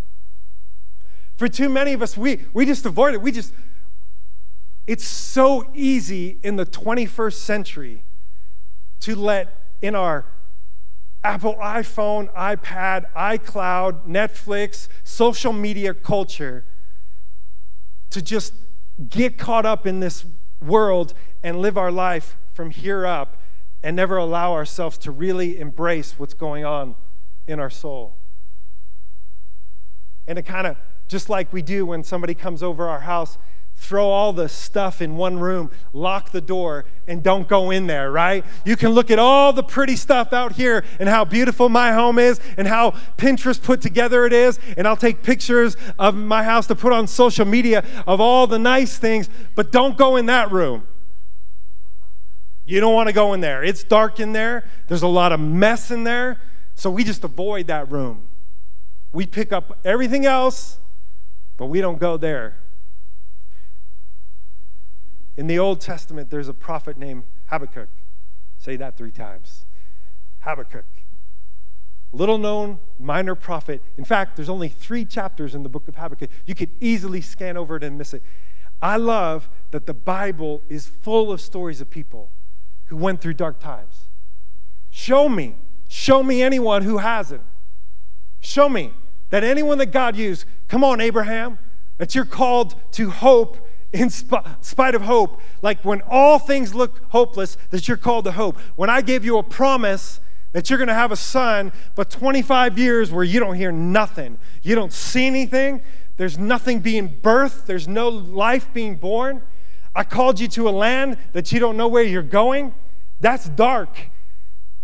For 1.37 1.49
too 1.49 1.69
many 1.69 1.93
of 1.93 2.03
us, 2.03 2.17
we, 2.17 2.41
we 2.53 2.67
just 2.67 2.85
avoid 2.87 3.15
it. 3.15 3.23
We 3.23 3.33
just, 3.33 3.55
it's 4.87 5.05
so 5.05 5.71
easy 5.75 6.39
in 6.43 6.57
the 6.57 6.67
21st 6.67 7.35
century 7.35 8.05
to 9.01 9.17
let 9.17 9.55
in 9.81 9.95
our 9.95 10.27
Apple 11.23 11.57
iPhone, 11.57 12.33
iPad, 12.35 13.05
iCloud, 13.15 14.07
Netflix, 14.07 14.89
social 15.05 15.53
media 15.53 15.93
culture 15.93 16.65
to 18.09 18.23
just 18.23 18.55
get 19.09 19.39
caught 19.39 19.67
up 19.67 19.87
in 19.87 20.01
this 20.01 20.25
world 20.61 21.15
and 21.43 21.61
live 21.61 21.79
our 21.79 21.93
life 21.93 22.37
from 22.53 22.71
here 22.71 23.07
up 23.07 23.37
and 23.83 23.97
never 23.97 24.17
allow 24.17 24.53
ourselves 24.53 24.99
to 24.99 25.11
really 25.11 25.59
embrace 25.59 26.19
what's 26.19 26.35
going 26.35 26.65
on 26.65 26.95
in 27.47 27.59
our 27.59 27.71
soul. 27.71 28.17
And 30.27 30.37
to 30.37 30.43
kind 30.43 30.67
of, 30.67 30.77
just 31.09 31.29
like 31.29 31.53
we 31.53 31.63
do 31.63 31.87
when 31.87 32.05
somebody 32.05 32.35
comes 32.35 32.63
over 32.63 32.89
our 32.89 33.01
house, 33.01 33.39
throw 33.81 34.11
all 34.11 34.35
the 34.35 34.49
stuff 34.49 35.01
in 35.01 35.17
one 35.17 35.39
room, 35.39 35.71
lock 35.95 36.33
the 36.33 36.41
door, 36.41 36.85
and 37.09 37.23
don't 37.23 37.49
go 37.49 37.71
in 37.71 37.87
there, 37.87 38.13
right? 38.13 38.45
You 38.67 38.77
can 38.77 38.91
look 38.91 39.11
at 39.11 39.19
all 39.19 39.55
the 39.55 39.63
pretty 39.63 39.97
stuff 39.97 40.35
out 40.35 40.53
here 40.53 40.85
and 40.99 41.09
how 41.09 41.25
beautiful 41.25 41.71
my 41.71 41.93
home 41.93 42.19
is 42.19 42.39
and 42.59 42.69
how 42.69 42.91
Pinterest 43.17 43.61
put 43.61 43.81
together 43.81 44.27
it 44.27 44.35
is. 44.35 44.61
And 44.77 44.87
I'll 44.87 44.99
take 44.99 45.23
pictures 45.23 45.79
of 45.99 46.15
my 46.15 46.45
house 46.45 46.67
to 46.67 46.77
put 46.77 46.93
on 46.93 47.07
social 47.07 47.47
media 47.47 47.83
of 48.07 48.21
all 48.21 48.47
the 48.47 48.59
nice 48.59 48.99
things, 48.99 49.31
but 49.55 49.73
don't 49.73 49.97
go 49.97 50.17
in 50.17 50.27
that 50.27 50.53
room. 50.53 50.87
You 52.67 52.81
don't 52.81 52.95
want 52.95 53.09
to 53.09 53.15
go 53.15 53.33
in 53.33 53.41
there. 53.41 53.65
It's 53.65 53.83
dark 53.83 54.21
in 54.21 54.33
there, 54.33 54.69
there's 54.89 55.03
a 55.03 55.09
lot 55.09 55.33
of 55.33 55.41
mess 55.41 55.91
in 55.91 56.05
there. 56.05 56.39
So 56.75 56.91
we 56.91 57.03
just 57.03 57.25
avoid 57.25 57.67
that 57.69 57.91
room. 57.91 58.29
We 59.13 59.27
pick 59.27 59.53
up 59.53 59.79
everything 59.85 60.27
else, 60.27 60.79
but 61.57 61.67
we 61.67 61.81
don't 61.81 61.99
go 61.99 62.19
there. 62.19 62.60
In 65.41 65.47
the 65.47 65.59
Old 65.59 65.81
Testament, 65.81 66.29
there's 66.29 66.49
a 66.49 66.53
prophet 66.53 66.99
named 66.99 67.25
Habakkuk. 67.47 67.89
Say 68.59 68.77
that 68.77 68.99
three 68.99 69.11
times. 69.11 69.65
Habakkuk. 70.41 70.85
Little 72.13 72.37
known, 72.37 72.79
minor 72.99 73.35
prophet. 73.35 73.83
In 73.97 74.05
fact, 74.05 74.37
there's 74.37 74.51
only 74.51 74.69
three 74.69 75.07
chapters 75.07 75.55
in 75.55 75.63
the 75.63 75.71
book 75.71 75.89
of 75.89 75.97
Habakkuk. 75.97 76.29
You 76.45 76.55
could 76.55 76.69
easily 76.79 77.23
scan 77.23 77.57
over 77.57 77.77
it 77.77 77.83
and 77.83 77.97
miss 77.97 78.13
it. 78.13 78.23
I 78.83 78.99
love 78.99 79.49
that 79.71 79.87
the 79.87 79.95
Bible 79.95 80.61
is 80.69 80.87
full 80.87 81.33
of 81.33 81.41
stories 81.41 81.81
of 81.81 81.89
people 81.89 82.31
who 82.89 82.99
went 82.99 83.23
through 83.23 83.33
dark 83.33 83.61
times. 83.61 84.09
Show 84.91 85.27
me, 85.27 85.57
show 85.89 86.23
me 86.23 86.43
anyone 86.43 86.83
who 86.83 86.99
hasn't. 86.99 87.45
Show 88.41 88.69
me 88.69 88.93
that 89.31 89.43
anyone 89.43 89.79
that 89.79 89.87
God 89.87 90.17
used, 90.17 90.45
come 90.69 90.85
on, 90.85 91.01
Abraham, 91.01 91.59
that 91.97 92.15
you're 92.15 92.27
called 92.27 92.75
to 92.93 93.09
hope 93.09 93.67
in 93.93 94.11
sp- 94.11 94.47
spite 94.61 94.95
of 94.95 95.03
hope, 95.03 95.41
like 95.63 95.85
when 95.85 96.03
all 96.03 96.39
things 96.39 96.75
look 96.75 97.03
hopeless, 97.11 97.57
that 97.71 97.89
you're 97.89 97.97
called 97.97 98.25
to 98.25 98.33
hope. 98.33 98.59
When 98.77 98.91
I 98.91 99.01
gave 99.03 99.25
you 99.25 99.39
a 99.39 99.43
promise 99.43 100.21
that 100.53 100.69
you're 100.69 100.79
going 100.79 100.89
to 100.89 100.95
have 100.95 101.13
a 101.13 101.17
son, 101.17 101.73
but 101.95 102.11
25 102.11 102.79
years 102.79 103.13
where 103.13 103.25
you 103.25 103.41
don't 103.41 103.57
hear 103.57 103.73
nothing, 103.73 104.39
you 104.63 104.75
don't 104.75 104.93
see 104.93 105.27
anything, 105.27 105.83
there's 106.17 106.39
nothing 106.39 106.81
being 106.81 107.09
birthed, 107.09 107.67
there's 107.67 107.89
no 107.89 108.09
life 108.09 108.73
being 108.73 108.97
born. 108.97 109.43
I 109.95 110.05
called 110.05 110.39
you 110.39 110.49
to 110.49 110.69
a 110.69 110.71
land 110.71 111.17
that 111.33 111.51
you 111.51 111.59
don't 111.59 111.77
know 111.77 111.89
where 111.89 112.03
you're 112.03 112.23
going. 112.23 112.75
That's 113.21 113.49
dark. 113.49 114.11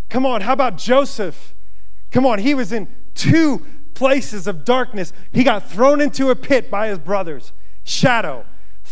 Come 0.09 0.27
on, 0.27 0.41
how 0.41 0.53
about 0.53 0.79
Joseph? 0.79 1.55
Come 2.11 2.27
on, 2.27 2.39
he 2.39 2.55
was 2.55 2.73
in 2.73 2.89
two 3.15 3.65
places 3.95 4.47
of 4.47 4.65
darkness. 4.65 5.13
He 5.33 5.45
got 5.45 5.69
thrown 5.69 6.01
into 6.01 6.31
a 6.31 6.37
pit 6.37 6.71
by 6.71 6.89
his 6.89 6.99
brothers, 6.99 7.53
shadow, 7.85 8.45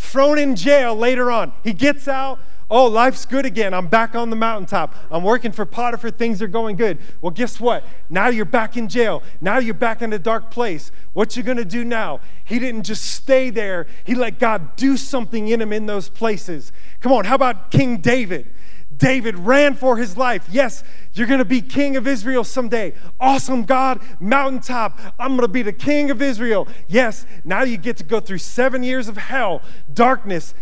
thrown 0.05 0.39
in 0.39 0.57
jail 0.57 0.95
later 0.95 1.31
on. 1.31 1.53
He 1.63 1.73
gets 1.73 2.09
out. 2.09 2.39
Oh, 2.71 2.87
life's 2.87 3.27
good 3.27 3.45
again. 3.45 3.75
I'm 3.75 3.89
back 3.89 4.15
on 4.15 4.31
the 4.31 4.37
mountaintop. 4.37 4.95
I'm 5.11 5.23
working 5.23 5.53
for 5.53 5.67
Potiphar. 5.67 6.11
Things 6.11 6.41
are 6.41 6.49
going 6.49 6.77
good. 6.77 6.99
Well, 7.21 7.31
guess 7.31 7.61
what? 7.61 7.85
Now 8.09 8.29
you're 8.29 8.47
back 8.47 8.77
in 8.77 8.89
jail. 8.89 9.23
Now 9.41 9.59
you're 9.59 9.75
back 9.75 10.01
in 10.01 10.13
a 10.13 10.19
dark 10.19 10.51
place. 10.51 10.91
What 11.13 11.37
you 11.37 11.43
going 11.43 11.59
to 11.59 11.65
do 11.65 11.85
now? 11.85 12.21
He 12.45 12.59
didn't 12.59 12.85
just 12.85 13.05
stay 13.05 13.51
there. 13.51 13.87
He 14.05 14.15
let 14.15 14.39
God 14.39 14.77
do 14.77 14.97
something 14.97 15.49
in 15.49 15.61
him 15.61 15.73
in 15.73 15.87
those 15.87 16.09
places. 16.09 16.73
Come 17.01 17.13
on, 17.13 17.27
how 17.27 17.35
about 17.35 17.71
King 17.71 17.99
David? 17.99 18.54
David 18.97 19.39
ran 19.39 19.75
for 19.75 19.97
his 19.97 20.17
life. 20.17 20.47
Yes, 20.51 20.85
you're 21.13 21.27
going 21.27 21.39
to 21.39 21.45
be 21.45 21.61
king 21.61 21.97
of 21.97 22.07
Israel 22.07 22.45
someday. 22.45 22.95
Awesome 23.19 23.65
God, 23.65 24.01
mountaintop. 24.21 24.99
I'm 25.19 25.31
going 25.31 25.43
to 25.43 25.49
be 25.49 25.63
the 25.63 25.73
king 25.73 26.11
of 26.11 26.21
Israel. 26.21 26.69
Yes, 26.89 27.27
now 27.45 27.63
you 27.63 27.77
get 27.77 27.97
to 27.99 28.05
go 28.05 28.21
through 28.21 28.39
seven 28.39 28.83
years 28.83 29.09
of 29.09 29.17
hell, 29.17 29.63
darkness, 29.93 30.55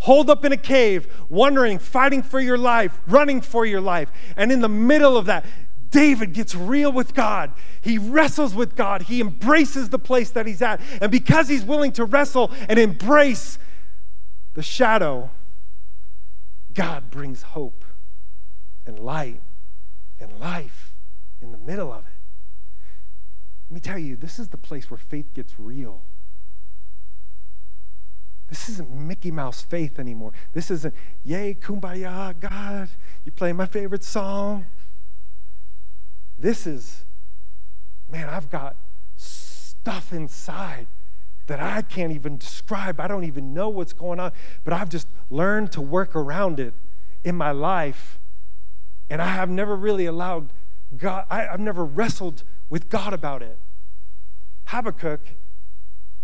hold 0.00 0.30
up 0.30 0.44
in 0.44 0.52
a 0.52 0.56
cave, 0.56 1.06
wondering, 1.28 1.78
fighting 1.78 2.22
for 2.22 2.40
your 2.40 2.58
life, 2.58 3.00
running 3.06 3.40
for 3.40 3.64
your 3.64 3.80
life. 3.80 4.10
And 4.36 4.52
in 4.52 4.60
the 4.60 4.68
middle 4.68 5.16
of 5.16 5.26
that, 5.26 5.44
David 5.90 6.32
gets 6.32 6.54
real 6.54 6.92
with 6.92 7.14
God. 7.14 7.52
He 7.80 7.98
wrestles 7.98 8.54
with 8.54 8.76
God. 8.76 9.02
He 9.02 9.20
embraces 9.20 9.88
the 9.88 9.98
place 9.98 10.30
that 10.30 10.46
he's 10.46 10.62
at. 10.62 10.80
And 11.00 11.10
because 11.10 11.48
he's 11.48 11.64
willing 11.64 11.92
to 11.92 12.04
wrestle 12.04 12.52
and 12.68 12.78
embrace 12.78 13.58
the 14.54 14.62
shadow, 14.62 15.30
God 16.72 17.10
brings 17.10 17.42
hope 17.42 17.79
and 18.90 18.98
light 18.98 19.40
and 20.18 20.38
life 20.40 20.92
in 21.40 21.52
the 21.52 21.58
middle 21.58 21.92
of 21.92 22.00
it. 22.00 22.12
Let 23.70 23.74
me 23.74 23.80
tell 23.80 23.98
you, 23.98 24.16
this 24.16 24.40
is 24.40 24.48
the 24.48 24.58
place 24.58 24.90
where 24.90 24.98
faith 24.98 25.32
gets 25.32 25.54
real. 25.58 26.02
This 28.48 28.68
isn't 28.68 28.90
Mickey 28.90 29.30
Mouse 29.30 29.62
faith 29.62 30.00
anymore. 30.00 30.32
This 30.54 30.72
isn't, 30.72 30.92
yay, 31.22 31.54
kumbaya, 31.54 32.38
God, 32.40 32.88
you 33.24 33.30
play 33.30 33.52
my 33.52 33.64
favorite 33.64 34.02
song. 34.02 34.66
This 36.36 36.66
is, 36.66 37.04
man, 38.10 38.28
I've 38.28 38.50
got 38.50 38.74
stuff 39.14 40.12
inside 40.12 40.88
that 41.46 41.60
I 41.60 41.82
can't 41.82 42.12
even 42.12 42.38
describe. 42.38 42.98
I 42.98 43.06
don't 43.06 43.24
even 43.24 43.54
know 43.54 43.68
what's 43.68 43.92
going 43.92 44.18
on, 44.18 44.32
but 44.64 44.72
I've 44.72 44.88
just 44.88 45.06
learned 45.30 45.70
to 45.72 45.80
work 45.80 46.16
around 46.16 46.58
it 46.58 46.74
in 47.22 47.36
my 47.36 47.52
life. 47.52 48.19
And 49.10 49.20
I 49.20 49.26
have 49.34 49.50
never 49.50 49.76
really 49.76 50.06
allowed 50.06 50.50
God, 50.96 51.26
I, 51.28 51.42
have 51.42 51.60
never 51.60 51.84
wrestled 51.84 52.44
with 52.68 52.88
God 52.88 53.12
about 53.12 53.42
it. 53.42 53.58
Habakkuk 54.66 55.20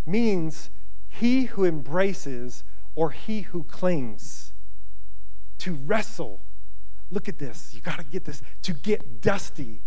means 0.06 0.70
he 1.08 1.44
who 1.44 1.64
embraces 1.64 2.64
or 2.94 3.10
he 3.10 3.42
who 3.42 3.64
clings. 3.64 4.52
To 5.58 5.74
wrestle. 5.74 6.40
Look 7.10 7.28
at 7.28 7.38
this. 7.38 7.72
You 7.74 7.80
got 7.80 7.98
to 7.98 8.04
get 8.04 8.24
this. 8.24 8.42
To 8.62 8.72
get 8.72 9.20
dusty. 9.20 9.82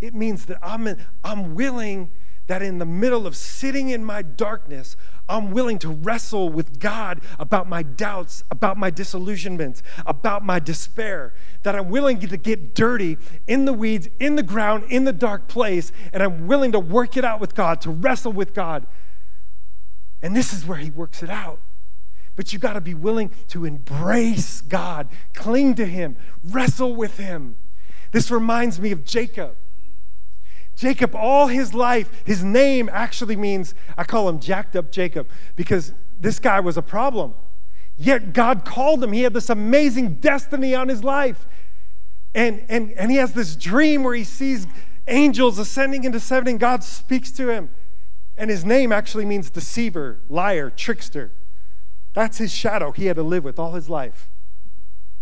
It 0.00 0.14
means 0.14 0.46
that 0.46 0.58
I'm, 0.62 0.96
I'm 1.24 1.54
willing 1.54 2.10
that 2.46 2.62
in 2.62 2.78
the 2.78 2.86
middle 2.86 3.26
of 3.26 3.36
sitting 3.36 3.88
in 3.90 4.04
my 4.04 4.22
darkness, 4.22 4.96
I'm 5.28 5.50
willing 5.50 5.78
to 5.80 5.88
wrestle 5.88 6.48
with 6.48 6.78
God 6.78 7.20
about 7.38 7.68
my 7.68 7.82
doubts, 7.82 8.44
about 8.50 8.76
my 8.76 8.90
disillusionment, 8.90 9.82
about 10.06 10.44
my 10.44 10.60
despair. 10.60 11.34
That 11.64 11.74
I'm 11.74 11.90
willing 11.90 12.20
to 12.20 12.36
get 12.36 12.74
dirty 12.74 13.18
in 13.48 13.64
the 13.64 13.72
weeds, 13.72 14.08
in 14.20 14.36
the 14.36 14.44
ground, 14.44 14.84
in 14.88 15.04
the 15.04 15.12
dark 15.12 15.48
place, 15.48 15.90
and 16.12 16.22
I'm 16.22 16.46
willing 16.46 16.72
to 16.72 16.78
work 16.78 17.16
it 17.16 17.24
out 17.24 17.40
with 17.40 17.54
God, 17.54 17.80
to 17.80 17.90
wrestle 17.90 18.32
with 18.32 18.54
God. 18.54 18.86
And 20.22 20.36
this 20.36 20.52
is 20.52 20.64
where 20.64 20.78
He 20.78 20.90
works 20.90 21.22
it 21.22 21.30
out. 21.30 21.60
But 22.36 22.52
you 22.52 22.58
got 22.58 22.74
to 22.74 22.80
be 22.80 22.94
willing 22.94 23.30
to 23.48 23.64
embrace 23.64 24.60
God, 24.60 25.08
cling 25.34 25.74
to 25.76 25.86
Him, 25.86 26.16
wrestle 26.44 26.94
with 26.94 27.16
Him. 27.16 27.56
This 28.12 28.30
reminds 28.30 28.78
me 28.78 28.92
of 28.92 29.04
Jacob. 29.04 29.56
Jacob, 30.76 31.14
all 31.14 31.46
his 31.46 31.72
life, 31.72 32.10
his 32.24 32.44
name 32.44 32.90
actually 32.92 33.34
means, 33.34 33.74
I 33.96 34.04
call 34.04 34.28
him 34.28 34.38
jacked 34.38 34.76
up 34.76 34.92
Jacob 34.92 35.28
because 35.56 35.94
this 36.20 36.38
guy 36.38 36.60
was 36.60 36.76
a 36.76 36.82
problem. 36.82 37.34
Yet 37.96 38.34
God 38.34 38.66
called 38.66 39.02
him. 39.02 39.12
He 39.12 39.22
had 39.22 39.32
this 39.32 39.48
amazing 39.48 40.16
destiny 40.16 40.74
on 40.74 40.88
his 40.88 41.02
life. 41.02 41.46
And, 42.34 42.62
and, 42.68 42.92
and 42.92 43.10
he 43.10 43.16
has 43.16 43.32
this 43.32 43.56
dream 43.56 44.02
where 44.02 44.14
he 44.14 44.24
sees 44.24 44.66
angels 45.08 45.58
ascending 45.58 46.04
and 46.04 46.12
descending. 46.12 46.58
God 46.58 46.84
speaks 46.84 47.32
to 47.32 47.48
him. 47.48 47.70
And 48.36 48.50
his 48.50 48.66
name 48.66 48.92
actually 48.92 49.24
means 49.24 49.48
deceiver, 49.48 50.20
liar, 50.28 50.68
trickster. 50.68 51.32
That's 52.12 52.36
his 52.36 52.52
shadow 52.52 52.92
he 52.92 53.06
had 53.06 53.16
to 53.16 53.22
live 53.22 53.44
with 53.44 53.58
all 53.58 53.72
his 53.72 53.88
life 53.88 54.28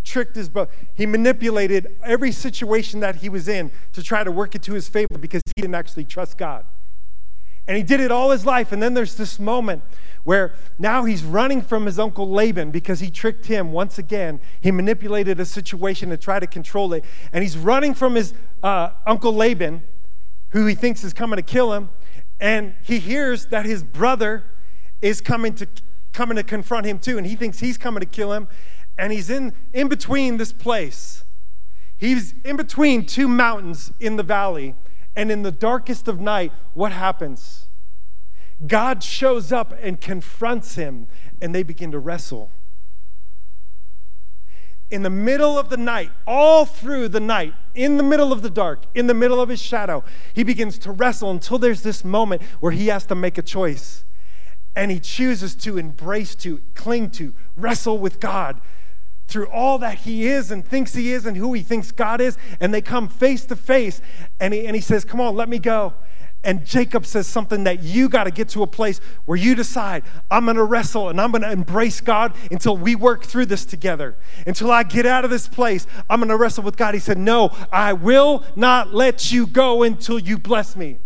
tricked 0.05 0.37
his 0.37 0.49
brother. 0.49 0.71
He 0.95 1.07
manipulated 1.07 1.97
every 2.05 2.31
situation 2.31 3.01
that 3.01 3.17
he 3.17 3.29
was 3.29 3.49
in 3.49 3.73
to 3.93 4.03
try 4.03 4.23
to 4.23 4.31
work 4.31 4.55
it 4.55 4.63
to 4.63 4.75
his 4.75 4.89
favor 4.89 5.19
because 5.19 5.43
he 5.57 5.63
didn't 5.63 5.75
actually 5.75 6.05
trust 6.05 6.39
God. 6.39 6.65
And 7.67 7.77
he 7.77 7.83
did 7.83 8.01
it 8.01 8.13
all 8.13 8.31
his 8.31 8.45
life. 8.45 8.73
And 8.73 8.83
then 8.83 8.93
there's 8.93 9.15
this 9.15 9.39
moment 9.39 9.83
where 10.25 10.55
now 10.79 11.05
he's 11.05 11.25
running 11.25 11.63
from 11.63 11.87
his 11.87 11.99
uncle 11.99 12.29
Laban 12.29 12.71
because 12.71 13.01
he 13.01 13.11
tricked 13.11 13.47
him 13.47 13.73
once 13.73 13.99
again. 13.99 14.41
He 14.61 14.71
manipulated 14.71 15.41
a 15.41 15.47
situation 15.47 16.11
to 16.11 16.19
try 16.19 16.39
to 16.39 16.47
control 16.47 16.93
it. 16.93 17.05
And 17.33 17.43
he's 17.43 17.57
running 17.57 17.95
from 17.95 18.15
his 18.15 18.35
uh, 18.63 18.91
uncle 19.07 19.35
Laban, 19.35 19.83
who 20.51 20.67
he 20.67 20.75
thinks 20.75 21.05
is 21.05 21.15
coming 21.15 21.37
to 21.39 21.43
kill 21.43 21.73
him. 21.73 21.89
And 22.39 22.75
he 22.83 22.99
hears 22.99 23.47
that 23.47 23.65
his 23.65 23.83
brother 23.83 24.45
is 25.01 25.21
coming 25.21 25.55
to 25.55 25.69
coming 26.13 26.37
to 26.37 26.45
confront 26.45 26.87
him 26.87 26.97
too 26.97 27.19
and 27.19 27.27
he 27.27 27.35
thinks 27.35 27.59
he's 27.59 27.77
coming 27.77 27.99
to 27.99 28.07
kill 28.07 28.33
him 28.33 28.47
and 28.97 29.13
he's 29.13 29.31
in, 29.31 29.53
in 29.73 29.89
between 29.89 30.37
this 30.37 30.53
place. 30.53 31.25
He's 31.97 32.35
in 32.45 32.57
between 32.57 33.07
two 33.07 33.29
mountains 33.29 33.93
in 34.01 34.17
the 34.17 34.23
valley, 34.23 34.75
and 35.17 35.31
in 35.31 35.43
the 35.43 35.53
darkest 35.53 36.09
of 36.09 36.21
night, 36.21 36.53
what 36.73 36.93
happens? 36.93 37.67
God 38.67 39.03
shows 39.03 39.53
up 39.53 39.75
and 39.81 40.01
confronts 40.01 40.75
him, 40.75 41.09
and 41.41 41.55
they 41.55 41.63
begin 41.63 41.93
to 41.93 41.99
wrestle. 41.99 42.51
In 44.91 45.03
the 45.03 45.11
middle 45.11 45.59
of 45.59 45.71
the 45.71 45.77
night, 45.77 46.11
all 46.27 46.65
through 46.65 47.09
the 47.09 47.21
night, 47.21 47.55
in 47.75 47.97
the 47.97 48.03
middle 48.03 48.33
of 48.33 48.43
the 48.43 48.51
dark, 48.51 48.85
in 48.95 49.07
the 49.07 49.15
middle 49.15 49.41
of 49.41 49.49
his 49.49 49.61
shadow, 49.61 50.05
he 50.33 50.45
begins 50.45 50.79
to 50.79 50.93
wrestle 50.93 51.31
until 51.31 51.59
there's 51.59 51.83
this 51.83 52.05
moment 52.05 52.43
where 52.61 52.73
he 52.73 52.89
has 52.89 53.07
to 53.07 53.15
make 53.15 53.39
a 53.39 53.43
choice. 53.43 54.05
And 54.77 54.91
he 54.91 55.01
chooses 55.01 55.55
to 55.57 55.79
embrace, 55.79 56.35
to 56.37 56.61
cling 56.75 57.11
to, 57.11 57.35
wrestle 57.57 57.99
with 57.99 58.21
God, 58.21 58.61
through 59.27 59.49
all 59.49 59.79
that 59.79 59.99
he 59.99 60.27
is 60.27 60.51
and 60.51 60.65
thinks 60.65 60.95
he 60.95 61.13
is 61.13 61.27
and 61.27 61.37
who 61.37 61.53
he 61.53 61.63
thinks 61.63 61.91
God 61.91 62.21
is, 62.21 62.37
and 62.61 62.73
they 62.73 62.83
come 62.83 63.09
face 63.09 63.45
to 63.47 63.57
face, 63.57 64.01
and 64.41 64.55
he, 64.55 64.67
and 64.67 64.75
he 64.75 64.83
says, 64.83 65.05
Come 65.05 65.21
on, 65.21 65.35
let 65.35 65.49
me 65.49 65.59
go. 65.59 65.95
And 66.45 66.67
Jacob 66.67 67.07
says 67.07 67.27
something 67.27 67.65
that 67.65 67.83
you 67.83 68.11
got 68.11 68.25
to 68.25 68.31
get 68.31 68.51
to 68.51 68.63
a 68.63 68.67
place 68.67 69.01
where 69.25 69.39
you 69.39 69.55
decide, 69.55 70.05
I'm 70.31 70.45
going 70.45 70.59
to 70.59 70.65
wrestle 70.65 71.09
and 71.09 71.19
I'm 71.19 71.31
going 71.31 71.43
to 71.43 71.51
embrace 71.51 72.03
God 72.03 72.35
until 72.51 72.77
we 72.77 72.95
work 72.95 73.25
through 73.25 73.47
this 73.47 73.65
together. 73.65 74.15
Until 74.47 74.71
I 74.71 74.83
get 74.83 75.07
out 75.07 75.25
of 75.25 75.31
this 75.31 75.49
place, 75.49 75.87
I'm 76.11 76.21
going 76.21 76.29
to 76.29 76.37
wrestle 76.37 76.63
with 76.63 76.77
God. 76.77 76.93
He 76.93 77.01
said, 77.01 77.17
No, 77.17 77.51
I 77.73 77.95
will 77.95 78.45
not 78.55 78.93
let 78.93 79.33
you 79.33 79.47
go 79.47 79.83
until 79.83 80.19
you 80.19 80.39
bless 80.39 80.77
me. 80.77 80.99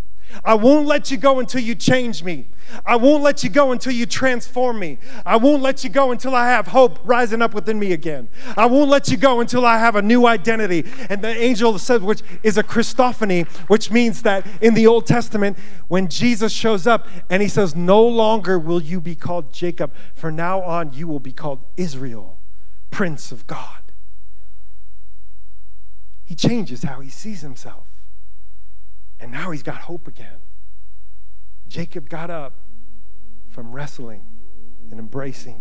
I 0.45 0.55
won't 0.55 0.87
let 0.87 1.11
you 1.11 1.17
go 1.17 1.39
until 1.39 1.61
you 1.61 1.75
change 1.75 2.23
me. 2.23 2.47
I 2.85 2.97
won't 2.97 3.23
let 3.23 3.43
you 3.43 3.51
go 3.51 3.73
until 3.73 3.93
you 3.93 4.07
transform 4.07 4.79
me. 4.79 4.99
I 5.25 5.37
won't 5.37 5.63
let 5.63 5.85
you 5.85 5.91
go 5.91 6.11
until 6.11 6.35
I 6.35 6.49
have 6.49 6.69
hope 6.69 6.99
rising 7.03 7.41
up 7.41 7.55
within 7.55 7.79
me 7.79 7.93
again. 7.93 8.29
I 8.57 8.67
won't 8.67 8.91
let 8.91 9.09
you 9.09 9.17
go 9.17 9.41
until 9.41 9.65
I 9.65 9.79
have 9.79 9.97
a 9.97 10.03
new 10.03 10.27
identity. 10.27 10.85
And 11.09 11.23
the 11.23 11.29
angel 11.29 11.79
says, 11.79 12.03
which 12.03 12.23
is 12.43 12.59
a 12.59 12.63
Christophany, 12.63 13.47
which 13.69 13.91
means 13.91 14.23
that 14.23 14.47
in 14.61 14.75
the 14.75 14.87
Old 14.87 15.07
Testament, 15.07 15.59
when 15.89 16.09
Jesus 16.09 16.53
shows 16.53 16.87
up 16.87 17.07
and 17.31 17.43
he 17.43 17.49
says, 17.49 17.75
No 17.75 18.07
longer 18.07 18.59
will 18.59 18.83
you 18.83 19.01
be 19.01 19.15
called 19.15 19.53
Jacob, 19.53 19.93
for 20.15 20.31
now 20.31 20.61
on 20.63 20.93
you 20.93 21.09
will 21.09 21.21
be 21.21 21.33
called 21.33 21.61
Israel, 21.77 22.39
Prince 22.91 23.33
of 23.33 23.47
God. 23.47 23.83
He 26.25 26.35
changes 26.35 26.83
how 26.83 27.01
he 27.01 27.09
sees 27.09 27.41
himself. 27.41 27.88
And 29.21 29.33
now 29.33 29.51
he's 29.51 29.63
got 29.63 29.83
hope 29.83 30.07
again. 30.07 30.39
Jacob 31.67 32.09
got 32.09 32.31
up 32.31 32.55
from 33.49 33.73
wrestling 33.73 34.25
and 34.91 34.99
embracing 34.99 35.61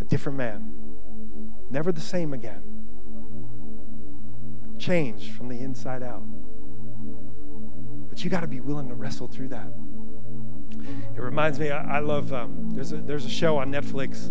a 0.00 0.04
different 0.04 0.38
man. 0.38 0.72
Never 1.70 1.90
the 1.92 2.00
same 2.00 2.32
again. 2.32 2.62
Changed 4.78 5.32
from 5.32 5.48
the 5.48 5.58
inside 5.58 6.02
out. 6.02 6.22
But 8.08 8.22
you 8.22 8.30
got 8.30 8.40
to 8.40 8.46
be 8.46 8.60
willing 8.60 8.88
to 8.88 8.94
wrestle 8.94 9.26
through 9.26 9.48
that. 9.48 9.68
It 11.14 11.20
reminds 11.20 11.58
me, 11.58 11.70
I, 11.70 11.96
I 11.96 11.98
love, 12.00 12.32
um, 12.32 12.70
there's, 12.70 12.92
a, 12.92 12.98
there's 12.98 13.24
a 13.24 13.30
show 13.30 13.56
on 13.56 13.72
Netflix 13.72 14.28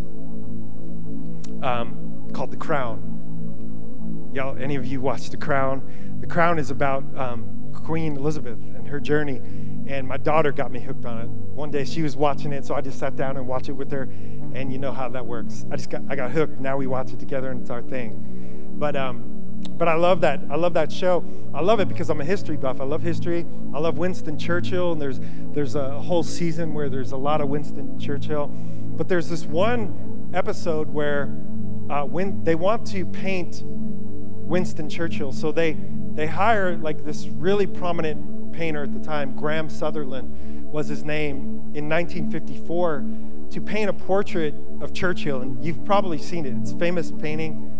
um, 1.64 2.30
called 2.34 2.52
The 2.52 2.58
Crown. 2.58 4.32
Y'all, 4.34 4.58
any 4.58 4.76
of 4.76 4.86
you 4.86 5.02
watch 5.02 5.30
The 5.30 5.38
Crown? 5.38 6.18
The 6.22 6.28
Crown 6.28 6.60
is 6.60 6.70
about 6.70 7.04
um, 7.18 7.55
Queen 7.84 8.18
Elizabeth 8.18 8.58
and 8.58 8.88
her 8.88 9.00
journey. 9.00 9.42
And 9.88 10.08
my 10.08 10.18
daughter 10.18 10.52
got 10.52 10.72
me 10.72 10.80
hooked 10.80 11.06
on 11.06 11.22
it. 11.22 11.28
One 11.28 11.70
day 11.72 11.86
she 11.86 12.02
was 12.02 12.16
watching 12.16 12.54
it, 12.54 12.66
so 12.66 12.74
I 12.76 12.82
just 12.82 12.98
sat 12.98 13.16
down 13.16 13.38
and 13.38 13.48
watched 13.48 13.70
it 13.70 13.74
with 13.74 13.92
her. 13.92 14.04
And 14.54 14.72
you 14.72 14.78
know 14.78 14.92
how 14.92 15.10
that 15.10 15.26
works. 15.26 15.66
I 15.70 15.76
just 15.76 15.90
got 15.90 16.02
I 16.10 16.16
got 16.16 16.32
hooked. 16.32 16.60
Now 16.60 16.78
we 16.78 16.88
watch 16.88 17.14
it 17.14 17.20
together, 17.20 17.52
and 17.52 17.62
it's 17.62 17.70
our 17.70 17.82
thing. 17.84 18.74
But 18.78 18.96
um, 18.96 19.36
but 19.78 19.88
I 19.88 19.96
love 19.96 20.22
that. 20.22 20.42
I 20.50 20.56
love 20.56 20.74
that 20.74 20.92
show. 20.92 21.24
I 21.54 21.62
love 21.62 21.80
it 21.80 21.88
because 21.88 22.10
I'm 22.10 22.22
a 22.22 22.26
history 22.26 22.58
buff. 22.58 22.80
I 22.80 22.84
love 22.84 23.02
history. 23.02 23.46
I 23.74 23.80
love 23.80 23.98
Winston 23.98 24.38
Churchill, 24.38 24.94
and 24.94 25.02
there's 25.02 25.20
there's 25.54 25.76
a 25.76 26.00
whole 26.02 26.24
season 26.24 26.74
where 26.74 26.90
there's 26.90 27.12
a 27.12 27.18
lot 27.18 27.42
of 27.42 27.50
Winston 27.50 28.00
Churchill. 28.00 28.48
But 28.48 29.10
there's 29.10 29.30
this 29.30 29.46
one 29.46 30.32
episode 30.34 30.90
where 30.90 31.26
uh, 31.90 32.06
when 32.06 32.44
they 32.44 32.56
want 32.56 32.88
to 32.88 33.06
paint 33.06 33.62
Winston 33.66 34.90
Churchill, 34.90 35.32
so 35.32 35.52
they 35.52 35.78
they 36.16 36.28
hire 36.28 36.78
like 36.78 37.04
this 37.04 37.28
really 37.28 37.68
prominent 37.68 38.54
painter 38.54 38.84
at 38.84 38.94
the 38.94 39.00
time, 39.00 39.36
Graham 39.36 39.70
Sutherland 39.70 40.66
was 40.72 40.88
his 40.88 41.04
name, 41.04 41.56
in 41.74 41.90
1954 41.90 43.06
to 43.52 43.62
paint 43.62 43.90
a 43.90 43.94
portrait 43.94 44.56
of 44.82 44.94
Churchill. 44.94 45.42
And 45.42 45.64
you've 45.64 45.84
probably 45.86 46.18
seen 46.18 46.46
it. 46.46 46.54
It's 46.58 46.74
famous 46.74 47.12
painting. 47.12 47.72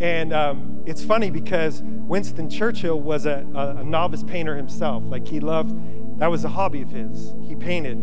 And 0.00 0.32
um, 0.32 0.82
it's 0.86 1.04
funny 1.04 1.30
because 1.30 1.82
Winston 1.82 2.50
Churchill 2.50 3.00
was 3.00 3.26
a, 3.26 3.46
a, 3.54 3.78
a, 3.78 3.84
novice 3.84 4.22
painter 4.22 4.56
himself. 4.56 5.02
Like 5.06 5.26
he 5.26 5.40
loved, 5.40 6.20
that 6.20 6.30
was 6.30 6.44
a 6.44 6.48
hobby 6.48 6.82
of 6.82 6.90
his. 6.90 7.34
He 7.42 7.56
painted. 7.56 7.98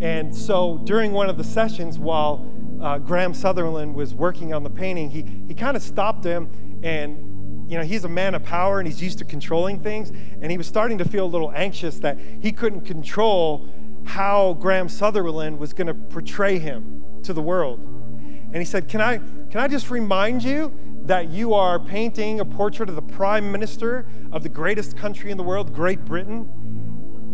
And 0.00 0.34
so 0.34 0.78
during 0.84 1.12
one 1.12 1.28
of 1.28 1.36
the 1.36 1.44
sessions, 1.44 1.98
while 1.98 2.52
uh, 2.80 2.98
Graham 2.98 3.34
Sutherland 3.34 3.94
was 3.94 4.14
working 4.14 4.52
on 4.52 4.62
the 4.62 4.70
painting, 4.70 5.10
he, 5.10 5.22
he 5.48 5.54
kind 5.54 5.76
of 5.76 5.82
stopped 5.82 6.24
him 6.24 6.50
and 6.84 7.33
you 7.66 7.78
know, 7.78 7.84
he's 7.84 8.04
a 8.04 8.08
man 8.08 8.34
of 8.34 8.44
power 8.44 8.78
and 8.78 8.86
he's 8.86 9.02
used 9.02 9.18
to 9.18 9.24
controlling 9.24 9.80
things. 9.80 10.10
And 10.10 10.50
he 10.50 10.58
was 10.58 10.66
starting 10.66 10.98
to 10.98 11.04
feel 11.04 11.24
a 11.24 11.26
little 11.26 11.52
anxious 11.52 11.98
that 12.00 12.18
he 12.40 12.52
couldn't 12.52 12.82
control 12.82 13.68
how 14.04 14.54
Graham 14.54 14.88
Sutherland 14.88 15.58
was 15.58 15.72
going 15.72 15.86
to 15.86 15.94
portray 15.94 16.58
him 16.58 17.04
to 17.22 17.32
the 17.32 17.42
world. 17.42 17.80
And 17.80 18.56
he 18.56 18.64
said, 18.64 18.88
Can 18.88 19.00
I, 19.00 19.18
can 19.18 19.60
I 19.60 19.68
just 19.68 19.90
remind 19.90 20.44
you 20.44 20.72
that 21.06 21.28
you 21.28 21.54
are 21.54 21.78
painting 21.78 22.40
a 22.40 22.44
portrait 22.44 22.88
of 22.88 22.94
the 22.94 23.02
prime 23.02 23.50
minister 23.50 24.06
of 24.30 24.42
the 24.42 24.48
greatest 24.48 24.96
country 24.96 25.30
in 25.30 25.36
the 25.36 25.42
world, 25.42 25.72
Great 25.74 26.04
Britain? 26.04 26.48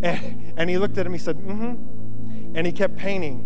And, 0.03 0.53
and 0.57 0.67
he 0.67 0.79
looked 0.79 0.97
at 0.97 1.05
him, 1.05 1.13
he 1.13 1.19
said, 1.19 1.37
mm 1.37 1.75
hmm. 1.75 2.55
And 2.55 2.65
he 2.65 2.73
kept 2.73 2.95
painting. 2.95 3.45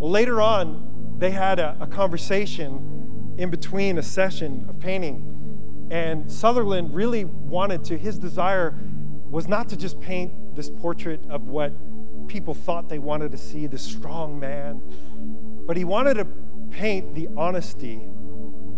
Well, 0.00 0.10
later 0.10 0.42
on, 0.42 1.14
they 1.16 1.30
had 1.30 1.60
a, 1.60 1.76
a 1.80 1.86
conversation 1.86 3.34
in 3.38 3.50
between 3.50 3.98
a 3.98 4.02
session 4.02 4.66
of 4.68 4.80
painting. 4.80 5.31
And 5.92 6.32
Sutherland 6.32 6.94
really 6.94 7.26
wanted 7.26 7.84
to, 7.84 7.98
his 7.98 8.18
desire 8.18 8.74
was 9.30 9.46
not 9.46 9.68
to 9.68 9.76
just 9.76 10.00
paint 10.00 10.56
this 10.56 10.70
portrait 10.70 11.20
of 11.28 11.48
what 11.48 11.74
people 12.28 12.54
thought 12.54 12.88
they 12.88 12.98
wanted 12.98 13.30
to 13.32 13.36
see, 13.36 13.66
this 13.66 13.82
strong 13.82 14.40
man, 14.40 14.80
but 15.66 15.76
he 15.76 15.84
wanted 15.84 16.14
to 16.14 16.24
paint 16.70 17.14
the 17.14 17.28
honesty 17.36 18.08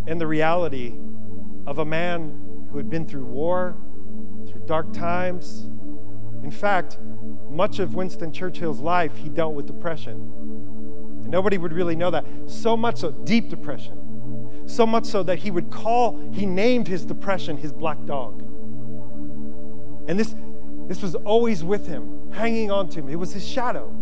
and 0.09 0.21
the 0.21 0.27
reality 0.27 0.99
of 1.69 1.79
a 1.79 1.85
man 1.85 2.67
who 2.73 2.79
had 2.79 2.91
been 2.91 3.07
through 3.07 3.27
war, 3.27 3.77
through 4.51 4.63
dark 4.67 4.93
times. 4.93 5.69
In 6.43 6.51
fact, 6.51 6.99
much 7.49 7.79
of 7.79 7.95
Winston 7.95 8.33
Churchill's 8.33 8.81
life, 8.81 9.17
he 9.19 9.29
dealt 9.29 9.55
with 9.55 9.67
depression. 9.67 10.15
And 11.23 11.29
nobody 11.29 11.59
would 11.59 11.73
really 11.73 11.95
know 11.95 12.11
that. 12.11 12.27
So 12.47 12.77
much 12.77 12.99
so, 12.99 13.13
deep 13.13 13.51
depression. 13.51 14.04
So 14.67 14.87
much 14.87 15.05
so 15.05 15.23
that 15.23 15.41
he 15.41 15.51
would 15.51 15.71
call, 15.71 16.19
he 16.33 16.47
named 16.47 16.89
his 16.89 17.05
depression 17.05 17.57
his 17.57 17.73
black 17.73 18.05
dog. 18.07 18.41
And 20.09 20.19
this, 20.19 20.35
this 20.89 21.03
was 21.03 21.15
always 21.15 21.63
with 21.65 21.87
him, 21.87 22.33
hanging 22.33 22.71
on 22.71 22.89
to 22.91 23.01
him. 23.01 23.09
It 23.09 23.19
was 23.19 23.33
his 23.33 23.47
shadow 23.47 23.95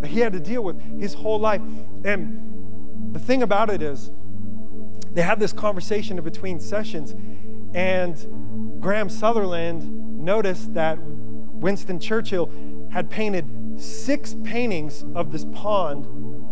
that 0.00 0.08
he 0.08 0.20
had 0.20 0.32
to 0.32 0.40
deal 0.40 0.62
with 0.62 0.80
his 1.00 1.14
whole 1.14 1.38
life. 1.38 1.60
And 2.04 3.12
the 3.12 3.18
thing 3.18 3.42
about 3.42 3.70
it 3.70 3.82
is, 3.82 4.10
they 5.12 5.22
had 5.22 5.40
this 5.40 5.52
conversation 5.52 6.18
in 6.18 6.24
between 6.24 6.60
sessions, 6.60 7.14
and 7.74 8.80
Graham 8.80 9.08
Sutherland 9.08 10.22
noticed 10.22 10.74
that 10.74 10.98
Winston 11.00 11.98
Churchill 11.98 12.50
had 12.90 13.10
painted 13.10 13.80
six 13.80 14.36
paintings 14.44 15.04
of 15.14 15.32
this 15.32 15.44
pond, 15.46 16.06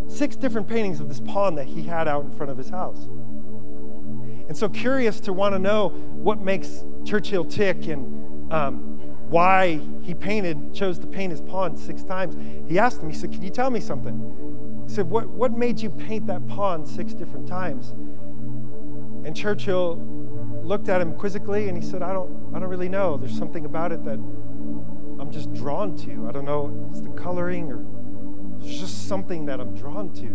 six 0.09 0.37
different 0.37 0.69
paintings 0.69 1.01
of 1.01 1.09
this 1.09 1.21
pond 1.21 1.59
that 1.59 1.67
he 1.67 1.83
had 1.83 2.09
out 2.09 2.25
in 2.25 2.31
front 2.31 2.51
of 2.51 2.59
his 2.59 2.71
house. 2.71 3.05
And 4.49 4.57
so, 4.57 4.69
curious 4.69 5.19
to 5.21 5.33
want 5.33 5.55
to 5.55 5.59
know 5.59 5.89
what 5.89 6.41
makes 6.41 6.85
Churchill 7.05 7.45
tick 7.45 7.89
and 7.89 8.53
um, 8.53 8.97
why 9.29 9.81
he 10.03 10.15
painted, 10.15 10.73
chose 10.73 10.99
to 11.01 11.07
paint 11.07 11.33
his 11.33 11.41
pond 11.41 11.79
six 11.79 12.05
times, 12.05 12.37
he 12.69 12.79
asked 12.79 13.03
him, 13.03 13.11
he 13.11 13.17
said, 13.17 13.33
Can 13.33 13.43
you 13.43 13.51
tell 13.51 13.71
me 13.71 13.81
something? 13.81 14.85
He 14.87 14.95
said, 14.95 15.11
What, 15.11 15.29
what 15.29 15.53
made 15.53 15.81
you 15.81 15.91
paint 15.91 16.27
that 16.29 16.47
pond 16.47 16.87
six 16.87 17.13
different 17.13 17.49
times? 17.49 17.91
And 19.27 19.35
Churchill 19.35 19.97
looked 20.63 20.89
at 20.89 21.01
him 21.01 21.15
quizzically 21.15 21.69
and 21.69 21.77
he 21.77 21.89
said, 21.89 22.03
I 22.03 22.13
don't, 22.13 22.55
I 22.55 22.61
don't 22.61 22.69
really 22.69 22.89
know. 22.89 23.17
There's 23.17 23.37
something 23.37 23.65
about 23.65 23.91
it 23.91 24.05
that 24.05 24.19
I'm 25.19 25.31
just 25.33 25.53
drawn 25.53 25.97
to. 25.99 26.29
I 26.29 26.33
don't 26.33 26.45
know, 26.45 26.89
it's 26.91 27.01
the 27.01 27.09
coloring 27.11 27.73
or 27.73 27.85
there's 28.61 28.81
just 28.81 29.09
something 29.09 29.47
that 29.47 29.61
I'm 29.61 29.75
drawn 29.75 30.13
to. 30.15 30.27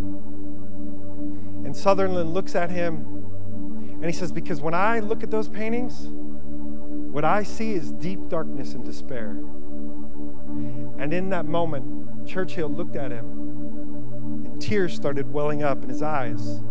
And 1.65 1.75
Sutherland 1.75 2.33
looks 2.33 2.55
at 2.55 2.69
him 2.69 3.21
and 3.93 4.05
he 4.05 4.11
says, 4.11 4.31
Because 4.31 4.61
when 4.61 4.73
I 4.73 4.99
look 4.99 5.23
at 5.23 5.31
those 5.31 5.47
paintings, 5.47 6.07
what 7.11 7.23
I 7.23 7.43
see 7.43 7.73
is 7.73 7.91
deep 7.91 8.29
darkness 8.29 8.73
and 8.73 8.83
despair. 8.83 9.37
And 10.97 11.13
in 11.13 11.29
that 11.29 11.45
moment, 11.45 12.27
Churchill 12.27 12.69
looked 12.69 12.95
at 12.95 13.11
him 13.11 13.25
and 14.45 14.61
tears 14.61 14.93
started 14.93 15.31
welling 15.31 15.63
up 15.63 15.83
in 15.83 15.89
his 15.89 16.01
eyes 16.01 16.61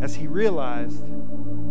as 0.00 0.14
he 0.14 0.26
realized 0.26 1.04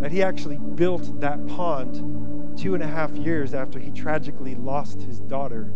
that 0.01 0.11
he 0.11 0.21
actually 0.21 0.57
built 0.57 1.19
that 1.21 1.45
pond 1.47 2.57
two 2.57 2.73
and 2.73 2.83
a 2.83 2.88
half 2.88 3.11
years 3.11 3.53
after 3.53 3.79
he 3.79 3.91
tragically 3.91 4.55
lost 4.55 5.01
his 5.03 5.19
daughter. 5.19 5.71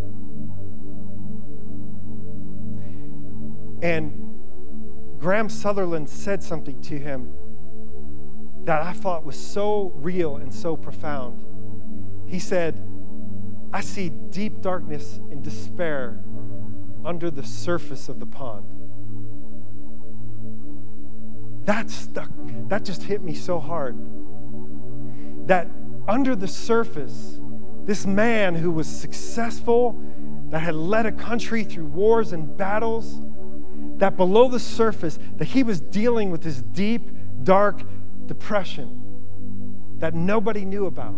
And 3.82 5.20
Graham 5.20 5.50
Sutherland 5.50 6.10
said 6.10 6.44
something 6.44 6.82
to 6.84 6.98
him 6.98 7.32
that 8.66 8.82
I 8.82 8.94
thought 8.94 9.24
was 9.26 9.36
so 9.36 9.92
real 9.96 10.38
and 10.38 10.54
so 10.54 10.76
profound. 10.76 11.46
He 12.28 12.40
said, 12.40 12.82
I 13.74 13.82
see 13.82 14.10
deep 14.10 14.62
darkness 14.62 15.20
and 15.32 15.44
despair 15.44 16.24
under 17.04 17.32
the 17.32 17.44
surface 17.44 18.10
of 18.10 18.20
the 18.20 18.26
pond. 18.26 18.66
That 21.66 21.90
stuck, 21.90 22.30
that 22.68 22.84
just 22.84 23.04
hit 23.04 23.22
me 23.22 23.34
so 23.34 23.60
hard. 23.60 23.98
That 25.48 25.68
under 26.08 26.36
the 26.36 26.48
surface, 26.48 27.40
this 27.86 28.06
man 28.06 28.56
who 28.56 28.72
was 28.72 28.88
successful, 28.88 30.00
that 30.50 30.60
had 30.60 30.76
led 30.76 31.06
a 31.06 31.12
country 31.12 31.64
through 31.64 31.86
wars 31.86 32.34
and 32.34 32.56
battles, 32.58 33.22
that 34.02 34.18
below 34.18 34.47
the 34.47 34.60
surface, 34.60 35.20
that 35.38 35.45
he 35.45 35.62
was 35.62 35.80
dealing 35.80 36.32
with 36.32 36.41
this 36.41 36.62
deep, 36.62 37.10
dark 37.43 37.84
depression 38.26 38.97
that 39.99 40.16
nobody 40.16 40.66
knew 40.66 40.88
about. 40.88 41.16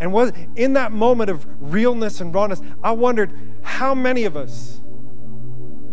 And 0.00 0.10
was 0.12 0.32
in 0.56 0.72
that 0.72 0.90
moment 0.90 1.28
of 1.28 1.46
realness 1.60 2.20
and 2.22 2.34
rawness, 2.34 2.62
I 2.82 2.92
wondered 2.92 3.38
how 3.62 3.94
many 3.94 4.24
of 4.24 4.36
us 4.36 4.80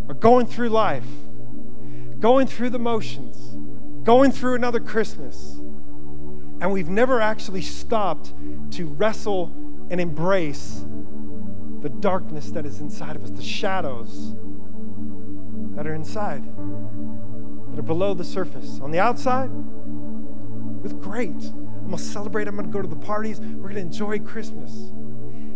are 0.08 0.14
going 0.14 0.46
through 0.46 0.70
life 0.70 1.06
going 2.20 2.48
through 2.48 2.70
the 2.70 2.80
motions, 2.80 3.56
going 4.04 4.32
through 4.32 4.56
another 4.56 4.80
Christmas, 4.80 5.58
and 6.62 6.72
we've 6.72 6.90
never 6.90 7.22
actually 7.22 7.62
stopped 7.62 8.34
to 8.72 8.88
wrestle 8.88 9.54
and 9.92 10.00
embrace 10.00 10.86
the 11.82 11.90
darkness 11.90 12.52
that 12.52 12.66
is 12.66 12.80
inside 12.80 13.16
of 13.16 13.24
us, 13.24 13.32
the 13.32 13.44
shadows 13.44 14.36
that 15.76 15.86
are 15.86 15.94
inside, 15.94 16.44
that 17.70 17.80
are 17.80 17.84
below 17.84 18.14
the 18.14 18.24
surface. 18.24 18.80
On 18.82 18.92
the 18.92 19.00
outside, 19.00 19.50
with 20.86 21.02
great. 21.02 21.30
I'm 21.32 21.86
gonna 21.86 21.98
celebrate, 21.98 22.48
I'm 22.48 22.56
gonna 22.56 22.68
go 22.68 22.82
to 22.82 22.88
the 22.88 22.96
parties, 22.96 23.40
we're 23.40 23.70
gonna 23.70 23.82
enjoy 23.82 24.20
Christmas. 24.20 24.72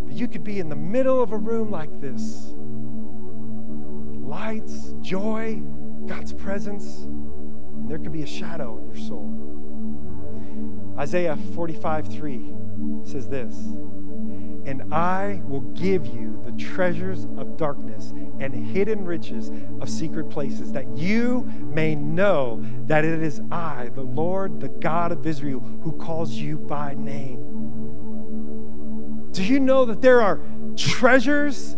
But 0.06 0.16
you 0.16 0.28
could 0.28 0.44
be 0.44 0.60
in 0.60 0.70
the 0.70 0.76
middle 0.76 1.22
of 1.22 1.32
a 1.32 1.38
room 1.38 1.70
like 1.72 2.02
this 2.02 2.54
lights, 4.30 4.94
joy, 5.02 5.62
God's 6.06 6.34
presence, 6.34 7.04
and 7.04 7.90
there 7.90 7.98
could 7.98 8.12
be 8.12 8.24
a 8.24 8.28
shadow 8.28 8.78
in 8.78 8.86
your 8.86 8.96
soul. 8.96 9.36
Isaiah 11.00 11.38
45 11.54 12.08
3 12.08 12.54
says 13.04 13.28
this 13.28 13.56
and 14.70 14.94
I 14.94 15.42
will 15.48 15.62
give 15.62 16.06
you 16.06 16.40
the 16.46 16.52
treasures 16.52 17.26
of 17.38 17.58
darkness 17.58 18.12
and 18.40 18.54
hidden 18.54 19.04
riches 19.04 19.50
of 19.82 19.90
secret 19.90 20.30
places, 20.30 20.72
that 20.74 20.96
you 20.96 21.52
may 21.74 21.96
know 21.96 22.64
that 22.86 23.04
it 23.04 23.24
is 23.24 23.42
I, 23.52 23.90
the 23.96 24.04
Lord, 24.04 24.60
the 24.60 24.70
God 24.70 25.12
of 25.12 25.26
Israel, 25.26 25.60
who 25.60 25.94
calls 25.94 26.34
you 26.34 26.60
by 26.60 26.94
name. 26.94 27.40
Do 29.32 29.44
you 29.44 29.60
know 29.60 29.86
that 29.86 30.04
there 30.04 30.22
are 30.22 30.40
treasures 30.78 31.76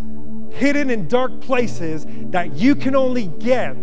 hidden 0.52 0.90
in 0.90 1.08
dark 1.08 1.40
places 1.40 2.06
that 2.32 2.56
you 2.56 2.76
can 2.76 2.94
only 2.94 3.28
get 3.28 3.82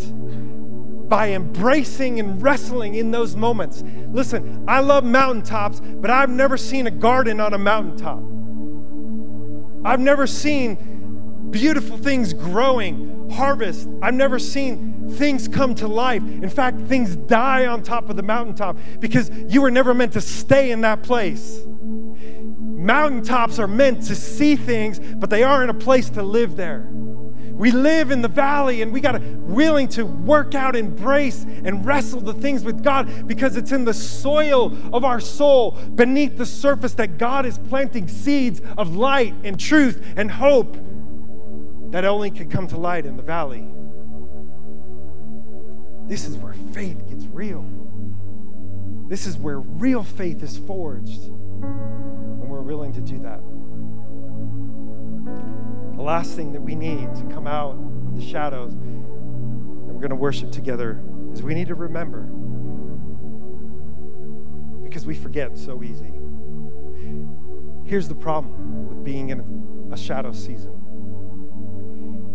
by 1.08 1.30
embracing 1.32 2.20
and 2.20 2.42
wrestling 2.42 2.94
in 2.94 3.10
those 3.10 3.36
moments? 3.36 3.82
Listen, 4.08 4.66
I 4.68 4.80
love 4.80 5.02
mountaintops, 5.02 5.80
but 5.80 6.10
I've 6.10 6.28
never 6.28 6.58
seen 6.58 6.86
a 6.86 6.90
garden 6.90 7.40
on 7.40 7.54
a 7.54 7.58
mountaintop. 7.58 8.22
I've 9.84 10.00
never 10.00 10.26
seen 10.26 11.50
beautiful 11.50 11.96
things 11.96 12.32
growing, 12.32 13.30
harvest. 13.30 13.88
I've 14.02 14.14
never 14.14 14.38
seen 14.38 15.08
things 15.10 15.48
come 15.48 15.74
to 15.76 15.88
life. 15.88 16.22
In 16.22 16.50
fact, 16.50 16.80
things 16.82 17.16
die 17.16 17.66
on 17.66 17.82
top 17.82 18.10
of 18.10 18.16
the 18.16 18.22
mountaintop 18.22 18.76
because 19.00 19.30
you 19.48 19.62
were 19.62 19.70
never 19.70 19.94
meant 19.94 20.12
to 20.12 20.20
stay 20.20 20.70
in 20.70 20.82
that 20.82 21.02
place. 21.02 21.62
Mountaintops 21.66 23.58
are 23.58 23.68
meant 23.68 24.02
to 24.04 24.14
see 24.14 24.56
things, 24.56 24.98
but 24.98 25.30
they 25.30 25.42
aren't 25.42 25.70
a 25.70 25.74
place 25.74 26.10
to 26.10 26.22
live 26.22 26.56
there. 26.56 26.88
We 27.58 27.72
live 27.72 28.12
in 28.12 28.22
the 28.22 28.28
valley 28.28 28.82
and 28.82 28.92
we 28.92 29.00
got 29.00 29.12
to 29.12 29.18
willing 29.18 29.88
to 29.88 30.06
work 30.06 30.54
out, 30.54 30.76
embrace, 30.76 31.42
and 31.42 31.84
wrestle 31.84 32.20
the 32.20 32.32
things 32.32 32.62
with 32.62 32.84
God 32.84 33.26
because 33.26 33.56
it's 33.56 33.72
in 33.72 33.84
the 33.84 33.92
soil 33.92 34.76
of 34.94 35.04
our 35.04 35.18
soul, 35.18 35.72
beneath 35.72 36.38
the 36.38 36.46
surface, 36.46 36.94
that 36.94 37.18
God 37.18 37.44
is 37.46 37.58
planting 37.58 38.06
seeds 38.06 38.62
of 38.76 38.94
light 38.94 39.34
and 39.42 39.58
truth 39.58 40.06
and 40.16 40.30
hope 40.30 40.76
that 41.90 42.04
only 42.04 42.30
can 42.30 42.48
come 42.48 42.68
to 42.68 42.76
light 42.76 43.04
in 43.04 43.16
the 43.16 43.24
valley. 43.24 43.66
This 46.06 46.28
is 46.28 46.36
where 46.36 46.54
faith 46.72 47.08
gets 47.08 47.26
real. 47.26 47.66
This 49.08 49.26
is 49.26 49.36
where 49.36 49.58
real 49.58 50.04
faith 50.04 50.44
is 50.44 50.58
forged 50.58 51.28
when 51.28 52.48
we're 52.48 52.60
willing 52.60 52.92
to 52.92 53.00
do 53.00 53.18
that. 53.18 53.40
The 55.98 56.04
last 56.04 56.36
thing 56.36 56.52
that 56.52 56.60
we 56.60 56.76
need 56.76 57.12
to 57.16 57.24
come 57.24 57.48
out 57.48 57.72
of 57.72 58.14
the 58.14 58.24
shadows 58.24 58.72
and 58.72 59.88
we're 59.88 60.00
going 60.00 60.10
to 60.10 60.14
worship 60.16 60.52
together 60.52 61.02
is 61.32 61.42
we 61.42 61.54
need 61.54 61.66
to 61.66 61.74
remember 61.74 62.22
because 64.84 65.04
we 65.04 65.16
forget 65.16 65.58
so 65.58 65.82
easy. 65.82 66.12
Here's 67.84 68.06
the 68.06 68.14
problem 68.14 68.88
with 68.88 69.02
being 69.02 69.30
in 69.30 69.88
a 69.92 69.96
shadow 69.96 70.30
season. 70.30 70.70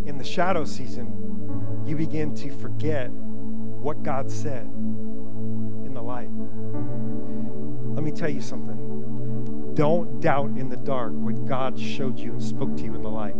In 0.04 0.18
the 0.18 0.24
shadow 0.24 0.66
season, 0.66 1.82
you 1.86 1.96
begin 1.96 2.34
to 2.34 2.50
forget 2.50 3.10
what 3.10 4.02
God 4.02 4.30
said 4.30 4.66
in 4.66 5.94
the 5.94 6.02
light. 6.02 6.28
Let 7.94 8.04
me 8.04 8.12
tell 8.12 8.28
you 8.28 8.42
something. 8.42 8.83
Don't 9.74 10.20
doubt 10.20 10.56
in 10.56 10.68
the 10.68 10.76
dark 10.76 11.12
what 11.12 11.44
God 11.46 11.78
showed 11.78 12.18
you 12.18 12.32
and 12.32 12.42
spoke 12.42 12.76
to 12.76 12.84
you 12.84 12.94
in 12.94 13.02
the 13.02 13.10
light. 13.10 13.34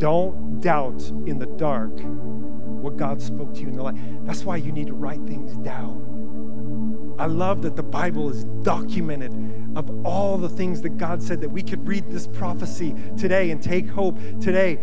Don't 0.00 0.60
doubt 0.60 1.02
in 1.26 1.38
the 1.38 1.46
dark 1.46 1.92
what 1.94 2.96
God 2.96 3.22
spoke 3.22 3.54
to 3.54 3.60
you 3.60 3.68
in 3.68 3.76
the 3.76 3.82
light. 3.82 4.26
That's 4.26 4.44
why 4.44 4.56
you 4.56 4.72
need 4.72 4.88
to 4.88 4.94
write 4.94 5.24
things 5.26 5.56
down. 5.58 7.14
I 7.18 7.26
love 7.26 7.62
that 7.62 7.76
the 7.76 7.82
Bible 7.84 8.28
is 8.28 8.44
documented 8.62 9.32
of 9.76 10.04
all 10.04 10.36
the 10.36 10.48
things 10.48 10.82
that 10.82 10.98
God 10.98 11.22
said 11.22 11.40
that 11.40 11.48
we 11.48 11.62
could 11.62 11.86
read 11.86 12.10
this 12.10 12.26
prophecy 12.26 12.94
today 13.16 13.52
and 13.52 13.62
take 13.62 13.88
hope 13.88 14.18
today, 14.40 14.78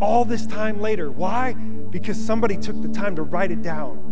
all 0.00 0.24
this 0.24 0.46
time 0.46 0.80
later. 0.80 1.10
Why? 1.10 1.54
Because 1.54 2.22
somebody 2.22 2.56
took 2.56 2.82
the 2.82 2.88
time 2.88 3.14
to 3.16 3.22
write 3.22 3.52
it 3.52 3.62
down. 3.62 4.07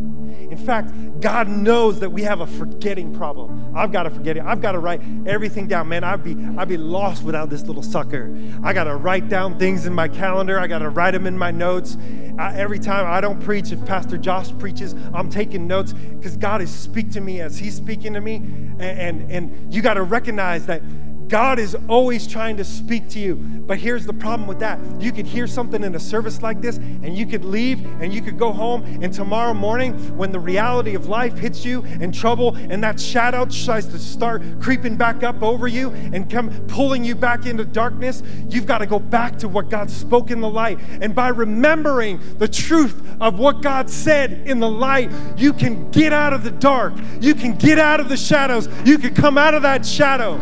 In 0.51 0.57
fact, 0.57 0.93
God 1.21 1.49
knows 1.49 2.01
that 2.01 2.11
we 2.11 2.23
have 2.23 2.41
a 2.41 2.47
forgetting 2.47 3.15
problem. 3.15 3.75
I've 3.77 3.93
got 3.93 4.05
to 4.05 4.11
forget 4.11 4.37
it. 4.37 4.45
I've 4.45 4.61
got 4.61 4.73
to 4.73 4.79
write 4.79 5.03
everything 5.27 5.67
down. 5.67 5.89
Man, 5.89 6.05
I'd 6.05 6.23
be 6.23 6.37
I'd 6.57 6.69
be 6.69 6.77
lost 6.77 7.25
without 7.25 7.51
this 7.51 7.63
little 7.63 7.83
sucker. 7.83 8.37
I 8.63 8.73
got 8.73 8.85
to 8.85 8.97
write 8.97 9.29
down 9.29 9.59
things 9.59 9.87
in 9.87 9.93
my 9.93 10.09
calendar. 10.09 10.59
I 10.59 10.67
got 10.67 10.79
to 10.79 10.89
write 10.89 11.13
them 11.13 11.27
in 11.27 11.37
my 11.37 11.51
notes. 11.51 11.97
I, 12.39 12.55
every 12.57 12.79
time 12.79 13.07
I 13.07 13.21
don't 13.21 13.41
preach, 13.41 13.73
if 13.73 13.85
Pastor 13.87 14.19
Josh 14.19 14.57
preaches, 14.59 14.95
I'm 15.15 15.31
taking 15.31 15.67
notes 15.67 15.93
because 15.93 16.37
God 16.37 16.61
is 16.61 16.71
speaking 16.71 17.13
to 17.13 17.21
me 17.21 17.41
as 17.41 17.59
He's 17.59 17.75
speaking 17.75 18.13
to 18.13 18.21
me. 18.21 18.37
And, 18.37 18.83
and, 18.83 19.33
and 19.33 19.75
you 19.75 19.83
got 19.83 19.95
to 19.95 20.03
recognize 20.03 20.67
that 20.67 20.83
God 21.29 21.59
is 21.59 21.77
always 21.89 22.27
trying 22.27 22.57
to 22.59 22.65
speak 22.65 23.09
to 23.11 23.19
you. 23.19 23.35
But 23.35 23.79
here's 23.79 24.07
the 24.07 24.13
problem 24.13 24.47
with 24.47 24.61
that. 24.61 24.79
You 25.01 25.11
could 25.11 25.27
hear 25.27 25.47
something 25.47 25.83
in 25.83 25.95
a 25.95 26.01
service 26.01 26.41
like 26.43 26.61
this, 26.61 26.77
and 26.77 27.17
you 27.17 27.27
could 27.27 27.45
leave 27.45 27.85
and 28.01 28.15
you 28.15 28.23
could 28.23 28.39
go 28.39 28.53
home. 28.53 28.85
And 29.03 29.13
tomorrow 29.13 29.55
morning, 29.55 29.95
when 30.17 30.31
the 30.31 30.39
reality 30.39 30.95
of 30.95 31.09
life 31.09 31.37
hits 31.37 31.65
you 31.65 31.83
and 32.01 32.15
trouble, 32.15 32.55
and 32.55 32.83
that 32.85 33.01
shadow 33.01 33.45
tries 33.47 33.87
to 33.87 33.99
start 33.99 34.43
creeping 34.61 34.97
back 34.97 35.23
up 35.23 35.43
over 35.43 35.67
you 35.67 35.91
and 35.91 36.31
come 36.31 36.51
pulling 36.69 37.05
you 37.05 37.15
back 37.15 37.47
into 37.47 37.65
darkness, 37.65 38.23
you've 38.49 38.67
got 38.67 38.79
to 38.79 38.87
go 38.87 38.99
back 38.99 39.39
to 39.39 39.49
what 39.49 39.69
God 39.69 39.91
spoke 39.91 40.31
in 40.31 40.41
the 40.41 40.49
light. 40.49 40.79
And 41.01 41.15
by 41.15 41.29
remembering 41.29 42.21
the 42.39 42.49
truth 42.49 43.03
of 43.21 43.39
what 43.39 43.63
God 43.63 43.91
said 43.91 44.47
in 44.47 44.61
the 44.61 44.71
light, 44.71 45.11
you 45.37 45.53
can 45.53 45.91
get 45.91 46.13
out 46.13 46.33
of 46.33 46.45
the 46.45 46.51
dark. 46.51 46.95
You 47.21 47.35
can 47.35 47.57
get 47.57 47.79
out 47.79 47.99
of 47.99 48.09
the 48.09 48.17
shadows. 48.17 48.69
You 48.85 48.99
can 48.99 49.15
come 49.15 49.37
out 49.37 49.55
of 49.55 49.63
that 49.63 49.85
shadow. 49.85 50.41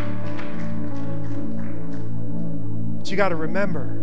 But 3.04 3.10
you 3.10 3.18
got 3.18 3.28
to 3.28 3.36
remember 3.36 3.98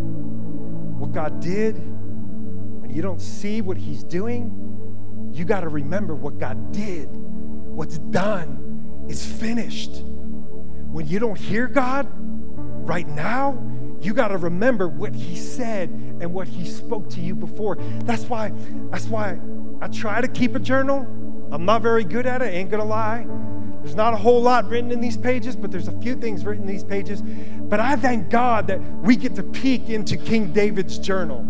what 0.99 1.12
God 1.12 1.39
did. 1.39 1.74
When 1.74 2.91
you 2.91 3.02
don't 3.02 3.20
see 3.20 3.60
what 3.60 3.76
He's 3.76 4.04
doing, 4.04 5.32
you 5.34 5.43
got 5.43 5.62
to 5.62 5.70
remember 5.70 6.14
what 6.14 6.38
God 6.38 6.72
did. 6.72 7.10
What's 7.10 7.97
done 7.97 9.08
is 9.10 9.26
finished. 9.26 10.04
When 10.04 11.08
you 11.08 11.18
don't 11.18 11.36
hear 11.36 11.66
God 11.66 12.10
right 12.88 13.08
now, 13.08 13.60
you 14.02 14.14
got 14.14 14.28
to 14.28 14.38
remember 14.38 14.88
what 14.88 15.16
he 15.16 15.36
said 15.36 15.89
and 15.89 16.32
what 16.32 16.47
he 16.47 16.64
spoke 16.68 17.10
to 17.10 17.22
you 17.22 17.34
before. 17.34 17.78
That's 18.04 18.26
why 18.26 18.52
that's 18.91 19.08
why 19.08 19.39
I 19.82 19.88
try 19.88 20.22
to 20.22 20.28
keep 20.28 20.54
a 20.54 20.60
journal. 20.60 21.08
I'm 21.52 21.66
not 21.66 21.82
very 21.82 22.04
good 22.04 22.28
at 22.28 22.43
it, 22.43 22.54
ain't 22.54 22.70
going 22.70 22.84
to 22.84 22.88
lie. 22.88 23.26
There's 23.82 23.95
not 23.95 24.13
a 24.13 24.17
whole 24.17 24.41
lot 24.41 24.69
written 24.69 24.91
in 24.91 25.01
these 25.01 25.17
pages, 25.17 25.55
but 25.55 25.71
there's 25.71 25.88
a 25.88 25.99
few 26.01 26.15
things 26.15 26.45
written 26.45 26.63
in 26.63 26.69
these 26.69 26.84
pages. 26.84 27.21
But 27.21 27.79
I 27.79 27.95
thank 27.95 28.29
God 28.29 28.67
that 28.67 28.79
we 28.79 29.15
get 29.15 29.36
to 29.36 29.43
peek 29.43 29.89
into 29.89 30.17
King 30.17 30.53
David's 30.53 30.99
journal. 30.99 31.43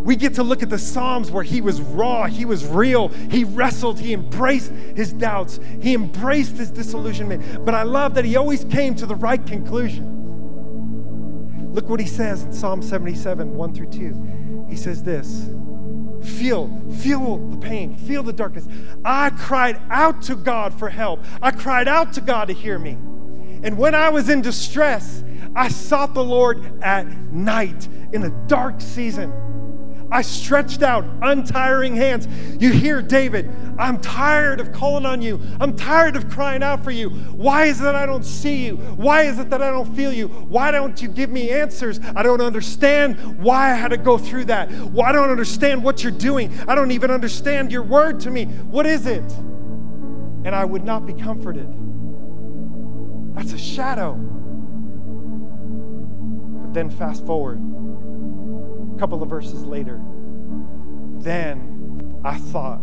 We 0.00 0.16
get 0.16 0.34
to 0.34 0.42
look 0.42 0.62
at 0.62 0.70
the 0.70 0.78
Psalms 0.78 1.30
where 1.30 1.42
he 1.42 1.60
was 1.60 1.82
raw, 1.82 2.24
he 2.26 2.46
was 2.46 2.66
real, 2.66 3.08
he 3.08 3.44
wrestled, 3.44 4.00
he 4.00 4.14
embraced 4.14 4.70
his 4.70 5.12
doubts, 5.12 5.60
he 5.82 5.92
embraced 5.92 6.56
his 6.56 6.70
disillusionment. 6.70 7.64
But 7.66 7.74
I 7.74 7.82
love 7.82 8.14
that 8.14 8.24
he 8.24 8.36
always 8.36 8.64
came 8.64 8.94
to 8.96 9.04
the 9.06 9.16
right 9.16 9.44
conclusion. 9.46 10.12
Look 11.74 11.88
what 11.88 12.00
he 12.00 12.06
says 12.06 12.44
in 12.44 12.52
Psalm 12.52 12.80
77, 12.80 13.54
1 13.54 13.74
through 13.74 13.90
2. 13.90 14.66
He 14.70 14.76
says 14.76 15.02
this 15.02 15.50
Feel, 16.24 16.68
feel 17.00 17.36
the 17.36 17.56
pain, 17.58 17.96
feel 17.96 18.22
the 18.22 18.32
darkness. 18.32 18.66
I 19.04 19.30
cried 19.30 19.80
out 19.90 20.22
to 20.22 20.36
God 20.36 20.78
for 20.78 20.88
help. 20.88 21.20
I 21.42 21.50
cried 21.50 21.86
out 21.86 22.12
to 22.14 22.20
God 22.20 22.48
to 22.48 22.54
hear 22.54 22.78
me. 22.78 22.92
And 23.62 23.78
when 23.78 23.94
I 23.94 24.08
was 24.08 24.28
in 24.28 24.42
distress, 24.42 25.22
I 25.54 25.68
sought 25.68 26.14
the 26.14 26.24
Lord 26.24 26.82
at 26.82 27.06
night 27.06 27.88
in 28.12 28.24
a 28.24 28.30
dark 28.46 28.80
season. 28.80 29.32
I 30.10 30.22
stretched 30.22 30.82
out 30.82 31.04
untiring 31.22 31.96
hands. 31.96 32.28
You 32.60 32.72
hear 32.72 33.02
David, 33.02 33.50
I'm 33.78 34.00
tired 34.00 34.60
of 34.60 34.72
calling 34.72 35.06
on 35.06 35.20
you. 35.22 35.40
I'm 35.60 35.74
tired 35.76 36.16
of 36.16 36.28
crying 36.30 36.62
out 36.62 36.84
for 36.84 36.90
you. 36.90 37.10
Why 37.10 37.64
is 37.64 37.80
it 37.80 37.84
that 37.84 37.96
I 37.96 38.06
don't 38.06 38.24
see 38.24 38.66
you? 38.66 38.76
Why 38.76 39.22
is 39.22 39.38
it 39.38 39.50
that 39.50 39.62
I 39.62 39.70
don't 39.70 39.92
feel 39.96 40.12
you? 40.12 40.28
Why 40.28 40.70
don't 40.70 41.00
you 41.00 41.08
give 41.08 41.30
me 41.30 41.50
answers? 41.50 41.98
I 42.14 42.22
don't 42.22 42.40
understand 42.40 43.42
why 43.42 43.72
I 43.72 43.74
had 43.74 43.88
to 43.88 43.96
go 43.96 44.18
through 44.18 44.44
that. 44.46 44.70
Well, 44.70 45.06
I 45.06 45.12
don't 45.12 45.30
understand 45.30 45.82
what 45.82 46.02
you're 46.02 46.12
doing. 46.12 46.52
I 46.68 46.74
don't 46.74 46.90
even 46.90 47.10
understand 47.10 47.72
your 47.72 47.82
word 47.82 48.20
to 48.20 48.30
me. 48.30 48.44
What 48.44 48.86
is 48.86 49.06
it? 49.06 49.32
And 50.44 50.54
I 50.54 50.64
would 50.64 50.84
not 50.84 51.06
be 51.06 51.14
comforted. 51.14 51.68
That's 53.34 53.52
a 53.52 53.58
shadow. 53.58 54.14
But 56.62 56.74
then 56.74 56.90
fast 56.90 57.26
forward 57.26 57.60
a 58.94 58.98
couple 58.98 59.22
of 59.22 59.28
verses 59.28 59.64
later. 59.64 60.00
Then 61.18 62.20
I 62.24 62.36
thought, 62.36 62.80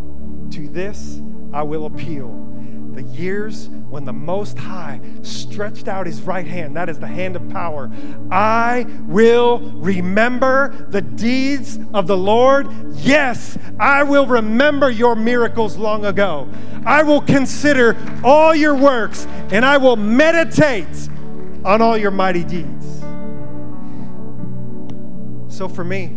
to 0.52 0.68
this 0.68 1.22
I 1.54 1.64
will 1.64 1.86
appeal. 1.86 2.48
The 2.94 3.04
years 3.04 3.70
when 3.90 4.04
the 4.04 4.14
Most 4.14 4.58
High 4.58 5.00
stretched 5.22 5.88
out 5.88 6.06
his 6.06 6.22
right 6.22 6.46
hand, 6.46 6.76
that 6.76 6.90
is 6.90 7.00
the 7.00 7.08
hand 7.08 7.38
of 7.38 7.50
power. 7.50 7.90
I 8.30 8.86
will 9.08 9.60
remember 9.60 10.88
the 10.90 11.02
deeds 11.02 11.80
of 11.94 12.08
the 12.08 12.18
Lord. 12.18 12.68
Yes, 12.96 13.58
I 13.80 14.04
will 14.04 14.26
remember 14.26 14.90
your 14.90 15.16
miracles 15.16 15.78
long 15.78 16.06
ago. 16.06 16.50
I 16.86 17.04
will 17.04 17.22
consider 17.22 17.96
all 18.26 18.54
your 18.54 18.76
works 18.76 19.26
and 19.52 19.64
I 19.64 19.78
will 19.78 19.96
meditate 19.96 21.10
on 21.64 21.82
all 21.82 21.98
your 21.98 22.12
mighty 22.12 22.44
deeds. 22.44 23.02
So 25.52 25.68
for 25.68 25.84
me, 25.84 26.08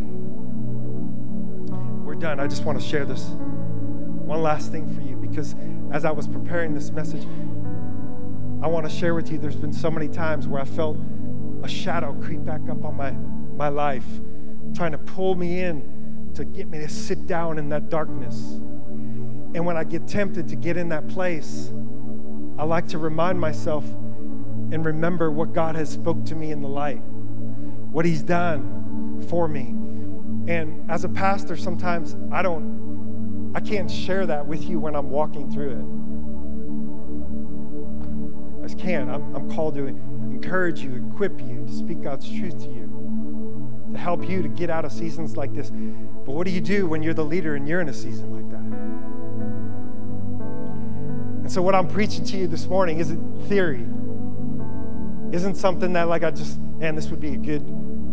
we're 2.04 2.14
done. 2.14 2.38
I 2.38 2.46
just 2.46 2.64
want 2.64 2.80
to 2.80 2.86
share 2.86 3.04
this 3.04 3.24
one 3.24 4.40
last 4.40 4.70
thing 4.70 4.94
for 4.94 5.00
you 5.00 5.16
because 5.16 5.56
as 5.90 6.04
I 6.04 6.12
was 6.12 6.28
preparing 6.28 6.72
this 6.72 6.92
message, 6.92 7.24
I 8.62 8.68
want 8.68 8.88
to 8.88 8.90
share 8.90 9.12
with 9.12 9.32
you 9.32 9.38
there's 9.38 9.56
been 9.56 9.72
so 9.72 9.90
many 9.90 10.06
times 10.06 10.46
where 10.46 10.62
I 10.62 10.64
felt 10.64 10.98
a 11.64 11.68
shadow 11.68 12.14
creep 12.22 12.44
back 12.44 12.60
up 12.70 12.84
on 12.84 12.96
my, 12.96 13.10
my 13.10 13.68
life, 13.68 14.06
trying 14.72 14.92
to 14.92 14.98
pull 14.98 15.34
me 15.34 15.62
in 15.62 16.30
to 16.36 16.44
get 16.44 16.68
me 16.68 16.78
to 16.78 16.88
sit 16.88 17.26
down 17.26 17.58
in 17.58 17.68
that 17.70 17.90
darkness. 17.90 18.36
And 19.56 19.66
when 19.66 19.76
I 19.76 19.82
get 19.82 20.06
tempted 20.06 20.46
to 20.48 20.54
get 20.54 20.76
in 20.76 20.90
that 20.90 21.08
place, 21.08 21.72
I 22.56 22.62
like 22.62 22.86
to 22.88 22.98
remind 22.98 23.40
myself 23.40 23.84
and 23.84 24.86
remember 24.86 25.32
what 25.32 25.52
God 25.52 25.74
has 25.74 25.90
spoke 25.90 26.24
to 26.26 26.36
me 26.36 26.52
in 26.52 26.62
the 26.62 26.68
light, 26.68 27.02
what 27.90 28.04
he's 28.04 28.22
done 28.22 28.83
for 29.28 29.48
me. 29.48 29.74
And 30.46 30.90
as 30.90 31.04
a 31.04 31.08
pastor, 31.08 31.56
sometimes 31.56 32.16
I 32.30 32.42
don't, 32.42 33.52
I 33.54 33.60
can't 33.60 33.90
share 33.90 34.26
that 34.26 34.46
with 34.46 34.64
you 34.64 34.78
when 34.78 34.94
I'm 34.94 35.08
walking 35.08 35.50
through 35.50 35.70
it. 35.70 35.84
I 38.62 38.66
just 38.66 38.78
can't. 38.78 39.10
I'm, 39.10 39.34
I'm 39.34 39.50
called 39.50 39.74
to 39.76 39.86
encourage 39.86 40.80
you, 40.80 41.08
equip 41.10 41.40
you, 41.40 41.64
to 41.66 41.72
speak 41.72 42.02
God's 42.02 42.28
truth 42.28 42.58
to 42.64 42.68
you, 42.70 43.88
to 43.92 43.98
help 43.98 44.28
you 44.28 44.42
to 44.42 44.48
get 44.48 44.68
out 44.68 44.84
of 44.84 44.92
seasons 44.92 45.36
like 45.36 45.54
this. 45.54 45.70
But 45.70 46.32
what 46.32 46.46
do 46.46 46.52
you 46.52 46.60
do 46.60 46.86
when 46.86 47.02
you're 47.02 47.14
the 47.14 47.24
leader 47.24 47.54
and 47.54 47.66
you're 47.66 47.80
in 47.80 47.88
a 47.88 47.94
season 47.94 48.30
like 48.32 48.50
that? 48.50 48.64
And 51.40 51.50
so, 51.52 51.62
what 51.62 51.74
I'm 51.74 51.88
preaching 51.88 52.24
to 52.24 52.36
you 52.36 52.46
this 52.46 52.66
morning 52.66 52.98
isn't 52.98 53.48
theory, 53.48 53.86
isn't 55.34 55.56
something 55.56 55.94
that, 55.94 56.08
like, 56.08 56.22
I 56.22 56.30
just, 56.30 56.58
man, 56.58 56.96
this 56.96 57.08
would 57.08 57.20
be 57.20 57.34
a 57.34 57.38
good 57.38 57.62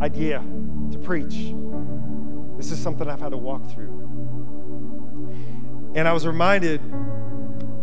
idea 0.01 0.43
to 0.91 0.99
preach. 0.99 1.53
This 2.57 2.71
is 2.71 2.81
something 2.81 3.09
I've 3.09 3.19
had 3.19 3.31
to 3.31 3.37
walk 3.37 3.69
through. 3.71 3.89
And 5.95 6.07
I 6.07 6.13
was 6.13 6.25
reminded 6.25 6.81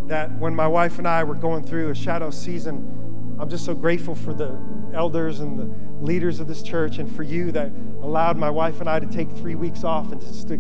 that 0.09 0.33
when 0.39 0.55
my 0.55 0.67
wife 0.67 0.99
and 0.99 1.07
I 1.07 1.25
were 1.25 1.35
going 1.35 1.63
through 1.63 1.91
a 1.91 1.95
shadow 1.95 2.31
season, 2.31 3.37
I'm 3.39 3.49
just 3.49 3.65
so 3.65 3.75
grateful 3.75 4.15
for 4.15 4.33
the 4.33 4.59
elders 4.95 5.41
and 5.41 5.59
the 5.59 5.71
leaders 6.05 6.41
of 6.41 6.49
this 6.49 6.63
church 6.63 6.99
and 6.99 7.15
for 7.15 7.23
you 7.23 7.53
that 7.53 7.71
allowed 8.03 8.37
my 8.37 8.51
wife 8.51 8.81
and 8.81 8.89
I 8.89 8.99
to 8.99 9.07
take 9.07 9.31
three 9.33 9.55
weeks 9.55 9.85
off 9.85 10.13
and 10.13 10.21
just 10.21 10.49
to 10.49 10.57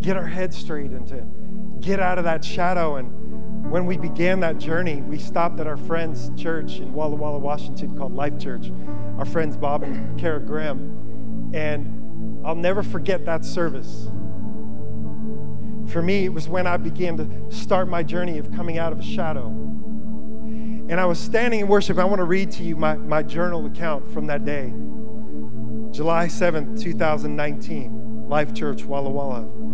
get 0.00 0.16
our 0.16 0.26
heads 0.26 0.56
straight 0.56 0.90
and 0.90 1.06
to 1.08 1.26
get 1.80 2.00
out 2.00 2.18
of 2.18 2.24
that 2.24 2.44
shadow 2.44 2.96
and 2.96 3.26
when 3.70 3.84
we 3.84 3.96
began 3.96 4.40
that 4.40 4.58
journey, 4.58 5.02
we 5.02 5.18
stopped 5.18 5.58
at 5.58 5.66
our 5.66 5.76
friend's 5.76 6.30
church 6.40 6.78
in 6.78 6.92
Walla 6.92 7.16
Walla, 7.16 7.38
Washington 7.38 7.96
called 7.96 8.14
Life 8.14 8.38
Church, 8.38 8.70
our 9.18 9.24
friends 9.24 9.56
Bob 9.56 9.82
and 9.82 10.18
Kara 10.18 10.38
Graham. 10.40 11.05
And 11.54 12.46
I'll 12.46 12.54
never 12.54 12.82
forget 12.82 13.24
that 13.26 13.44
service. 13.44 14.08
For 15.90 16.02
me, 16.02 16.24
it 16.24 16.32
was 16.32 16.48
when 16.48 16.66
I 16.66 16.76
began 16.76 17.16
to 17.16 17.56
start 17.56 17.88
my 17.88 18.02
journey 18.02 18.38
of 18.38 18.52
coming 18.52 18.78
out 18.78 18.92
of 18.92 19.00
a 19.00 19.04
shadow. 19.04 19.46
And 19.46 21.00
I 21.00 21.06
was 21.06 21.18
standing 21.18 21.60
in 21.60 21.68
worship. 21.68 21.98
I 21.98 22.04
want 22.04 22.20
to 22.20 22.24
read 22.24 22.50
to 22.52 22.62
you 22.62 22.76
my, 22.76 22.96
my 22.96 23.22
journal 23.22 23.66
account 23.66 24.06
from 24.12 24.26
that 24.26 24.44
day. 24.44 24.72
July 25.92 26.26
7th, 26.26 26.80
2019, 26.80 28.28
Life 28.28 28.54
Church, 28.54 28.84
Walla 28.84 29.10
Walla. 29.10 29.65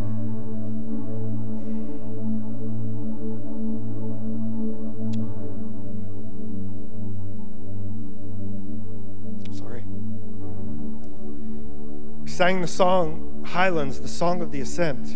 Sang 12.42 12.60
the 12.60 12.66
song 12.66 13.44
Highlands, 13.46 14.00
the 14.00 14.08
song 14.08 14.42
of 14.42 14.50
the 14.50 14.60
ascent, 14.60 15.10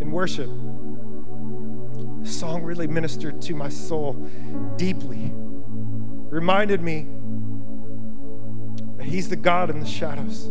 in 0.00 0.10
worship. 0.10 0.48
The 2.22 2.26
song 2.26 2.62
really 2.62 2.86
ministered 2.86 3.42
to 3.42 3.54
my 3.54 3.68
soul 3.68 4.14
deeply, 4.76 5.30
reminded 5.34 6.80
me 6.80 7.06
that 8.96 9.04
He's 9.04 9.28
the 9.28 9.36
God 9.36 9.68
in 9.68 9.78
the 9.78 9.86
shadows, 9.86 10.48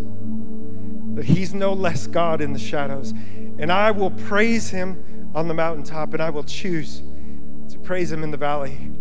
that 1.16 1.26
He's 1.26 1.55
no 1.55 1.74
less 1.74 2.05
God 2.05 2.41
in 2.41 2.53
the 2.53 2.59
shadows. 2.59 3.16
And 3.57 3.72
I 3.72 3.89
will 3.89 4.11
praise 4.11 4.70
Him 4.70 5.32
on 5.34 5.47
the 5.47 5.55
mountaintop, 5.55 6.13
and 6.13 6.22
I 6.22 6.30
will 6.30 6.43
choose 6.43 7.01
to 7.70 7.80
praise 7.80 8.11
Him 8.11 8.24
in 8.24 8.30
the 8.30 8.38
valley. 8.38 8.91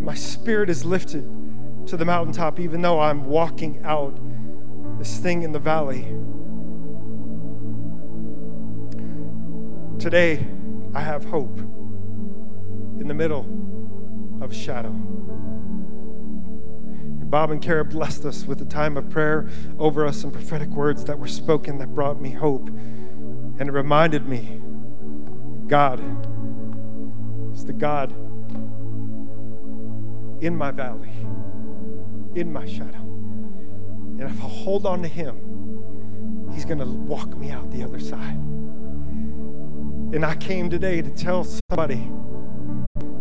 My 0.00 0.14
spirit 0.14 0.68
is 0.68 0.84
lifted 0.84 1.22
to 1.86 1.96
the 1.96 2.04
mountaintop, 2.04 2.58
even 2.58 2.82
though 2.82 2.98
I'm 2.98 3.26
walking 3.26 3.80
out 3.84 4.18
this 5.04 5.18
thing 5.18 5.42
in 5.42 5.52
the 5.52 5.58
valley. 5.58 6.04
Today, 9.98 10.46
I 10.94 11.00
have 11.00 11.26
hope 11.26 11.58
in 11.58 13.04
the 13.06 13.12
middle 13.12 13.44
of 14.40 14.54
shadow. 14.54 14.88
And 17.20 17.30
Bob 17.30 17.50
and 17.50 17.60
Kara 17.60 17.84
blessed 17.84 18.24
us 18.24 18.46
with 18.46 18.62
a 18.62 18.64
time 18.64 18.96
of 18.96 19.10
prayer 19.10 19.46
over 19.78 20.06
us 20.06 20.24
and 20.24 20.32
prophetic 20.32 20.70
words 20.70 21.04
that 21.04 21.18
were 21.18 21.28
spoken 21.28 21.76
that 21.80 21.94
brought 21.94 22.18
me 22.18 22.30
hope. 22.30 22.68
And 22.68 23.60
it 23.60 23.72
reminded 23.72 24.26
me 24.26 24.62
God 25.66 26.00
is 27.52 27.66
the 27.66 27.74
God 27.74 28.12
in 30.42 30.56
my 30.56 30.70
valley, 30.70 31.12
in 32.34 32.50
my 32.50 32.64
shadow. 32.64 33.13
And 34.18 34.22
if 34.22 34.40
I 34.42 34.48
hold 34.48 34.86
on 34.86 35.02
to 35.02 35.08
Him, 35.08 36.50
He's 36.52 36.64
going 36.64 36.78
to 36.78 36.86
walk 36.86 37.36
me 37.36 37.50
out 37.50 37.70
the 37.70 37.82
other 37.82 37.98
side. 37.98 38.36
And 40.14 40.24
I 40.24 40.36
came 40.36 40.70
today 40.70 41.02
to 41.02 41.10
tell 41.10 41.44
somebody 41.68 42.08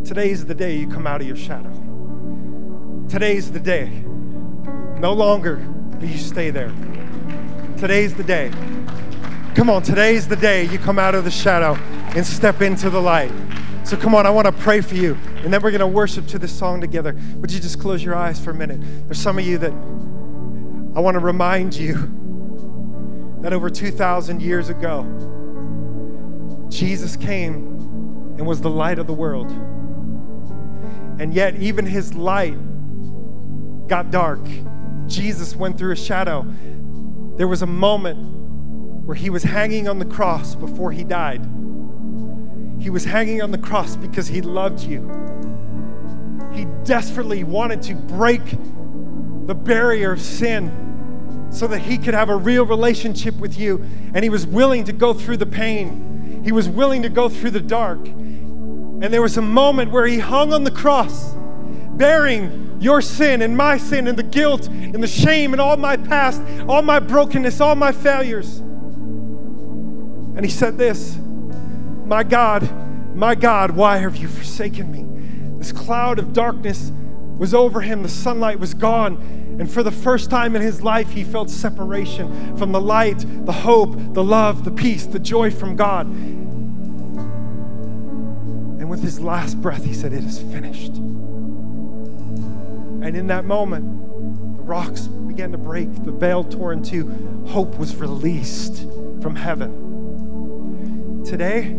today's 0.03 0.45
the 0.45 0.53
day 0.53 0.77
you 0.77 0.87
come 0.87 1.07
out 1.07 1.21
of 1.21 1.27
your 1.27 1.35
shadow. 1.35 1.71
Today's 3.09 3.51
the 3.51 3.59
day. 3.59 3.89
No 4.99 5.13
longer 5.13 5.55
do 5.99 6.05
you 6.05 6.19
stay 6.19 6.51
there. 6.51 6.71
Today's 7.77 8.13
the 8.13 8.23
day. 8.23 8.51
Come 9.55 9.69
on, 9.69 9.81
today's 9.81 10.27
the 10.27 10.35
day 10.35 10.65
you 10.65 10.77
come 10.77 10.99
out 10.99 11.15
of 11.15 11.23
the 11.23 11.31
shadow 11.31 11.73
and 12.15 12.25
step 12.25 12.61
into 12.61 12.91
the 12.91 13.01
light. 13.01 13.31
So 13.83 13.97
come 13.97 14.13
on, 14.15 14.25
I 14.25 14.29
want 14.29 14.45
to 14.45 14.51
pray 14.51 14.81
for 14.81 14.95
you. 14.95 15.17
And 15.43 15.51
then 15.51 15.61
we're 15.61 15.71
going 15.71 15.79
to 15.79 15.87
worship 15.87 16.27
to 16.27 16.39
this 16.39 16.55
song 16.55 16.79
together. 16.79 17.17
Would 17.37 17.51
you 17.51 17.59
just 17.59 17.79
close 17.79 18.03
your 18.03 18.15
eyes 18.15 18.39
for 18.39 18.51
a 18.51 18.53
minute? 18.53 18.79
There's 19.07 19.19
some 19.19 19.39
of 19.39 19.45
you 19.45 19.57
that 19.57 19.73
I 20.95 20.99
want 20.99 21.15
to 21.15 21.19
remind 21.19 21.73
you 21.75 21.93
that 23.41 23.51
over 23.51 23.67
2,000 23.67 24.41
years 24.43 24.69
ago, 24.69 25.03
Jesus 26.69 27.15
came 27.15 27.65
and 28.37 28.45
was 28.45 28.61
the 28.61 28.69
light 28.69 28.99
of 28.99 29.07
the 29.07 29.13
world. 29.13 29.49
And 31.19 31.33
yet, 31.33 31.55
even 31.55 31.87
his 31.87 32.13
light 32.13 32.57
got 33.87 34.11
dark. 34.11 34.39
Jesus 35.07 35.55
went 35.55 35.79
through 35.79 35.93
a 35.93 35.95
shadow. 35.95 36.45
There 37.37 37.47
was 37.47 37.63
a 37.63 37.67
moment 37.67 38.19
where 39.05 39.15
he 39.15 39.31
was 39.31 39.41
hanging 39.41 39.87
on 39.87 39.97
the 39.97 40.05
cross 40.05 40.53
before 40.53 40.91
he 40.91 41.03
died. 41.03 41.41
He 42.79 42.91
was 42.91 43.03
hanging 43.03 43.41
on 43.41 43.49
the 43.49 43.57
cross 43.57 43.95
because 43.95 44.27
he 44.27 44.41
loved 44.41 44.81
you. 44.81 45.09
He 46.53 46.65
desperately 46.83 47.43
wanted 47.43 47.81
to 47.83 47.95
break 47.95 48.43
the 49.47 49.55
barrier 49.55 50.11
of 50.11 50.21
sin 50.21 50.82
so 51.53 51.67
that 51.67 51.79
he 51.79 51.97
could 51.97 52.15
have 52.15 52.29
a 52.29 52.35
real 52.35 52.65
relationship 52.65 53.35
with 53.35 53.57
you. 53.57 53.77
And 54.13 54.23
he 54.23 54.29
was 54.29 54.45
willing 54.45 54.83
to 54.85 54.91
go 54.91 55.13
through 55.13 55.37
the 55.37 55.45
pain, 55.45 56.41
he 56.43 56.51
was 56.51 56.67
willing 56.67 57.03
to 57.03 57.09
go 57.09 57.29
through 57.29 57.51
the 57.51 57.61
dark. 57.61 58.05
And 58.07 59.03
there 59.03 59.21
was 59.21 59.37
a 59.37 59.41
moment 59.41 59.91
where 59.91 60.07
he 60.07 60.19
hung 60.19 60.53
on 60.53 60.63
the 60.63 60.71
cross, 60.71 61.33
bearing 61.97 62.77
your 62.81 63.01
sin 63.01 63.41
and 63.41 63.55
my 63.55 63.77
sin 63.77 64.07
and 64.07 64.17
the 64.17 64.23
guilt 64.23 64.67
and 64.67 65.01
the 65.01 65.07
shame 65.07 65.53
and 65.53 65.61
all 65.61 65.77
my 65.77 65.95
past, 65.95 66.41
all 66.67 66.81
my 66.81 66.99
brokenness, 66.99 67.61
all 67.61 67.75
my 67.75 67.91
failures. 67.91 68.59
And 70.35 70.43
he 70.43 70.51
said, 70.51 70.77
This, 70.77 71.17
my 72.05 72.23
God, 72.23 72.67
my 73.15 73.35
God, 73.35 73.71
why 73.71 73.97
have 73.97 74.17
you 74.17 74.27
forsaken 74.27 74.91
me? 74.91 75.05
This 75.59 75.71
cloud 75.71 76.17
of 76.17 76.33
darkness 76.33 76.91
was 77.37 77.53
over 77.53 77.81
him, 77.81 78.03
the 78.03 78.09
sunlight 78.09 78.59
was 78.59 78.73
gone. 78.73 79.17
And 79.59 79.71
for 79.71 79.83
the 79.83 79.91
first 79.91 80.29
time 80.29 80.55
in 80.55 80.61
his 80.61 80.81
life, 80.81 81.11
he 81.11 81.23
felt 81.23 81.49
separation 81.49 82.57
from 82.57 82.71
the 82.71 82.81
light, 82.81 83.23
the 83.45 83.51
hope, 83.51 83.95
the 84.13 84.23
love, 84.23 84.63
the 84.65 84.71
peace, 84.71 85.05
the 85.05 85.19
joy 85.19 85.51
from 85.51 85.75
God. 85.75 86.07
And 88.79 88.89
with 88.89 89.03
his 89.03 89.19
last 89.19 89.61
breath, 89.61 89.83
he 89.83 89.93
said, 89.93 90.13
It 90.13 90.23
is 90.23 90.39
finished. 90.39 90.95
And 93.03 93.15
in 93.17 93.27
that 93.27 93.45
moment, 93.45 94.57
the 94.57 94.63
rocks 94.63 95.01
began 95.07 95.51
to 95.51 95.57
break, 95.57 95.93
the 96.03 96.11
veil 96.11 96.43
tore 96.43 96.73
in 96.73 96.81
two, 96.81 97.43
hope 97.47 97.77
was 97.77 97.95
released 97.95 98.87
from 99.21 99.35
heaven. 99.35 101.23
Today, 101.25 101.77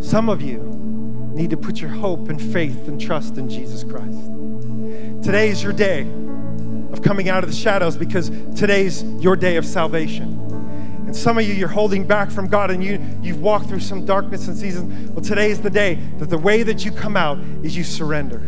some 0.00 0.28
of 0.28 0.42
you 0.42 0.62
need 1.34 1.50
to 1.50 1.56
put 1.56 1.80
your 1.80 1.90
hope 1.90 2.28
and 2.28 2.40
faith 2.40 2.88
and 2.88 3.00
trust 3.00 3.38
in 3.38 3.48
Jesus 3.48 3.84
Christ. 3.84 4.37
Today 5.22 5.48
is 5.48 5.62
your 5.62 5.72
day 5.72 6.02
of 6.92 7.02
coming 7.02 7.28
out 7.28 7.44
of 7.44 7.50
the 7.50 7.56
shadows 7.56 7.96
because 7.96 8.30
today's 8.56 9.02
your 9.02 9.36
day 9.36 9.56
of 9.56 9.66
salvation. 9.66 10.34
And 11.06 11.16
some 11.16 11.38
of 11.38 11.44
you, 11.44 11.54
you're 11.54 11.68
holding 11.68 12.06
back 12.06 12.30
from 12.30 12.48
God 12.48 12.70
and 12.70 12.84
you, 12.84 13.00
you've 13.22 13.40
walked 13.40 13.66
through 13.66 13.80
some 13.80 14.04
darkness 14.04 14.48
and 14.48 14.56
seasons. 14.56 15.10
Well, 15.10 15.24
today 15.24 15.50
is 15.50 15.60
the 15.60 15.70
day 15.70 15.96
that 16.18 16.30
the 16.30 16.38
way 16.38 16.62
that 16.62 16.84
you 16.84 16.92
come 16.92 17.16
out 17.16 17.38
is 17.62 17.76
you 17.76 17.84
surrender. 17.84 18.40